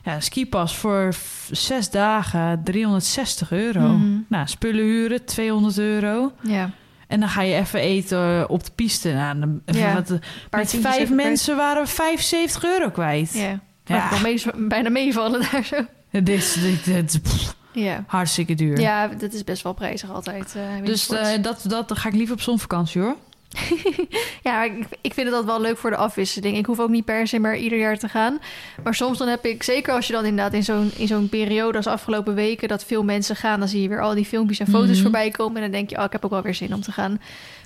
[0.05, 1.15] Ja, een skipas voor
[1.51, 3.81] zes dagen 360 euro.
[3.81, 4.19] Mhm.
[4.29, 6.33] Nou, spullen huren 200 euro.
[6.41, 6.71] Ja.
[7.09, 9.13] En dan ga je even eten eh, op de piste.
[9.13, 9.95] Nou, dan, Ja.
[9.95, 10.07] wat,
[10.51, 11.11] Paar met vijf kwijt.
[11.11, 13.33] mensen waren we 75 euro kwijt.
[13.35, 13.61] Ja.
[13.85, 14.11] Ja.
[14.23, 15.77] Mee, bijna meevallen daar zo.
[16.11, 18.05] Dit is, dit, dit- pff, Ja.
[18.07, 18.81] hartstikke duur.
[18.81, 20.55] Ja, dat is best wel prijzig altijd.
[20.57, 23.17] eh, Dus eh, dat, dat ga ik liever op zonvakantie hoor.
[24.43, 26.57] Ja, ik, ik vind het altijd wel leuk voor de afwisseling.
[26.57, 28.39] Ik hoef ook niet per se maar ieder jaar te gaan.
[28.83, 31.77] Maar soms dan heb ik, zeker als je dan inderdaad in zo'n, in zo'n periode
[31.77, 32.69] als afgelopen weken...
[32.69, 35.03] dat veel mensen gaan, dan zie je weer al die filmpjes en foto's Mhm.
[35.03, 35.57] voorbij komen...
[35.57, 37.21] en dan denk je, oh, ik heb ook wel weer zin om te gaan.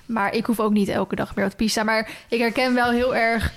[0.05, 1.83] Maar ik hoef ook niet elke dag meer de piste.
[1.83, 3.53] Maar ik herken wel heel erg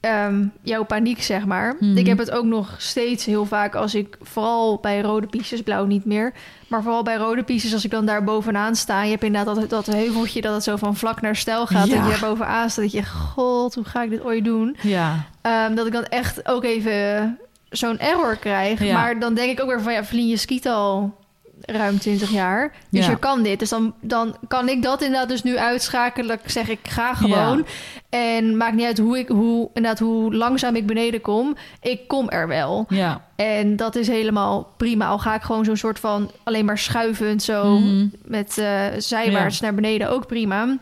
[0.00, 1.76] ehm, jouw paniek, zeg maar.
[1.80, 1.96] Mhm.
[1.96, 4.16] Ik heb het ook nog steeds heel vaak als ik...
[4.22, 6.32] vooral bij rode pistes, blauw niet meer...
[6.68, 9.02] maar vooral bij rode pistes, als ik dan daar bovenaan sta...
[9.02, 11.86] je hebt inderdaad dat, dat heuveltje dat het zo van vlak naar stijl gaat...
[11.86, 11.96] Ja.
[11.96, 13.04] en je daar bovenaan staat, dat je...
[13.04, 14.76] god, hoe ga ik dit ooit doen?
[14.82, 15.26] Ja.
[15.42, 17.38] Ehm, dat ik dan echt ook even
[17.68, 18.82] zo'n error krijg.
[18.84, 18.94] Ja.
[18.94, 19.92] Maar dan denk ik ook weer van...
[19.92, 21.14] ja, Vlien, je skiet al
[21.60, 22.72] ruim 20 jaar.
[22.90, 23.10] Dus Ja.
[23.10, 23.58] je kan dit.
[23.58, 26.28] Dus dan, dan kan ik dat inderdaad dus nu uitschakelen.
[26.28, 27.66] Dat ik zeg, ik ga gewoon.
[28.08, 31.56] En maakt niet uit hoe, ik, hoe, inderdaad, hoe langzaam ik beneden kom.
[31.82, 32.86] Ik kom er wel.
[32.88, 33.24] Ja.
[33.36, 35.06] En dat is helemaal prima.
[35.06, 38.06] Al ga ik gewoon zo'n soort van alleen maar schuivend zo Mhm.
[38.24, 40.76] met eh, zijwaarts naar beneden ook prima.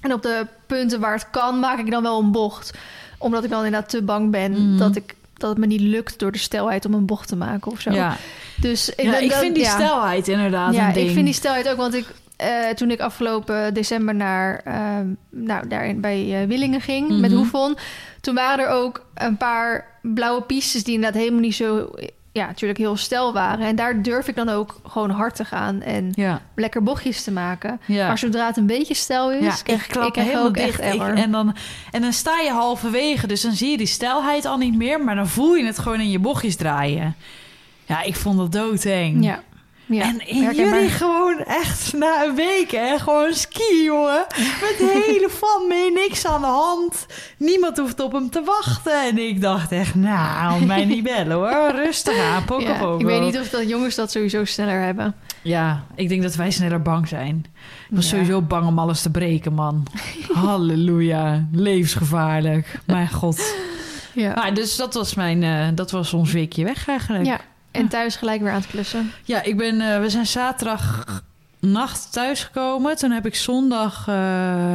[0.00, 2.78] En op de punten waar het kan, maak ik dan wel een bocht.
[3.18, 4.76] Omdat ik dan inderdaad te bang ben Mhm.
[4.78, 7.72] dat, ik, dat het me niet lukt door de snelheid om een bocht te maken
[7.72, 7.90] of zo.
[7.92, 8.16] Ja.
[8.56, 9.70] Dus ik, Ja, ik dat- vind die ja.
[9.70, 11.06] stelheid inderdaad Ja, een ding.
[11.08, 15.68] ik vind die stelheid ook, want ik, eh, toen ik afgelopen december naar, ehm, nou,
[15.68, 17.38] daar bij eh, Willingen ging met Mhm.
[17.38, 17.76] Hoefon,
[18.20, 21.90] toen waren er ook een paar blauwe pistes die inderdaad helemaal niet zo,
[22.32, 23.66] ja, natuurlijk heel stel waren.
[23.66, 27.30] En daar durf ik dan ook gewoon hard te gaan en Ja, lekker bochtjes te
[27.32, 27.80] maken.
[27.86, 28.06] ja.
[28.06, 30.66] Maar zodra het een beetje stijl is, Ja, krijg ik klap ik helemaal ook echt
[30.76, 30.94] dicht.
[30.94, 31.14] Ik- error.
[31.16, 31.56] en, dan,
[31.90, 35.14] en dan sta je halverwege, dus dan zie je die stelheid al niet meer, maar
[35.14, 37.14] dan voel je het gewoon in je bochtjes draaien.
[37.86, 39.24] Ja, ik vond dat doodeng.
[39.24, 39.42] ja.
[39.90, 42.98] Ja, en in jullie gewoon echt na een week, hè?
[42.98, 44.24] Gewoon ski, jongen.
[44.36, 47.06] Met de hele fan mee, niks aan de hand.
[47.38, 49.02] Niemand hoeft op hem te wachten.
[49.08, 51.70] En ik dacht echt, nou, mij niet bellen hoor.
[51.84, 52.98] Rustig aan, poko Ja, poko.
[52.98, 55.14] ik weet niet of dat jongens dat sowieso sneller hebben.
[55.42, 57.44] Ja, ik denk dat wij sneller bang zijn.
[57.88, 58.10] Ik was Ja.
[58.10, 59.86] sowieso bang om alles te breken, man.
[60.32, 61.48] Halleluja.
[61.52, 62.78] Levensgevaarlijk.
[62.86, 63.54] Mijn god.
[64.14, 64.34] Ja.
[64.34, 65.42] Maar dus dat was mijn...
[65.42, 67.24] eh, dat was ons weekje weg eigenlijk.
[67.26, 67.40] ja.
[67.70, 69.10] En thuis gelijk weer aan het klussen.
[69.24, 71.04] Ja, ik ben, eh, we zijn zaterdag
[71.58, 72.96] nacht thuisgekomen.
[72.96, 74.14] Toen heb ik zondag eh,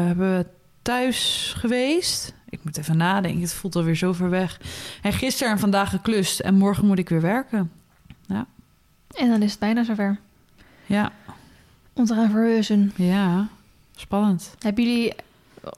[0.05, 0.45] hebben we
[0.81, 2.33] thuis geweest.
[2.49, 4.59] Ik moet even nadenken, het voelt alweer zo ver weg.
[5.01, 6.39] En gisteren en vandaag geklust.
[6.39, 7.71] En morgen moet ik weer werken.
[9.17, 10.17] En dan is het bijna zover.
[10.85, 11.11] Ja,
[11.93, 12.91] Om te gaan verhuizen.
[12.95, 13.47] ja.
[13.95, 14.55] Spannend.
[14.59, 15.13] Hebben jullie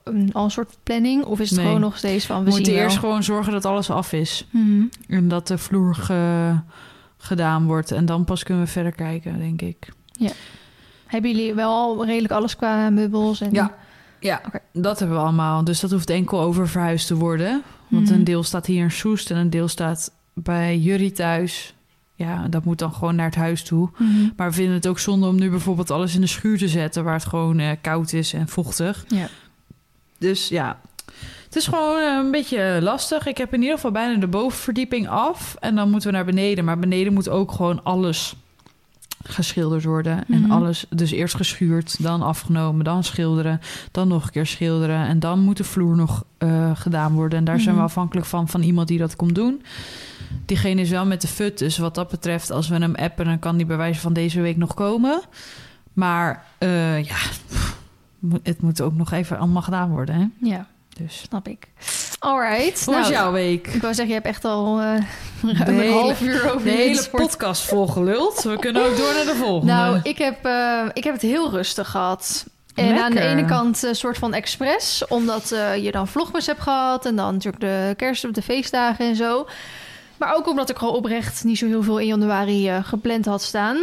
[0.03, 1.23] een, al een soort planning?
[1.23, 1.67] Of is het Nee.
[1.67, 2.37] gewoon nog steeds van...
[2.43, 4.45] We We moeten eerst gewoon zorgen dat alles af is.
[4.49, 4.83] Mhm.
[5.07, 6.59] En dat de vloer ge-
[7.17, 7.91] gedaan wordt.
[7.91, 9.89] En dan pas kunnen we verder kijken, denk ik.
[11.05, 13.41] Hebben jullie wel al redelijk alles qua meubels?
[13.41, 13.51] En...
[13.51, 13.75] Ja.
[14.19, 14.41] Ja,
[14.73, 15.63] dat hebben we allemaal.
[15.63, 17.63] Dus dat hoeft enkel over verhuisd te worden.
[17.87, 18.13] Want Mhm.
[18.13, 21.75] een deel staat hier in Soest en een deel staat bij Jurrie thuis.
[22.15, 23.89] Ja, dat moet dan gewoon naar het huis toe.
[23.97, 24.09] Mhm.
[24.35, 27.03] Maar we vinden het ook zonde om nu bijvoorbeeld alles in de schuur te zetten...
[27.03, 29.05] waar het gewoon eh, koud is en vochtig.
[29.07, 29.27] Ja.
[30.17, 30.79] Dus ja,
[31.57, 33.25] is gewoon eh, een beetje lastig.
[33.25, 35.55] Ik heb in ieder geval bijna de bovenverdieping af.
[35.59, 36.65] En dan moeten we naar beneden.
[36.65, 38.35] Maar beneden moet ook gewoon alles
[39.23, 40.23] geschilderd worden.
[40.27, 40.51] En Mhm.
[40.51, 43.59] alles, dus eerst geschuurd, dan afgenomen, dan schilderen,
[43.91, 45.05] dan nog een keer schilderen.
[45.07, 47.37] En dan moet de vloer nog eh, gedaan worden.
[47.39, 47.89] En daar zijn we Mhm.
[47.89, 49.61] afhankelijk van, van iemand die dat komt doen.
[50.45, 53.39] Diegene is wel met de fut, dus wat dat betreft, als we hem appen, dan
[53.39, 55.21] kan die bij wijze van deze week nog komen.
[55.93, 57.15] Maar eh, ja,
[58.43, 60.15] het moet ook nog even allemaal gedaan worden.
[60.15, 60.47] Hè?
[60.49, 60.67] ja,
[60.97, 61.17] Dus.
[61.27, 61.67] snap ik.
[62.19, 62.85] Alright.
[62.85, 63.67] Hoe was nou, jouw week?
[63.67, 64.83] Ik wou zeggen, je hebt echt al eh
[65.41, 67.23] ruim een hele- half uur over De hele sport.
[67.23, 68.43] podcast volgeluld.
[68.43, 69.73] We kunnen ook door naar de volgende.
[69.73, 72.45] Nou, ik heb, eh, ik heb het heel rustig gehad.
[72.75, 76.61] En aan de ene kant een soort van expres, omdat eh, je dan vlogmas hebt
[76.61, 79.47] gehad en dan natuurlijk de kerst of de feestdagen en zo.
[80.17, 83.41] Maar ook omdat ik gewoon oprecht niet zo heel veel in januari eh, gepland had
[83.41, 83.77] staan.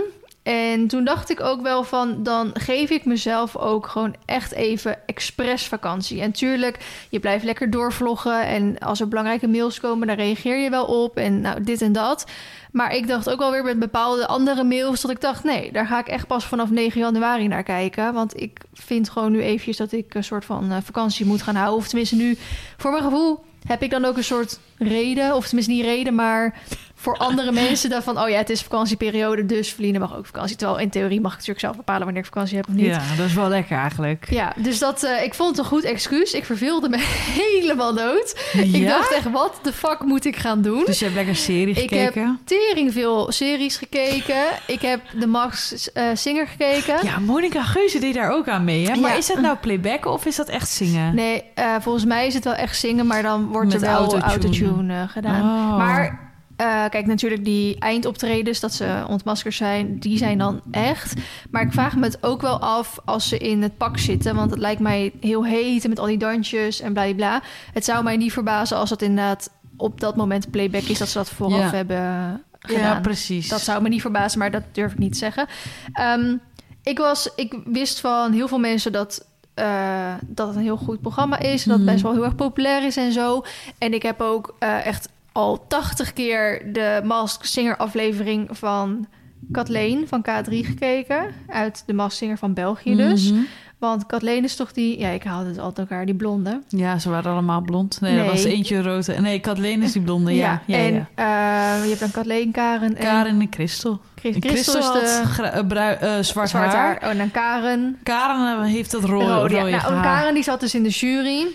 [0.45, 5.07] En toen dacht ik ook wel van, dan geef ik mezelf ook gewoon echt even
[5.07, 6.21] expres vakantie.
[6.21, 6.79] En tuurlijk,
[7.11, 8.47] je blijft lekker doorvloggen.
[8.47, 11.17] En als er belangrijke mails komen, dan reageer je wel op.
[11.17, 12.27] En nou, dit en dat.
[12.73, 15.45] Maar ik dacht ook wel weer met bepaalde andere mails dat ik dacht...
[15.45, 18.13] nee, daar ga ik echt pas vanaf 9 januari naar kijken.
[18.13, 21.57] Want ik vind gewoon nu eventjes dat ik een soort van eh, vakantie moet gaan
[21.57, 21.79] houden.
[21.79, 22.37] Of tenminste nu,
[22.77, 25.35] voor mijn gevoel, heb ik dan ook een soort reden.
[25.35, 26.59] Of tenminste niet reden, maar
[27.05, 28.21] voor andere mensen dan van...
[28.21, 30.57] oh ja, het is vakantieperiode, dus Verliezen mag ook vakantie.
[30.57, 32.87] Terwijl in theorie mag ik natuurlijk zelf bepalen wanneer ik vakantie heb of niet.
[32.87, 34.27] Ja, dat is wel lekker eigenlijk.
[34.31, 36.33] Ja, dus dat, eh, ik vond het een goed excuus.
[36.33, 36.97] Ik verveelde me
[37.41, 38.41] helemaal dood.
[38.53, 40.83] Ik dacht echt, wat de fuck moet ik gaan doen?
[40.87, 42.39] Dus je hebt lekker serie Ik heb gekeken?
[42.45, 44.43] tering veel series gekeken.
[44.67, 46.97] Ik heb de Max eh, Singer gekeken.
[47.03, 48.87] Ja, Monica Geuze deed daar ook aan mee.
[48.89, 48.97] Hè?
[49.01, 49.17] Maar Ja.
[49.17, 51.15] is dat nou playbacken of is dat echt zingen?
[51.15, 53.97] Nee, eh, volgens mij is het wel echt zingen, maar dan wordt Met er wel
[53.99, 54.23] autotune.
[54.25, 55.41] autotune, gedaan.
[55.41, 55.77] Oh.
[55.77, 61.15] Maar eh, kijk, natuurlijk die eindoptredens, dat ze ontmaskerd zijn, die zijn dan echt.
[61.51, 64.35] Maar ik vraag me het ook wel af als ze in het pak zitten.
[64.35, 67.43] Want het lijkt mij heel heet en met al die dansjes en bla bla.
[67.73, 71.19] Het zou mij niet verbazen als het inderdaad op dat moment playback is, dat ze
[71.19, 71.71] dat vooraf Ja.
[71.71, 72.83] hebben gedaan.
[72.83, 73.49] ja, precies.
[73.49, 75.47] Dat zou me niet verbazen, maar dat durf ik niet te zeggen.
[75.93, 76.37] Ehm,
[76.83, 81.01] ik, was, ik wist van heel veel mensen dat, eh, dat het een heel goed
[81.01, 81.65] programma is.
[81.65, 81.91] Dat het Mhm.
[81.93, 83.43] best wel heel erg populair is en zo.
[83.79, 89.07] En ik heb ook eh, echt al 80 keer de Mask Singer aflevering van
[89.53, 91.25] Kathleen van K3 gekeken.
[91.49, 93.31] Uit de Mask Singer van België dus.
[93.33, 93.41] Mhm.
[93.79, 94.99] Want Kathleen is toch die...
[94.99, 96.61] Ja, ik haalde het altijd elkaar, die blonde.
[96.69, 98.01] Ja, ze waren allemaal blond.
[98.01, 99.19] Nee, er was eentje rood.
[99.21, 100.35] Nee, Kathleen is die blonde.
[100.35, 101.09] Ja, ja, en ja.
[101.15, 104.01] eh, je hebt dan Kathleen, Karen en Karen en Christel.
[104.15, 106.99] Christel is de brui- eh, zwart, haar.
[107.03, 107.99] Oh, en dan Karen.
[108.03, 110.03] Karen heeft dat rode, Rode, Nou.
[110.03, 111.47] Karen die zat dus in de jury.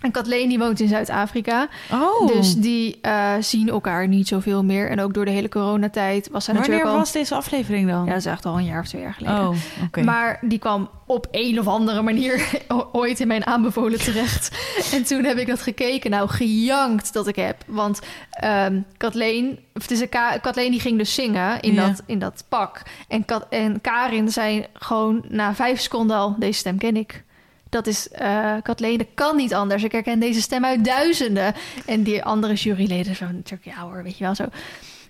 [0.00, 1.68] En Kathleen die woont in Zuid-Afrika.
[1.92, 4.90] Oh, Dus die eh, zien elkaar niet zoveel meer.
[4.90, 7.02] En ook door de hele coronatijd was zij wanneer natuurlijk al...
[7.04, 8.04] was deze aflevering dan?
[8.04, 9.48] Ja, dat is echt al een jaar of twee jaar geleden.
[9.48, 10.04] oh.
[10.04, 12.48] Maar die kwam op een of andere manier
[12.92, 14.58] ooit in mijn aanbevolen terecht.
[14.94, 16.10] en toen heb ik dat gekeken.
[16.10, 17.56] Nou, gejankt dat ik heb.
[17.66, 21.86] Want ehm Kathleen, of het is een Ka- Kathleen die ging dus zingen in, Ja.
[21.88, 22.82] dat, in dat pak.
[23.08, 26.34] En, Kat, en Karin zei gewoon na vijf seconden al...
[26.38, 27.24] deze stem ken ik.
[27.70, 29.82] Dat is eh Kathleen, dat kan niet anders.
[29.82, 31.54] Ik herken deze stem uit duizenden.
[31.86, 34.44] En die andere juryleden zo natuurlijk, ja hoor, weet je wel zo.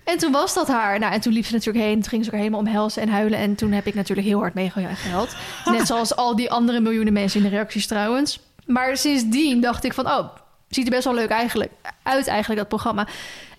[0.03, 0.99] En toen was dat haar.
[0.99, 2.01] Nou, en toen liep ze natuurlijk heen.
[2.01, 3.39] Toen ging ze elkaar helemaal omhelzen en huilen.
[3.39, 5.35] En toen heb ik natuurlijk heel hard meegehuild.
[5.65, 8.39] Net zoals al die andere miljoenen mensen in de reacties trouwens.
[8.65, 10.07] Maar sindsdien dacht ik van...
[10.07, 10.27] oh,
[10.69, 11.71] ziet er best wel leuk eigenlijk
[12.03, 13.07] uit eigenlijk, dat programma.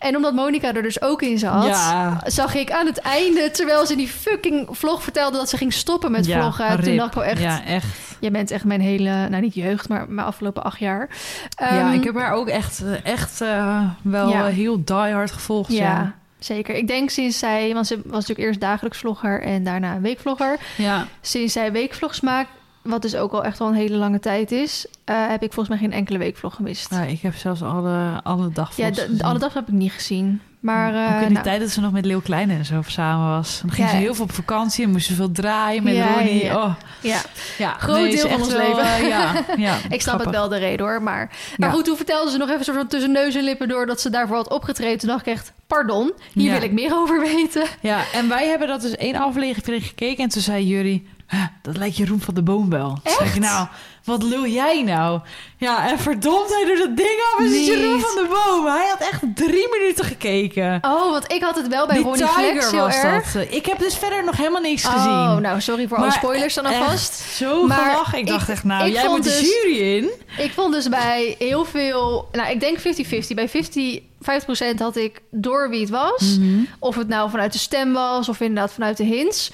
[0.02, 1.64] En omdat Monica er dus ook in zat...
[1.66, 2.20] Ja.
[2.24, 3.50] zag ik aan het einde...
[3.50, 5.36] terwijl ze die fucking vlog vertelde...
[5.36, 6.82] dat ze ging stoppen met Ja, vloggen.
[6.82, 7.40] Toen dacht ik wel echt...
[7.40, 7.86] Ja, echt.
[8.20, 9.28] Je bent echt mijn hele...
[9.28, 11.08] nou, niet jeugd, maar mijn afgelopen acht jaar.
[11.58, 14.44] ja, Ehm, ik heb haar ook echt, echt eh, wel Ja.
[14.46, 15.72] heel diehard gevolgd.
[15.72, 16.14] Ja, Ja.
[16.38, 16.74] zeker.
[16.74, 17.74] Ik denk sinds zij...
[17.74, 19.42] want ze was natuurlijk eerst dagelijks vlogger...
[19.42, 20.56] en daarna weekvlogger.
[20.76, 21.06] ja.
[21.20, 22.48] Sinds zij weekvlogs maakt...
[22.82, 24.86] wat dus ook al echt wel een hele lange tijd is...
[25.04, 26.90] eh, heb ik volgens mij geen enkele weekvlog gemist.
[26.90, 29.22] Ja, ik heb zelfs alle, alle Ja, dagvlogs gezien.
[29.22, 30.40] alle dag heb ik niet gezien.
[30.60, 32.82] Maar ook eh, in die nou, tijd dat ze nog met Leeuw Kleine en zo
[32.86, 33.60] samen was.
[33.60, 33.92] Dan ging Ja.
[33.94, 36.44] ze heel veel op vakantie en moest ze veel draaien met Ja, Ronnie.
[36.44, 36.56] ja.
[36.64, 37.20] Oh, ja,
[37.58, 38.82] ja, Groot deel van ons wel, leven.
[38.84, 40.24] eh, ja, ja, ik snap grappig.
[40.26, 41.02] het wel de reden hoor.
[41.02, 41.74] Maar, maar Ja.
[41.74, 43.86] goed, toen vertelde ze nog even soort van tussen neus en lippen door...
[43.86, 44.98] dat ze daarvoor had opgetreden.
[44.98, 46.52] Toen dacht ik echt, pardon, hier Ja.
[46.52, 47.64] wil ik meer over weten.
[47.80, 51.08] Ja, en wij hebben dat dus één aflevering gekeken en toen zei jullie...
[51.28, 52.98] "Huh, Dat lijkt Jeroen van de Boom wel.
[53.02, 53.38] Echt?
[53.38, 53.66] nou,
[54.04, 55.20] wat lul jij nou?
[55.56, 57.68] Ja, en verdomd, hij doet dat ding af en is het Niet.
[57.68, 58.66] Jeroen van de Boom.
[58.66, 60.78] Hij had echt drie minuten gekeken.
[60.82, 63.32] Oh, want ik had het wel bij Die Ronnie Tiger Flex heel was erg.
[63.32, 63.46] dat.
[63.50, 65.42] Ik heb dus verder nog helemaal niks Oh, gezien.
[65.42, 67.14] nou sorry voor alle Maar spoilers dan alvast.
[67.14, 68.18] zo Maar gelachen.
[68.18, 70.10] Ik ik- dacht echt, nou, jij moet de dus- jury in.
[70.44, 72.28] Ik vond dus bij heel veel...
[72.32, 73.34] Nou, ik denk 50-50.
[73.34, 76.36] Bij 50, 50% had ik door wie het was.
[76.38, 76.58] Mhm.
[76.78, 79.50] Of het nou vanuit de stem was of inderdaad vanuit de hints.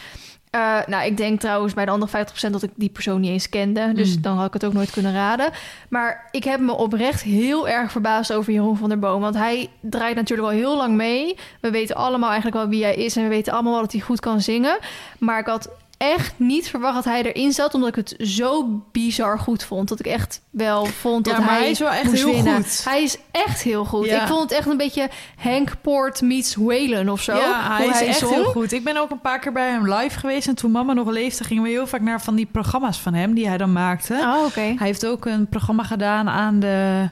[0.51, 3.49] Eh, nou, ik denk trouwens bij de andere 50% dat ik die persoon niet eens
[3.49, 3.93] kende.
[3.93, 4.23] Dus Mm.
[4.23, 5.51] dan had ik het ook nooit kunnen raden.
[5.89, 9.21] Maar ik heb me oprecht heel erg verbaasd over Jeroen van der Boom.
[9.21, 11.37] Want hij draait natuurlijk al heel lang mee.
[11.61, 13.17] We weten allemaal eigenlijk wel wie hij is.
[13.17, 14.79] En we weten allemaal wel dat hij goed kan zingen.
[15.19, 15.69] Maar ik had
[15.99, 17.75] echt niet verwacht dat hij erin zat.
[17.75, 19.89] Omdat ik het zo bizar goed vond.
[19.89, 22.65] Dat ik echt wel vond dat hij, hij is wel echt heel winnen.
[22.65, 22.85] goed.
[22.85, 24.07] Hij is echt heel goed.
[24.07, 24.23] Ja.
[24.23, 27.37] Ik vond het echt een beetje Hank Poort meets Waylon of zo.
[27.37, 28.35] Ja, hij is echt zong.
[28.35, 28.73] heel goed.
[28.73, 30.49] Ik ben ook een paar keer bij hem live geweest.
[30.49, 33.35] En toen mama nog leefde, gingen we heel vaak naar van die programma's van hem...
[33.35, 34.15] die hij dan maakte.
[34.15, 34.61] Oh, oké.
[34.61, 37.09] Hij heeft ook een programma gedaan aan de,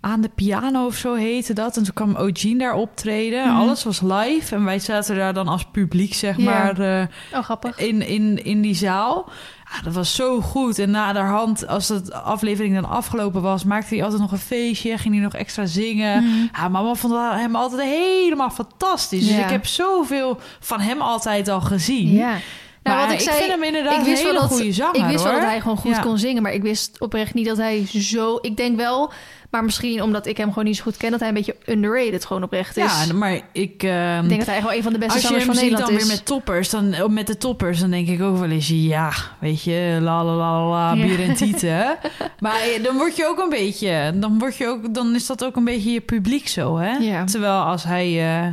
[0.00, 1.76] aan de piano of zo heette dat.
[1.76, 3.46] En toen kwam Eugene daar optreden.
[3.48, 3.56] Mhm.
[3.56, 4.54] Alles was live.
[4.54, 7.78] En wij zaten daar dan als publiek, zeg maar, eh, Oh, grappig.
[7.78, 9.28] in, in, in die zaal.
[9.74, 10.78] Ja, dat was zo goed.
[10.78, 13.64] En na de hand, als de aflevering dan afgelopen was...
[13.64, 14.98] maakte hij altijd nog een feestje.
[14.98, 16.24] Ging hij nog extra zingen.
[16.24, 16.46] Mhm.
[16.52, 19.26] Ja, mama vond hem altijd helemaal fantastisch.
[19.26, 22.12] Dus ik heb zoveel van hem altijd al gezien.
[22.12, 22.36] Ja.
[22.82, 24.72] Nou, maar wat ik, zei, vind hem inderdaad ik wist een wel hele dat, goede
[24.72, 26.00] zanger, Ik wist wel dat hij gewoon goed Ja.
[26.00, 28.38] kon zingen, maar ik wist oprecht niet dat hij zo...
[28.40, 29.12] Ik denk wel,
[29.50, 31.10] maar misschien omdat ik hem gewoon niet zo goed ken...
[31.10, 33.04] dat hij een beetje underrated gewoon oprecht is.
[33.06, 33.82] Ja, maar ik...
[33.82, 35.62] ehm, ik denk dat hij gewoon een van de beste Als je zangers hem van
[35.64, 36.06] ziet Nederland dan is.
[36.06, 39.62] weer met toppers, dan met de toppers, dan denk ik ook wel eens, ja, weet
[39.62, 41.06] je, la la la la, Ja.
[41.06, 41.96] bier en tieten.
[42.40, 45.44] maar eh, dan word je ook een beetje, dan word je ook, dan is dat
[45.44, 46.90] ook een beetje je publiek zo, hè?
[46.92, 47.24] Ja.
[47.24, 48.46] Terwijl als hij, eh,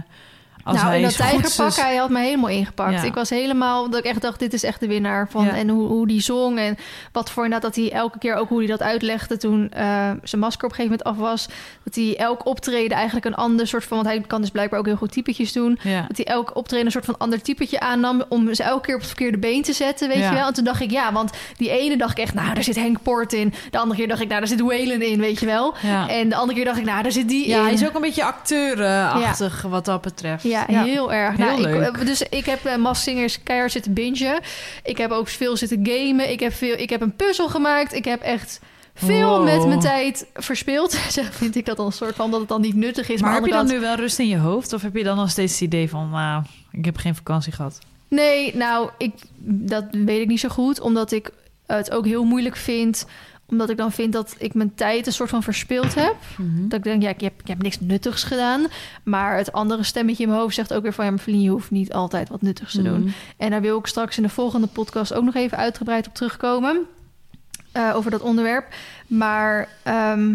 [0.66, 2.94] als nou, hij in dat tijgerpak, is- hij had me helemaal ingepakt.
[2.94, 3.04] Ja.
[3.04, 5.46] Ik was helemaal, dat ik echt dacht, dit is echt de winnaar van.
[5.46, 5.56] Ja.
[5.56, 6.78] En hoe, hoe die zong en
[7.12, 10.42] wat voor inderdaad, dat hij elke keer ook hoe hij dat uitlegde toen eh, zijn
[10.42, 11.48] masker op een gegeven moment af was.
[11.84, 14.86] Dat hij elk optreden eigenlijk een ander soort van, want hij kan dus blijkbaar ook
[14.86, 15.80] heel goed typetjes doen.
[15.82, 16.06] Ja.
[16.08, 19.00] Dat hij elk optreden een soort van ander typetje aannam om ze elke keer op
[19.00, 20.48] het verkeerde been te zetten, weet je wel.
[20.48, 23.02] En toen dacht ik, ja, want die ene dacht ik echt, nou, daar zit Henk
[23.02, 23.54] Poort in.
[23.72, 25.74] De andere keer dacht ik, nou, daar zit Waylon in, weet je wel.
[26.08, 27.64] En de andere keer dacht ik, nou, daar zit die ja, in.
[27.64, 30.44] hij is ook een beetje acteurachtig wat dat betreft.
[30.68, 31.38] Ja, heel erg.
[31.38, 31.96] Heel nou, leuk.
[31.98, 34.40] eh, dus ik heb uh, Singers keihard zitten bingen.
[34.84, 36.32] Ik heb ook veel zitten gamen.
[36.32, 37.94] Ik heb, veel, ik heb een puzzel gemaakt.
[37.94, 38.60] Ik heb echt
[38.94, 39.44] veel Wow.
[39.44, 40.92] met mijn tijd verspeeld.
[41.10, 43.22] Zeg, vind ik dat dan een soort van dat het dan niet nuttig is.
[43.22, 44.74] Maar, Maar, heb je dan kant- nu wel rust in je hoofd?
[44.74, 47.80] Of heb je dan nog steeds het idee van, nou, ik heb geen vakantie gehad?
[48.08, 49.14] Nee, nou, ik,
[49.46, 50.80] dat weet ik niet zo goed.
[50.80, 51.30] Omdat ik
[51.66, 53.06] het ook heel moeilijk vind.
[53.50, 56.16] Omdat ik dan vind dat ik mijn tijd een soort van verspild heb.
[56.38, 56.68] Mhm.
[56.68, 58.66] Dat ik denk, ja, ik heb, ik heb niks nuttigs gedaan.
[59.04, 61.06] Maar het andere stemmetje in mijn hoofd zegt ook weer van...
[61.06, 63.00] ja, maar je hoeft niet altijd wat nuttigs te doen.
[63.00, 63.10] Mhm.
[63.38, 66.80] En daar wil ik straks in de volgende podcast ook nog even uitgebreid op terugkomen.
[67.72, 68.66] eh, over dat onderwerp.
[69.08, 70.34] Maar ehm,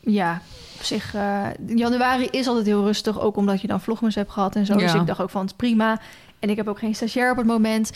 [0.00, 0.40] ja,
[0.76, 3.20] op zich, eh, januari is altijd heel rustig.
[3.20, 4.74] Ook omdat je dan vlogmas hebt gehad en zo.
[4.76, 6.00] Dus ik dacht ook van, het prima.
[6.38, 7.90] En ik heb ook geen stagiair op het moment.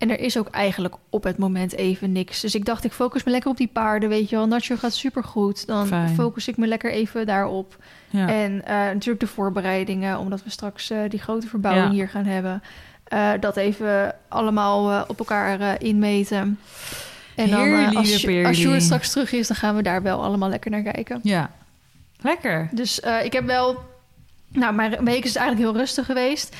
[0.00, 2.40] En er is ook eigenlijk op het moment even niks.
[2.40, 4.46] Dus ik dacht, ik focus me lekker op die paarden, weet je wel.
[4.46, 5.66] Nacho gaat supergoed.
[5.66, 6.08] Dan Fijn.
[6.08, 7.76] focus ik me lekker even daarop.
[8.10, 8.28] Ja.
[8.28, 11.92] En eh, natuurlijk de voorbereidingen, omdat we straks eh, die grote verbouwing Ja.
[11.92, 12.62] hier gaan hebben.
[13.04, 16.58] Eh, dat even allemaal op elkaar inmeten.
[17.34, 18.56] En dan als, als.
[18.56, 21.20] Sjoerd straks terug is, dan gaan we daar wel allemaal lekker naar kijken.
[21.22, 21.50] ja.
[22.22, 22.68] Lekker.
[22.72, 23.78] Dus ik heb wel...
[24.48, 26.56] Nou, mijn week is eigenlijk heel rustig geweest.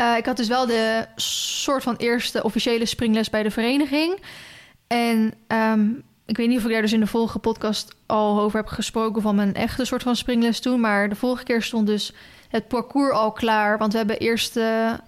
[0.00, 4.18] Eh, ik had dus wel de soort van eerste officiële springles bij de vereniging.
[4.86, 5.88] En ehm,
[6.26, 9.22] ik weet niet of ik daar dus in de vorige podcast al over heb gesproken...
[9.22, 10.80] van mijn echte soort van springles toen.
[10.80, 12.12] Maar de vorige keer stond dus
[12.48, 13.78] het parcours al klaar.
[13.78, 14.98] Want we hebben eerste,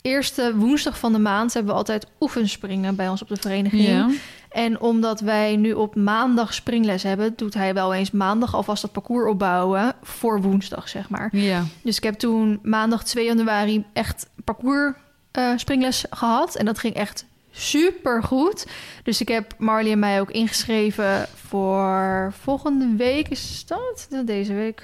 [0.00, 1.52] eerste woensdag van de maand...
[1.52, 4.20] hebben we altijd oefenspringen bij ons op de vereniging.
[4.50, 8.92] En omdat wij nu op maandag springles hebben, doet hij wel eens maandag alvast dat
[8.92, 11.36] parcours opbouwen voor woensdag, zeg maar.
[11.36, 11.64] Ja.
[11.82, 14.94] Dus ik heb toen maandag 2 januari echt parcours
[15.30, 16.54] eh, springles gehad.
[16.54, 18.66] En dat ging echt super goed.
[19.02, 23.28] Dus ik heb Marley en mij ook ingeschreven voor volgende week.
[23.28, 24.08] Is dat?
[24.24, 24.82] Deze week.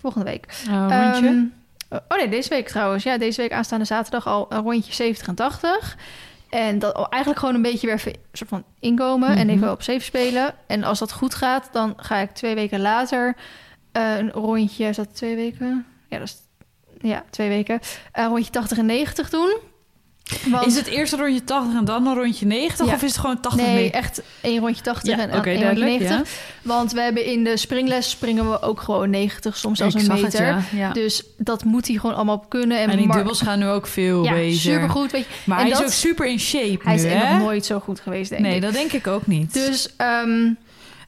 [0.00, 0.64] Volgende week.
[0.68, 1.50] Oh, rondje.
[1.88, 3.04] Ehm, oh nee, deze week trouwens.
[3.04, 5.96] Ja, deze week aanstaande zaterdag al een rondje 70 en 80.
[6.48, 9.56] En dat eigenlijk gewoon een beetje weer even soort van inkomen en Mhm.
[9.56, 10.54] even op safe spelen.
[10.66, 13.36] En als dat goed gaat, dan ga ik twee weken later
[13.92, 14.84] eh, een rondje.
[14.84, 15.86] Is dat twee weken?
[16.08, 16.36] Ja, dat is
[17.00, 17.80] ja, twee weken.
[18.12, 19.56] Een rondje 80 en 90 doen.
[20.46, 22.86] Want, Is het eerst een rondje 80 en dan een rondje 90?
[22.86, 22.92] Ja.
[22.94, 23.90] Of is het gewoon 80 nee, nee.
[23.90, 25.90] echt één rondje 80 Ja, en één rondje duidelijk.
[26.00, 26.16] 90.
[26.18, 26.24] Ja.
[26.62, 30.20] Want we hebben in de springles springen we ook gewoon 90, soms zelfs Ik een
[30.22, 30.54] meter.
[30.70, 30.94] het.
[30.94, 32.78] Dus dat moet hij gewoon allemaal kunnen.
[32.80, 34.58] En, En die dubbels gaan nu ook veel ja, beter.
[34.60, 35.10] supergoed.
[35.12, 35.28] Weet je.
[35.44, 37.30] Maar En hij dat- is ook super in shape Hij nu, is hè?
[37.32, 38.62] nog nooit zo goed geweest, denk nee, ik.
[38.62, 39.52] dat denk ik ook niet.
[39.54, 40.52] Dus ehm,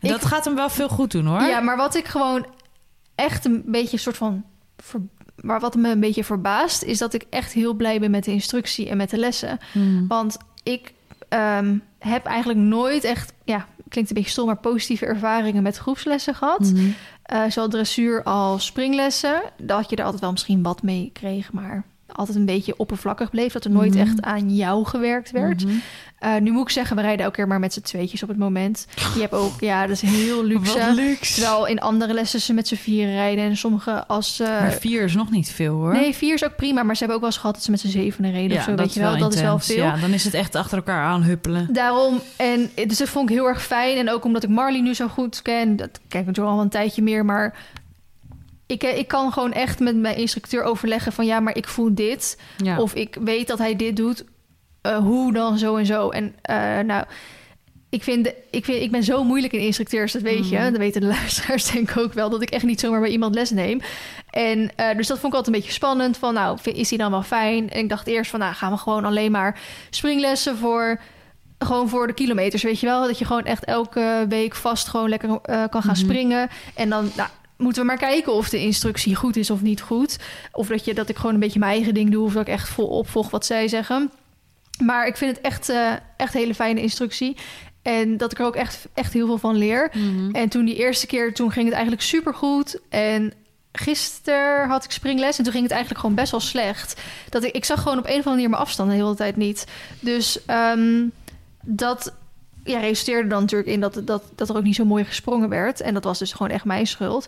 [0.00, 1.42] dat ik- gaat hem wel veel goed doen, hoor.
[1.42, 2.46] ja, maar wat ik gewoon
[3.14, 4.44] echt een beetje soort van...
[4.78, 5.00] ver-
[5.42, 6.82] maar wat me een beetje verbaast...
[6.82, 9.58] is dat ik echt heel blij ben met de instructie en met de lessen.
[9.72, 10.06] Hmm.
[10.08, 10.92] Want ik
[11.28, 13.32] ehm, heb eigenlijk nooit echt...
[13.44, 14.46] ja, klinkt een beetje stom...
[14.46, 16.72] maar positieve ervaringen met groepslessen gehad.
[17.22, 19.42] Eh, zowel dressuur als springlessen.
[19.56, 23.52] Dat je er altijd wel misschien wat mee kreeg, maar altijd een beetje oppervlakkig bleef.
[23.52, 24.00] Dat er nooit Mhm.
[24.02, 25.64] echt aan jou gewerkt werd.
[25.64, 25.74] Mhm.
[26.18, 28.38] Eh, nu moet ik zeggen, we rijden elke keer maar met z'n tweetjes op het
[28.38, 28.86] moment.
[29.14, 30.92] Je hebt ook, ja, dat is heel luxe.
[30.94, 31.34] Luxe.
[31.34, 33.44] Terwijl in andere lessen ze met z'n vieren rijden.
[33.44, 34.40] En sommige als...
[34.40, 35.92] eh, Maar vier is nog niet veel, hoor.
[35.92, 36.82] nee, vier is ook prima.
[36.82, 38.74] Maar ze hebben ook wel eens gehad dat ze met z'n zevenen reden of zo.
[38.74, 39.76] Weet je wel, dat is wel veel.
[39.76, 41.68] Ja, dan is het echt achter elkaar aanhuppelen.
[41.72, 43.96] Daarom, en dus dat vond ik heel erg fijn.
[43.96, 45.76] En ook omdat ik Marley nu zo goed ken.
[45.76, 47.24] Dat ken ik natuurlijk al een tijdje meer.
[47.24, 47.54] Maar
[48.70, 51.26] ik, ik kan gewoon echt met mijn instructeur overleggen van...
[51.26, 52.38] ja, maar ik voel dit.
[52.56, 52.78] Ja.
[52.80, 54.24] Of ik weet dat hij dit doet.
[54.82, 56.08] eh, hoe dan zo en zo.
[56.10, 57.04] En eh, nou,
[57.90, 60.56] ik, vind, ik, vind, ik ben zo moeilijk in instructeurs, dat weet je.
[60.56, 60.64] Mhm.
[60.70, 62.30] Dat weten de luisteraars denk ik ook wel.
[62.30, 63.80] Dat ik echt niet zomaar bij iemand les neem.
[64.30, 66.16] En eh, dus dat vond ik altijd een beetje spannend.
[66.16, 67.70] Van nou, is die dan wel fijn?
[67.70, 69.60] En ik dacht eerst van nou, gaan we gewoon alleen maar
[69.90, 71.00] springlessen voor...
[71.64, 73.06] Gewoon voor de kilometers, weet je wel?
[73.06, 76.04] Dat je gewoon echt elke week vast gewoon lekker eh, kan gaan Mhm.
[76.04, 76.48] springen.
[76.74, 77.28] En dan nou,
[77.60, 80.18] moeten we maar kijken of de instructie goed is of niet goed.
[80.52, 82.24] Of dat, je, dat ik gewoon een beetje mijn eigen ding doe.
[82.24, 84.10] Of dat ik echt vol opvolg wat zij zeggen.
[84.84, 87.36] Maar ik vind het echt, eh echt hele fijne instructie.
[87.82, 89.90] En dat ik er ook echt, echt heel veel van leer.
[89.94, 90.30] Mhm.
[90.30, 92.80] En toen die eerste keer, toen ging het eigenlijk supergoed.
[92.88, 93.32] En
[93.72, 97.00] gisteren had ik springles en toen ging het eigenlijk gewoon best wel slecht.
[97.28, 99.36] Dat ik, ik zag gewoon op een of andere manier mijn afstand de hele tijd
[99.36, 99.66] niet.
[100.00, 101.06] Dus ehm,
[101.62, 102.12] dat
[102.64, 105.80] ja, resulteerde dan natuurlijk in dat, dat, dat er ook niet zo mooi gesprongen werd.
[105.80, 107.26] En dat was dus gewoon echt mijn schuld.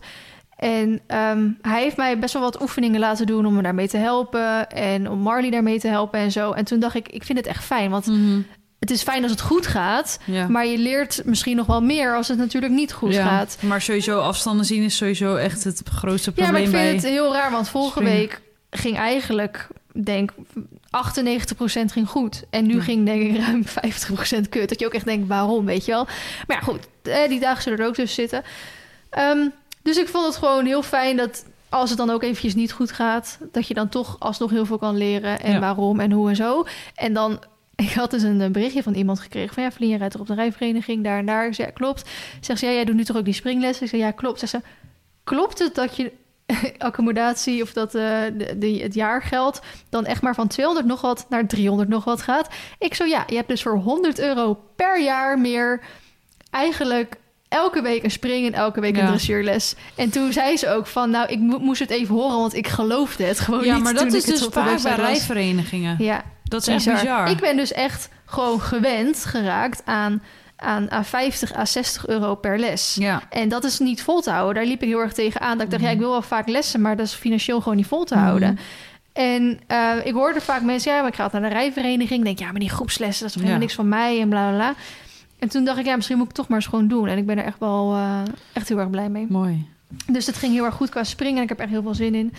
[0.57, 3.97] En ehm, hij heeft mij best wel wat oefeningen laten doen om me daarmee te
[3.97, 4.69] helpen.
[4.71, 6.53] En om Marley daarmee te helpen en zo.
[6.53, 7.91] En toen dacht ik, ik vind het echt fijn.
[7.91, 8.41] Want Mhm.
[8.79, 10.19] het is fijn als het goed gaat.
[10.25, 10.49] Ja.
[10.49, 13.59] Maar je leert misschien nog wel meer als het natuurlijk niet goed Ja, gaat.
[13.61, 17.11] Maar sowieso afstanden zien is sowieso echt het grootste Ja, probleem maar ik vind bij...
[17.11, 20.33] het heel raar, want vorige week ging eigenlijk, denk
[20.93, 22.45] 98% ging goed.
[22.51, 22.81] En nu Ja.
[22.83, 24.69] ging denk ik ruim 50% kut.
[24.69, 26.05] Dat je ook echt denkt, waarom, weet je wel?
[26.47, 28.43] Maar ja, goed, eh, die dagen zullen er ook tussen zitten.
[29.11, 29.49] Ehm,
[29.83, 32.93] dus ik vond het gewoon heel fijn dat als het dan ook eventjes niet goed
[32.93, 33.39] gaat...
[33.53, 35.59] dat je dan toch alsnog heel veel kan leren en Ja.
[35.59, 36.67] waarom en hoe en zo.
[36.95, 37.39] En dan...
[37.77, 39.63] Ik had dus een berichtje van iemand gekregen van...
[39.63, 41.47] ja, Vlien, je rijdt er op de rijvereniging, daar en daar.
[41.47, 42.11] Ik zei, ja, klopt.
[42.41, 43.81] Zegt ze, ja, jij doet nu toch ook die springles?
[43.81, 44.39] Ik zei, ja, klopt.
[44.39, 44.61] Zegt ze,
[45.25, 46.13] klopt het dat je
[46.79, 48.03] accommodatie of dat eh,
[48.37, 52.23] de, de- het jaargeld dan echt maar van 200 nog wat naar 300 nog wat
[52.23, 52.49] gaat?
[52.79, 55.81] Ik zo, ja, je hebt dus voor 100 euro per jaar meer
[56.51, 57.15] eigenlijk
[57.49, 59.09] elke week een spring en elke week een Ja.
[59.09, 59.75] dressuurles.
[59.95, 62.67] En toen zei ze ook van, nou, ik mo- moest het even horen, want ik
[62.67, 65.97] geloofde het gewoon ja, niet maar toen dat is dus vaak bij rijverenigingen.
[65.99, 66.95] Ja, Dat is echt bizar.
[67.01, 67.31] bizar.
[67.31, 70.23] Ik ben dus echt gewoon gewend geraakt aan
[70.63, 72.97] aan, aan 50 à 60 euro per les.
[73.01, 73.23] Ja.
[73.31, 74.55] En dat is niet vol te houden.
[74.55, 75.57] Daar liep ik heel erg tegen aan.
[75.57, 77.87] Dat ik dacht, ja, ik wil wel vaak lessen, maar dat is financieel gewoon niet
[77.87, 78.53] vol te houden.
[78.53, 78.63] Mhm.
[79.13, 82.19] En eh, ik hoorde vaak mensen, ja, maar ik ga naar de rijvereniging.
[82.19, 83.63] Ik denk, ja, maar die groepslessen, dat is helemaal Ja.
[83.63, 84.75] niks van mij en bla bla bla.
[85.39, 87.09] En toen dacht ik, ja, misschien moet ik toch maar eens gewoon doen.
[87.09, 88.21] En ik ben er echt wel eh,
[88.53, 89.27] echt heel erg blij mee.
[89.29, 89.67] Mooi.
[90.07, 91.95] Dus het ging heel erg goed qua springen en ik heb er echt heel veel
[91.95, 92.33] zin in.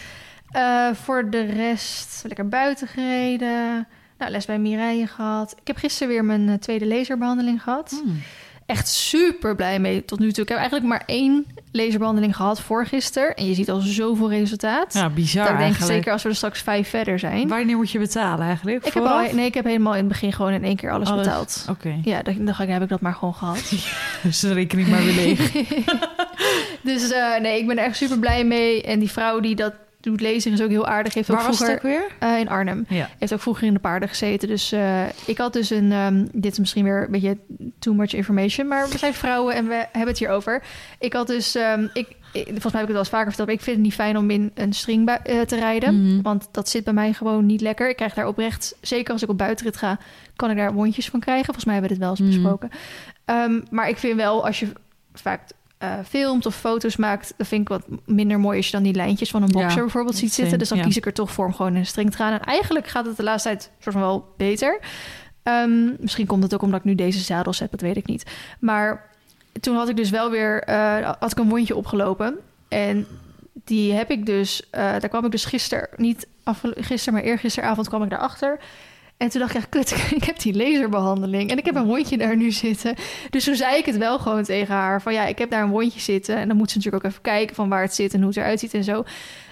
[0.52, 3.88] Eh, voor de rest, lekker buiten gereden.
[4.18, 5.56] Nou, les bij Mireille gehad.
[5.62, 8.02] Ik heb gisteren weer mijn eh, tweede laserbehandeling gehad.
[8.04, 8.22] Hmm.
[8.66, 10.44] Echt super blij mee tot nu toe.
[10.44, 13.36] Ik heb eigenlijk maar één laserbehandeling gehad voor gisteren.
[13.36, 14.94] En je ziet al zoveel resultaat.
[14.94, 17.48] Ja, bizar dat denk ik zeker als we er straks vijf verder zijn.
[17.48, 18.78] Wanneer moet je betalen eigenlijk?
[18.78, 19.28] Ik heb, Vooraf?
[19.28, 21.26] al, nee, ik heb helemaal in het begin gewoon in één keer alles, Alles.
[21.26, 21.66] betaald.
[21.70, 23.72] Oké, Ja, dan, dan heb ik dat maar gewoon gehad.
[24.24, 25.52] dus de rekening maar weer leeg.
[26.90, 28.84] dus eh, nee, ik ben er echt super blij mee.
[28.84, 29.74] En die vrouw die dat
[30.04, 31.14] doet lezen is ook heel aardig.
[31.14, 32.30] Heeft ook Waar was het vroeger ook weer?
[32.30, 32.86] eh, in Arnhem.
[32.90, 33.10] Ja.
[33.20, 34.48] Heeft ook vroeger in de paarden gezeten.
[34.48, 35.92] Dus eh, ik had dus een...
[35.92, 37.38] ehm, dit is misschien weer een beetje
[37.80, 38.68] too much information.
[38.68, 40.64] Maar we zijn vrouwen en we hebben het hier over.
[41.00, 41.56] Ik had dus...
[41.56, 43.48] ehm, ik, ik- volgens mij heb ik het wel eens vaker verteld.
[43.48, 46.04] Maar ik vind het niet fijn om in een string eh, te rijden.
[46.08, 46.22] Mhm.
[46.22, 47.90] Want dat zit bij mij gewoon niet lekker.
[47.90, 48.76] Ik krijg daar oprecht...
[48.82, 49.98] Zeker als ik op buitenrit ga...
[50.36, 51.46] kan ik daar wondjes van krijgen.
[51.46, 52.42] Volgens mij hebben we dit wel eens Mhm.
[52.42, 52.70] besproken.
[53.26, 54.68] Ehm, maar ik vind wel, als je
[55.14, 55.42] vaak
[55.84, 57.34] eh, filmt of foto's maakt...
[57.38, 59.82] dan vind ik wat minder mooi als je dan die lijntjes van een Ja, boxer
[59.82, 60.60] bijvoorbeeld ziet zitten.
[60.60, 60.84] Dus dan ja.
[60.84, 62.34] kies ik er toch voor om gewoon in een string te gaan.
[62.34, 64.80] En eigenlijk gaat het de laatste tijd soort van wel beter.
[65.44, 68.32] Ehm, misschien komt het ook omdat ik nu deze zadels heb, dat weet ik niet.
[68.60, 69.10] Maar
[69.60, 72.40] toen had ik dus wel weer eh, had ik een wondje opgelopen.
[72.68, 73.08] En
[73.64, 77.88] die heb ik dus, eh, daar kwam ik dus gisteren, niet afgel- gisteren, maar eergisteravond
[77.88, 78.60] kwam ik daarachter.
[79.24, 82.18] En toen dacht ik, echt, kut, ik heb die laserbehandeling en ik heb een wondje
[82.18, 82.96] daar nu zitten.
[83.30, 85.70] Dus toen zei ik het wel gewoon tegen haar, van ja, ik heb daar een
[85.70, 86.36] wondje zitten.
[86.36, 88.38] En dan moet ze natuurlijk ook even kijken van waar het zit en hoe het
[88.38, 89.04] eruit ziet en zo.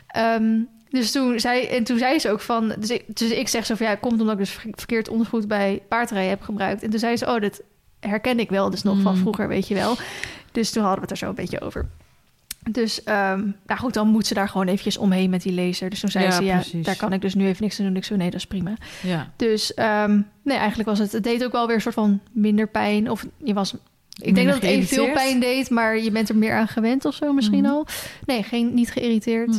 [0.07, 3.65] Ehm, dus toen zei, en toen zei ze ook van, dus ik, dus ik zeg
[3.65, 6.84] zo van ja, het komt omdat ik dus ver- verkeerd ondergoed bij paardrijden heb gebruikt.
[6.84, 7.61] En toen zei ze, oh, dat
[7.99, 9.19] herken ik wel, dus nog van Mm.
[9.19, 9.95] vroeger, weet je wel.
[10.52, 11.89] Dus toen hadden we het er zo een beetje over.
[12.70, 15.90] Dus, ehm, nou goed, dan moet ze daar gewoon eventjes omheen met die laser.
[15.90, 16.86] Dus toen zei Ja, ze, ja, precies.
[16.86, 17.96] daar kan ik dus nu even niks aan doen.
[17.96, 18.74] Ik zo, nee, dat is prima.
[19.02, 19.30] Ja.
[19.36, 22.68] Dus, ehm, nee, eigenlijk was het, het deed ook wel weer een soort van minder
[22.68, 23.12] pijn.
[23.12, 23.74] Of je was,
[24.22, 25.28] ik denk dat het evenveel geïrriteerd?
[25.28, 27.72] pijn deed, maar je bent er meer aan gewend of zo misschien Mhm.
[27.72, 27.86] al.
[28.26, 29.56] Nee, geen, niet geïrriteerd.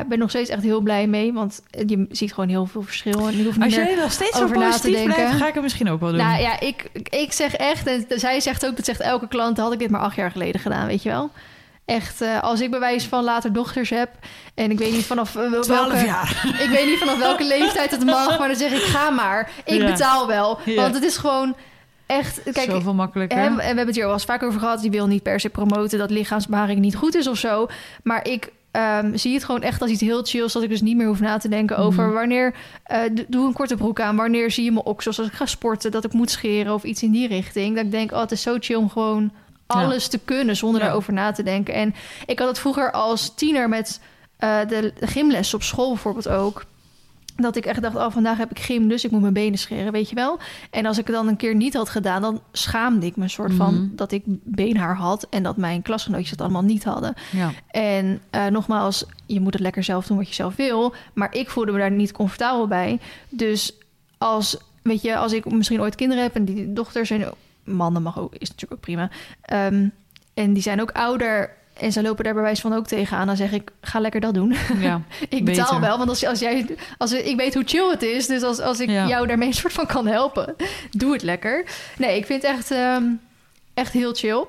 [0.00, 3.26] Ik ben nog steeds echt heel blij mee, want je ziet gewoon heel veel verschil.
[3.28, 5.54] En je hoeft Als jij nog steeds zo over na te positief blijft, ga ik
[5.54, 6.18] het misschien ook wel doen.
[6.18, 9.72] Nou ja, ik, ik zeg echt, en zij zegt ook, dat zegt elke klant, had
[9.72, 11.30] ik dit maar acht jaar geleden gedaan, weet je wel.
[11.90, 14.10] Echt, eh, als ik bewijs van later dochters heb
[14.54, 16.44] en ik weet niet vanaf eh, wel- 12 welke, jaar.
[16.64, 19.80] ik weet niet vanaf welke leeftijd het mag, maar dan zeg ik ga maar, ik
[19.80, 19.86] Ja.
[19.90, 20.74] betaal wel, Ja.
[20.82, 21.56] want het is gewoon
[22.06, 23.38] echt, kijk, Zoveel makkelijker.
[23.38, 24.80] En we hebben het hier al wel eens vaak over gehad.
[24.80, 27.66] Die wil niet per se promoten dat lichaamsbeharing niet goed is of zo.
[28.02, 30.52] Maar ik ehm, zie het gewoon echt als iets heel chills.
[30.52, 32.14] Dat ik dus niet meer hoef na te denken over Mhm.
[32.14, 32.54] wanneer...
[32.84, 34.16] eh, d- doe een korte broek aan.
[34.16, 35.90] Wanneer zie je mijn oksels als ik ga sporten.
[35.90, 37.74] Dat ik moet scheren of iets in die richting.
[37.76, 39.32] Dat ik denk, oh, het is zo chill om gewoon
[39.78, 41.74] alles te kunnen zonder daarover na te denken.
[41.74, 41.94] En
[42.26, 44.00] ik had het vroeger als tiener met
[44.36, 46.64] eh, de gymles op school bijvoorbeeld ook.
[47.36, 49.92] Dat ik echt dacht, oh, vandaag heb ik gym, dus ik moet mijn benen scheren,
[49.92, 50.38] weet je wel.
[50.70, 53.30] En als ik het dan een keer niet had gedaan, dan schaamde ik me een
[53.30, 53.86] soort van Mhm.
[53.96, 57.14] dat ik beenhaar had en dat mijn klasgenootjes het allemaal niet hadden.
[57.30, 57.50] Ja.
[57.70, 61.50] En eh, nogmaals, je moet het lekker zelf doen wat je zelf wil, maar ik
[61.50, 62.98] voelde me daar niet comfortabel bij.
[63.28, 63.72] Dus
[64.18, 67.24] als, weet je, als ik misschien ooit kinderen heb en die dochters zijn
[67.64, 69.10] mannen mag ook, is natuurlijk ook prima.
[69.42, 69.88] Ehm,
[70.34, 73.36] en die zijn ook ouder en ze lopen daar bij wijze van ook tegenaan, dan
[73.36, 74.54] zeg ik, ga lekker dat doen.
[74.80, 75.02] ja.
[75.28, 75.80] Ik betaal Beter.
[75.80, 76.66] wel, want als, als jij,
[76.98, 79.06] als ik weet hoe chill het is, dus als, als ik Ja.
[79.08, 80.54] jou daarmee een soort van kan helpen,
[80.90, 81.64] doe het lekker.
[81.98, 83.04] Nee, ik vind het echt, ehm,
[83.74, 84.44] echt heel chill.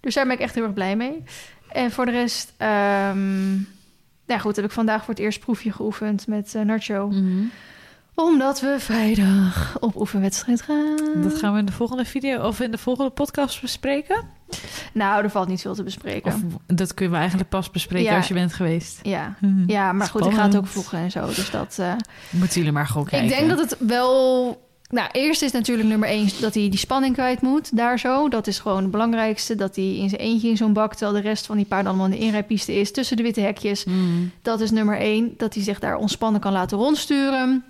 [0.00, 1.24] Dus daar ben ik echt heel erg blij mee.
[1.68, 3.54] En voor de rest, ehm
[4.26, 7.08] ja goed, heb ik vandaag voor het eerst proefje geoefend met eh, Nacho.
[7.08, 7.42] Mhm.
[8.16, 10.96] Omdat we vrijdag op oefenwedstrijd gaan.
[11.22, 14.24] Dat gaan we in de volgende video of in de volgende podcast bespreken.
[14.92, 16.32] Nou, er valt niet veel te bespreken.
[16.34, 16.40] Of
[16.76, 18.16] dat kunnen we eigenlijk pas bespreken Ja.
[18.16, 18.98] als je bent geweest.
[19.02, 19.34] Ja.
[19.40, 19.70] Mhm.
[19.70, 21.26] ja, maar goed, ik ga het ook vloegen en zo.
[21.26, 21.76] Dus dat...
[21.80, 21.92] eh,
[22.30, 23.28] Moeten jullie maar gewoon kijken.
[23.28, 24.64] Ik denk dat het wel.
[24.90, 27.76] Nou, eerst is natuurlijk nummer één dat hij die spanning kwijt moet.
[27.76, 28.28] Daar zo.
[28.28, 29.54] Dat is gewoon het belangrijkste.
[29.54, 30.94] Dat hij in zijn eentje in zo'n bak.
[30.94, 32.92] Terwijl de rest van die paarden allemaal in de inrijpiste is.
[32.92, 33.84] Tussen de witte hekjes.
[33.84, 33.96] Mhm.
[34.42, 35.34] Dat is nummer één.
[35.36, 37.64] Dat hij zich daar ontspannen kan laten rondsturen.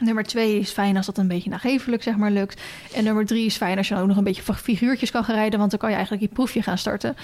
[0.00, 2.60] Nummer twee is fijn als dat een beetje nagevelijk zeg maar lukt.
[2.94, 5.34] En nummer drie is fijn als je dan ook nog een beetje figuurtjes kan gaan
[5.34, 5.58] rijden.
[5.58, 7.16] Want dan kan je eigenlijk je proefje gaan starten.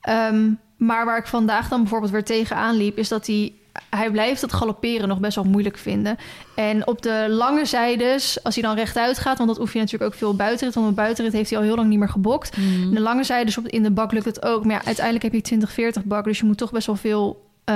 [0.00, 2.98] Ehm, maar waar ik vandaag dan bijvoorbeeld weer tegenaan liep...
[2.98, 3.52] is dat hij...
[3.90, 6.16] Hij blijft het galopperen nog best wel moeilijk vinden.
[6.54, 9.36] En op de lange zijdes, als hij dan rechtuit gaat...
[9.38, 10.74] want dat oefen je natuurlijk ook veel buitenrit...
[10.74, 12.56] want op buitenrit heeft hij al heel lang niet meer gebokt.
[12.56, 12.94] Mhm.
[12.94, 14.64] De lange zijdes op, in de bak lukt het ook.
[14.64, 16.24] Maar ja, uiteindelijk heb je 2040 bak...
[16.24, 17.74] dus je moet toch best wel veel eh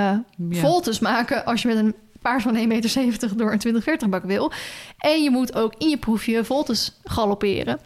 [0.49, 0.59] Ja.
[0.59, 1.45] voltes maken...
[1.45, 1.95] als je met een
[2.27, 4.51] paard van 1,70 meter door een 2040 bak wil.
[4.97, 7.79] En je moet ook in je proefje voltes galopperen.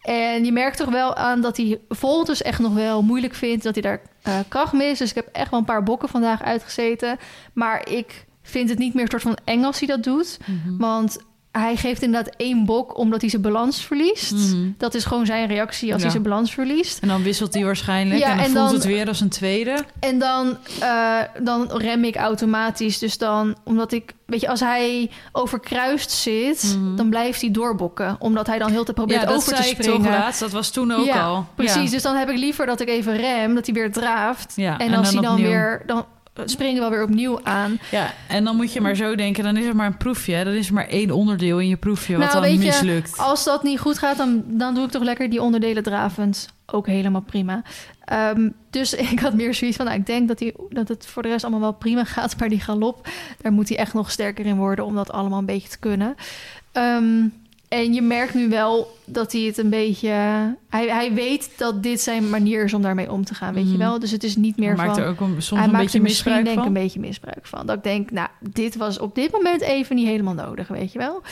[0.00, 3.64] En je merkt toch wel aan dat hij vol dus echt nog wel moeilijk vindt.
[3.64, 4.98] Dat hij daar eh, kracht mist.
[4.98, 7.18] Dus ik heb echt wel een paar bokken vandaag uitgezeten.
[7.52, 10.38] Maar ik vind het niet meer een soort van eng als hij dat doet.
[10.46, 10.76] Mhm.
[10.76, 11.18] Want
[11.58, 14.32] hij geeft inderdaad één bok omdat hij zijn balans verliest.
[14.32, 14.68] Mhm.
[14.78, 16.02] Dat is gewoon zijn reactie als Ja.
[16.02, 16.98] hij zijn balans verliest.
[16.98, 18.20] En dan wisselt hij waarschijnlijk.
[18.20, 19.76] Ja, en dan en voelt dan- het weer als een tweede.
[20.00, 22.98] En dan, eh, dan rem ik automatisch.
[22.98, 26.96] Dus dan, omdat ik, weet je, als hij overkruist zit, Mhm.
[26.96, 28.16] dan blijft hij doorbokken.
[28.18, 30.02] Omdat hij dan heel te probeert ja, dat over te zei ik springen.
[30.02, 30.40] toch laatst.
[30.40, 31.46] Dat was toen ook ja, al.
[31.54, 34.52] Precies, dus dan heb ik liever dat ik even rem, dat hij weer draaft.
[34.56, 35.48] En, en als dan hij dan opnieuw.
[35.48, 36.04] weer, dan
[36.44, 37.78] springen we wel weer opnieuw aan.
[37.90, 40.44] Ja, en dan moet je maar zo denken, dan is er maar een proefje.
[40.44, 43.18] Dan is er maar één onderdeel in je proefje wat Nou, dan weet je, mislukt.
[43.18, 46.48] Als dat niet goed gaat, dan, dan doe ik toch lekker die onderdelen dravend.
[46.66, 47.62] Ook helemaal prima.
[48.04, 51.22] Ehm, dus ik had meer zoiets van, nou, ik denk dat, hij, dat het voor
[51.22, 52.38] de rest allemaal wel prima gaat.
[52.38, 53.08] Maar die galop,
[53.40, 56.14] daar moet hij echt nog sterker in worden om dat allemaal een beetje te kunnen.
[56.72, 57.26] Ehm,
[57.74, 60.08] en je merkt nu wel dat hij het een beetje...
[60.68, 63.68] Hij, hij weet dat dit zijn manier is om daarmee om te gaan, weet je
[63.70, 63.78] Mhm.
[63.78, 63.98] wel.
[63.98, 64.86] Dus het is niet meer Hij van...
[64.86, 66.66] maakt er ook een, soms hij een beetje misschien misbruik denk ik van.
[66.76, 67.66] een beetje misbruik van.
[67.66, 70.98] Dat ik denk, nou, dit was op dit moment even niet helemaal nodig, weet je
[70.98, 71.22] wel.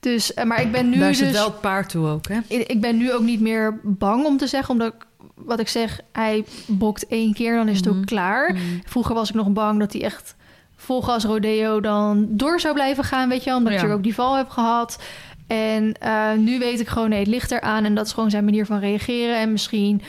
[0.00, 1.18] Dus, eh, maar ik ben nu Daar dus...
[1.18, 2.38] zit wel het paard toe ook, hè?
[2.48, 6.00] Ik ben nu ook niet meer bang om te zeggen, omdat ik, wat ik zeg,
[6.12, 7.98] hij bokt één keer, dan is het Mhm.
[7.98, 8.56] ook klaar.
[8.84, 10.34] Vroeger was ik nog bang dat hij echt
[10.76, 13.78] vol gas rodeo dan door zou blijven gaan, weet je wel, omdat Ja.
[13.78, 14.98] ik er ook die val heb gehad.
[15.46, 18.44] En eh, nu weet ik gewoon, nee, het ligt eraan en dat is gewoon zijn
[18.44, 19.36] manier van reageren.
[19.38, 20.02] En misschien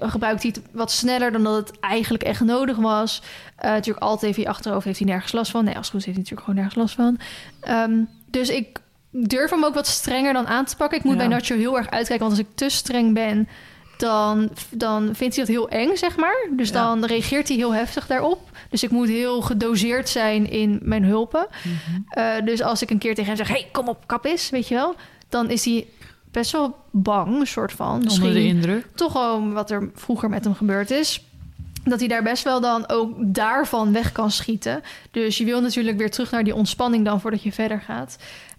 [0.00, 3.22] eh, gebruikt hij het wat sneller dan dat het eigenlijk echt nodig was.
[3.56, 5.64] Eh, natuurlijk altijd even achterhoofd heeft hij nergens last van.
[5.64, 7.18] Nee, als het goed is heeft hij natuurlijk gewoon nergens last van.
[7.60, 10.98] Ehm, dus ik durf hem ook wat strenger dan aan te pakken.
[10.98, 11.18] Ik moet Ja.
[11.18, 13.48] bij Nacho heel erg uitkijken, want als ik te streng ben,
[13.98, 16.48] dan, dan vindt hij dat heel eng, zeg maar.
[16.50, 16.74] Dus Ja.
[16.74, 18.50] dan reageert hij heel heftig daarop.
[18.70, 21.46] Dus ik moet heel gedoseerd zijn in mijn hulpen.
[21.62, 22.00] Mhm.
[22.20, 24.68] Eh, dus als ik een keer tegen hem zeg: hey, kom op, kap is, weet
[24.68, 24.94] je wel.
[25.28, 25.86] Dan is hij
[26.30, 27.86] best wel bang, een soort van.
[27.94, 28.86] Onder de Misschien indruk.
[28.94, 31.22] toch gewoon wat er vroeger met hem gebeurd is.
[31.84, 34.82] Dat hij daar best wel dan ook daarvan weg kan schieten.
[35.10, 38.16] Dus je wil natuurlijk weer terug naar die ontspanning dan voordat je verder gaat.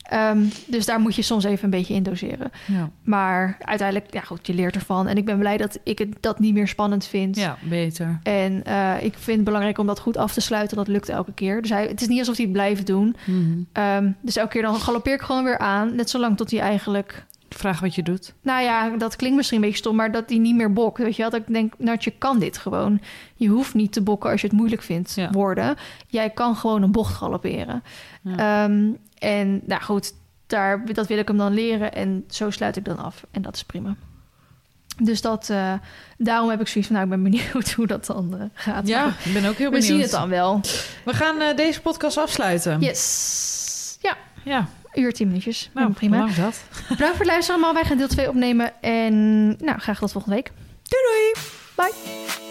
[0.10, 2.52] Ehm, dus daar moet je soms even een beetje in doseren.
[2.66, 2.90] Ja.
[3.04, 5.08] Maar uiteindelijk, ja goed, je leert ervan.
[5.08, 7.36] En ik ben blij dat ik het, dat niet meer spannend vind.
[7.36, 8.20] ja, beter.
[8.24, 10.78] En eh, ik vind het belangrijk om dat goed af te sluiten.
[10.78, 11.62] Dat lukt elke keer.
[11.62, 13.16] Dus hij, het is niet alsof hij het blijft doen.
[13.26, 13.58] Mhm.
[13.72, 15.96] Ehm, dus elke keer dan galoppeer ik gewoon weer aan.
[15.96, 17.26] Net zolang tot hij eigenlijk...
[17.50, 18.34] Vraag wat je doet.
[18.42, 20.98] Nou ja, dat klinkt misschien een beetje stom, maar dat hij niet meer bokt.
[20.98, 21.32] Weet je wel?
[21.32, 23.00] Dat ik denk, nou, je kan dit gewoon.
[23.36, 25.30] Je hoeft niet te bokken als je het moeilijk vindt Ja.
[25.32, 25.76] worden.
[26.08, 27.84] Jij kan gewoon een bocht galopperen.
[28.22, 28.64] Ja.
[28.64, 28.90] Ehm,
[29.20, 30.14] en nou goed,
[30.48, 31.94] daar, dat wil ik hem dan leren.
[31.94, 33.24] En zo sluit ik dan af.
[33.32, 33.96] En dat is prima.
[35.02, 35.74] Dus dat, eh,
[36.18, 38.88] daarom heb ik zoiets van, nou, ik ben benieuwd hoe dat dan eh, gaat.
[38.88, 39.84] Ja, ik ben ook heel we benieuwd.
[39.84, 40.62] zien het dan wel.
[41.06, 42.80] We gaan eh, deze podcast afsluiten.
[42.80, 43.98] Yes.
[44.02, 45.70] Ja, Ja, uur, tien minuutjes.
[45.74, 46.18] nou, prima.
[46.18, 46.62] hoe lang is dat?
[46.90, 47.74] Bedankt voor het luisteren allemaal.
[47.82, 48.82] Wij gaan deel 2 opnemen.
[48.82, 50.52] En nou, graag tot volgende week.
[50.84, 51.46] Doei doei!
[51.76, 52.49] Bye.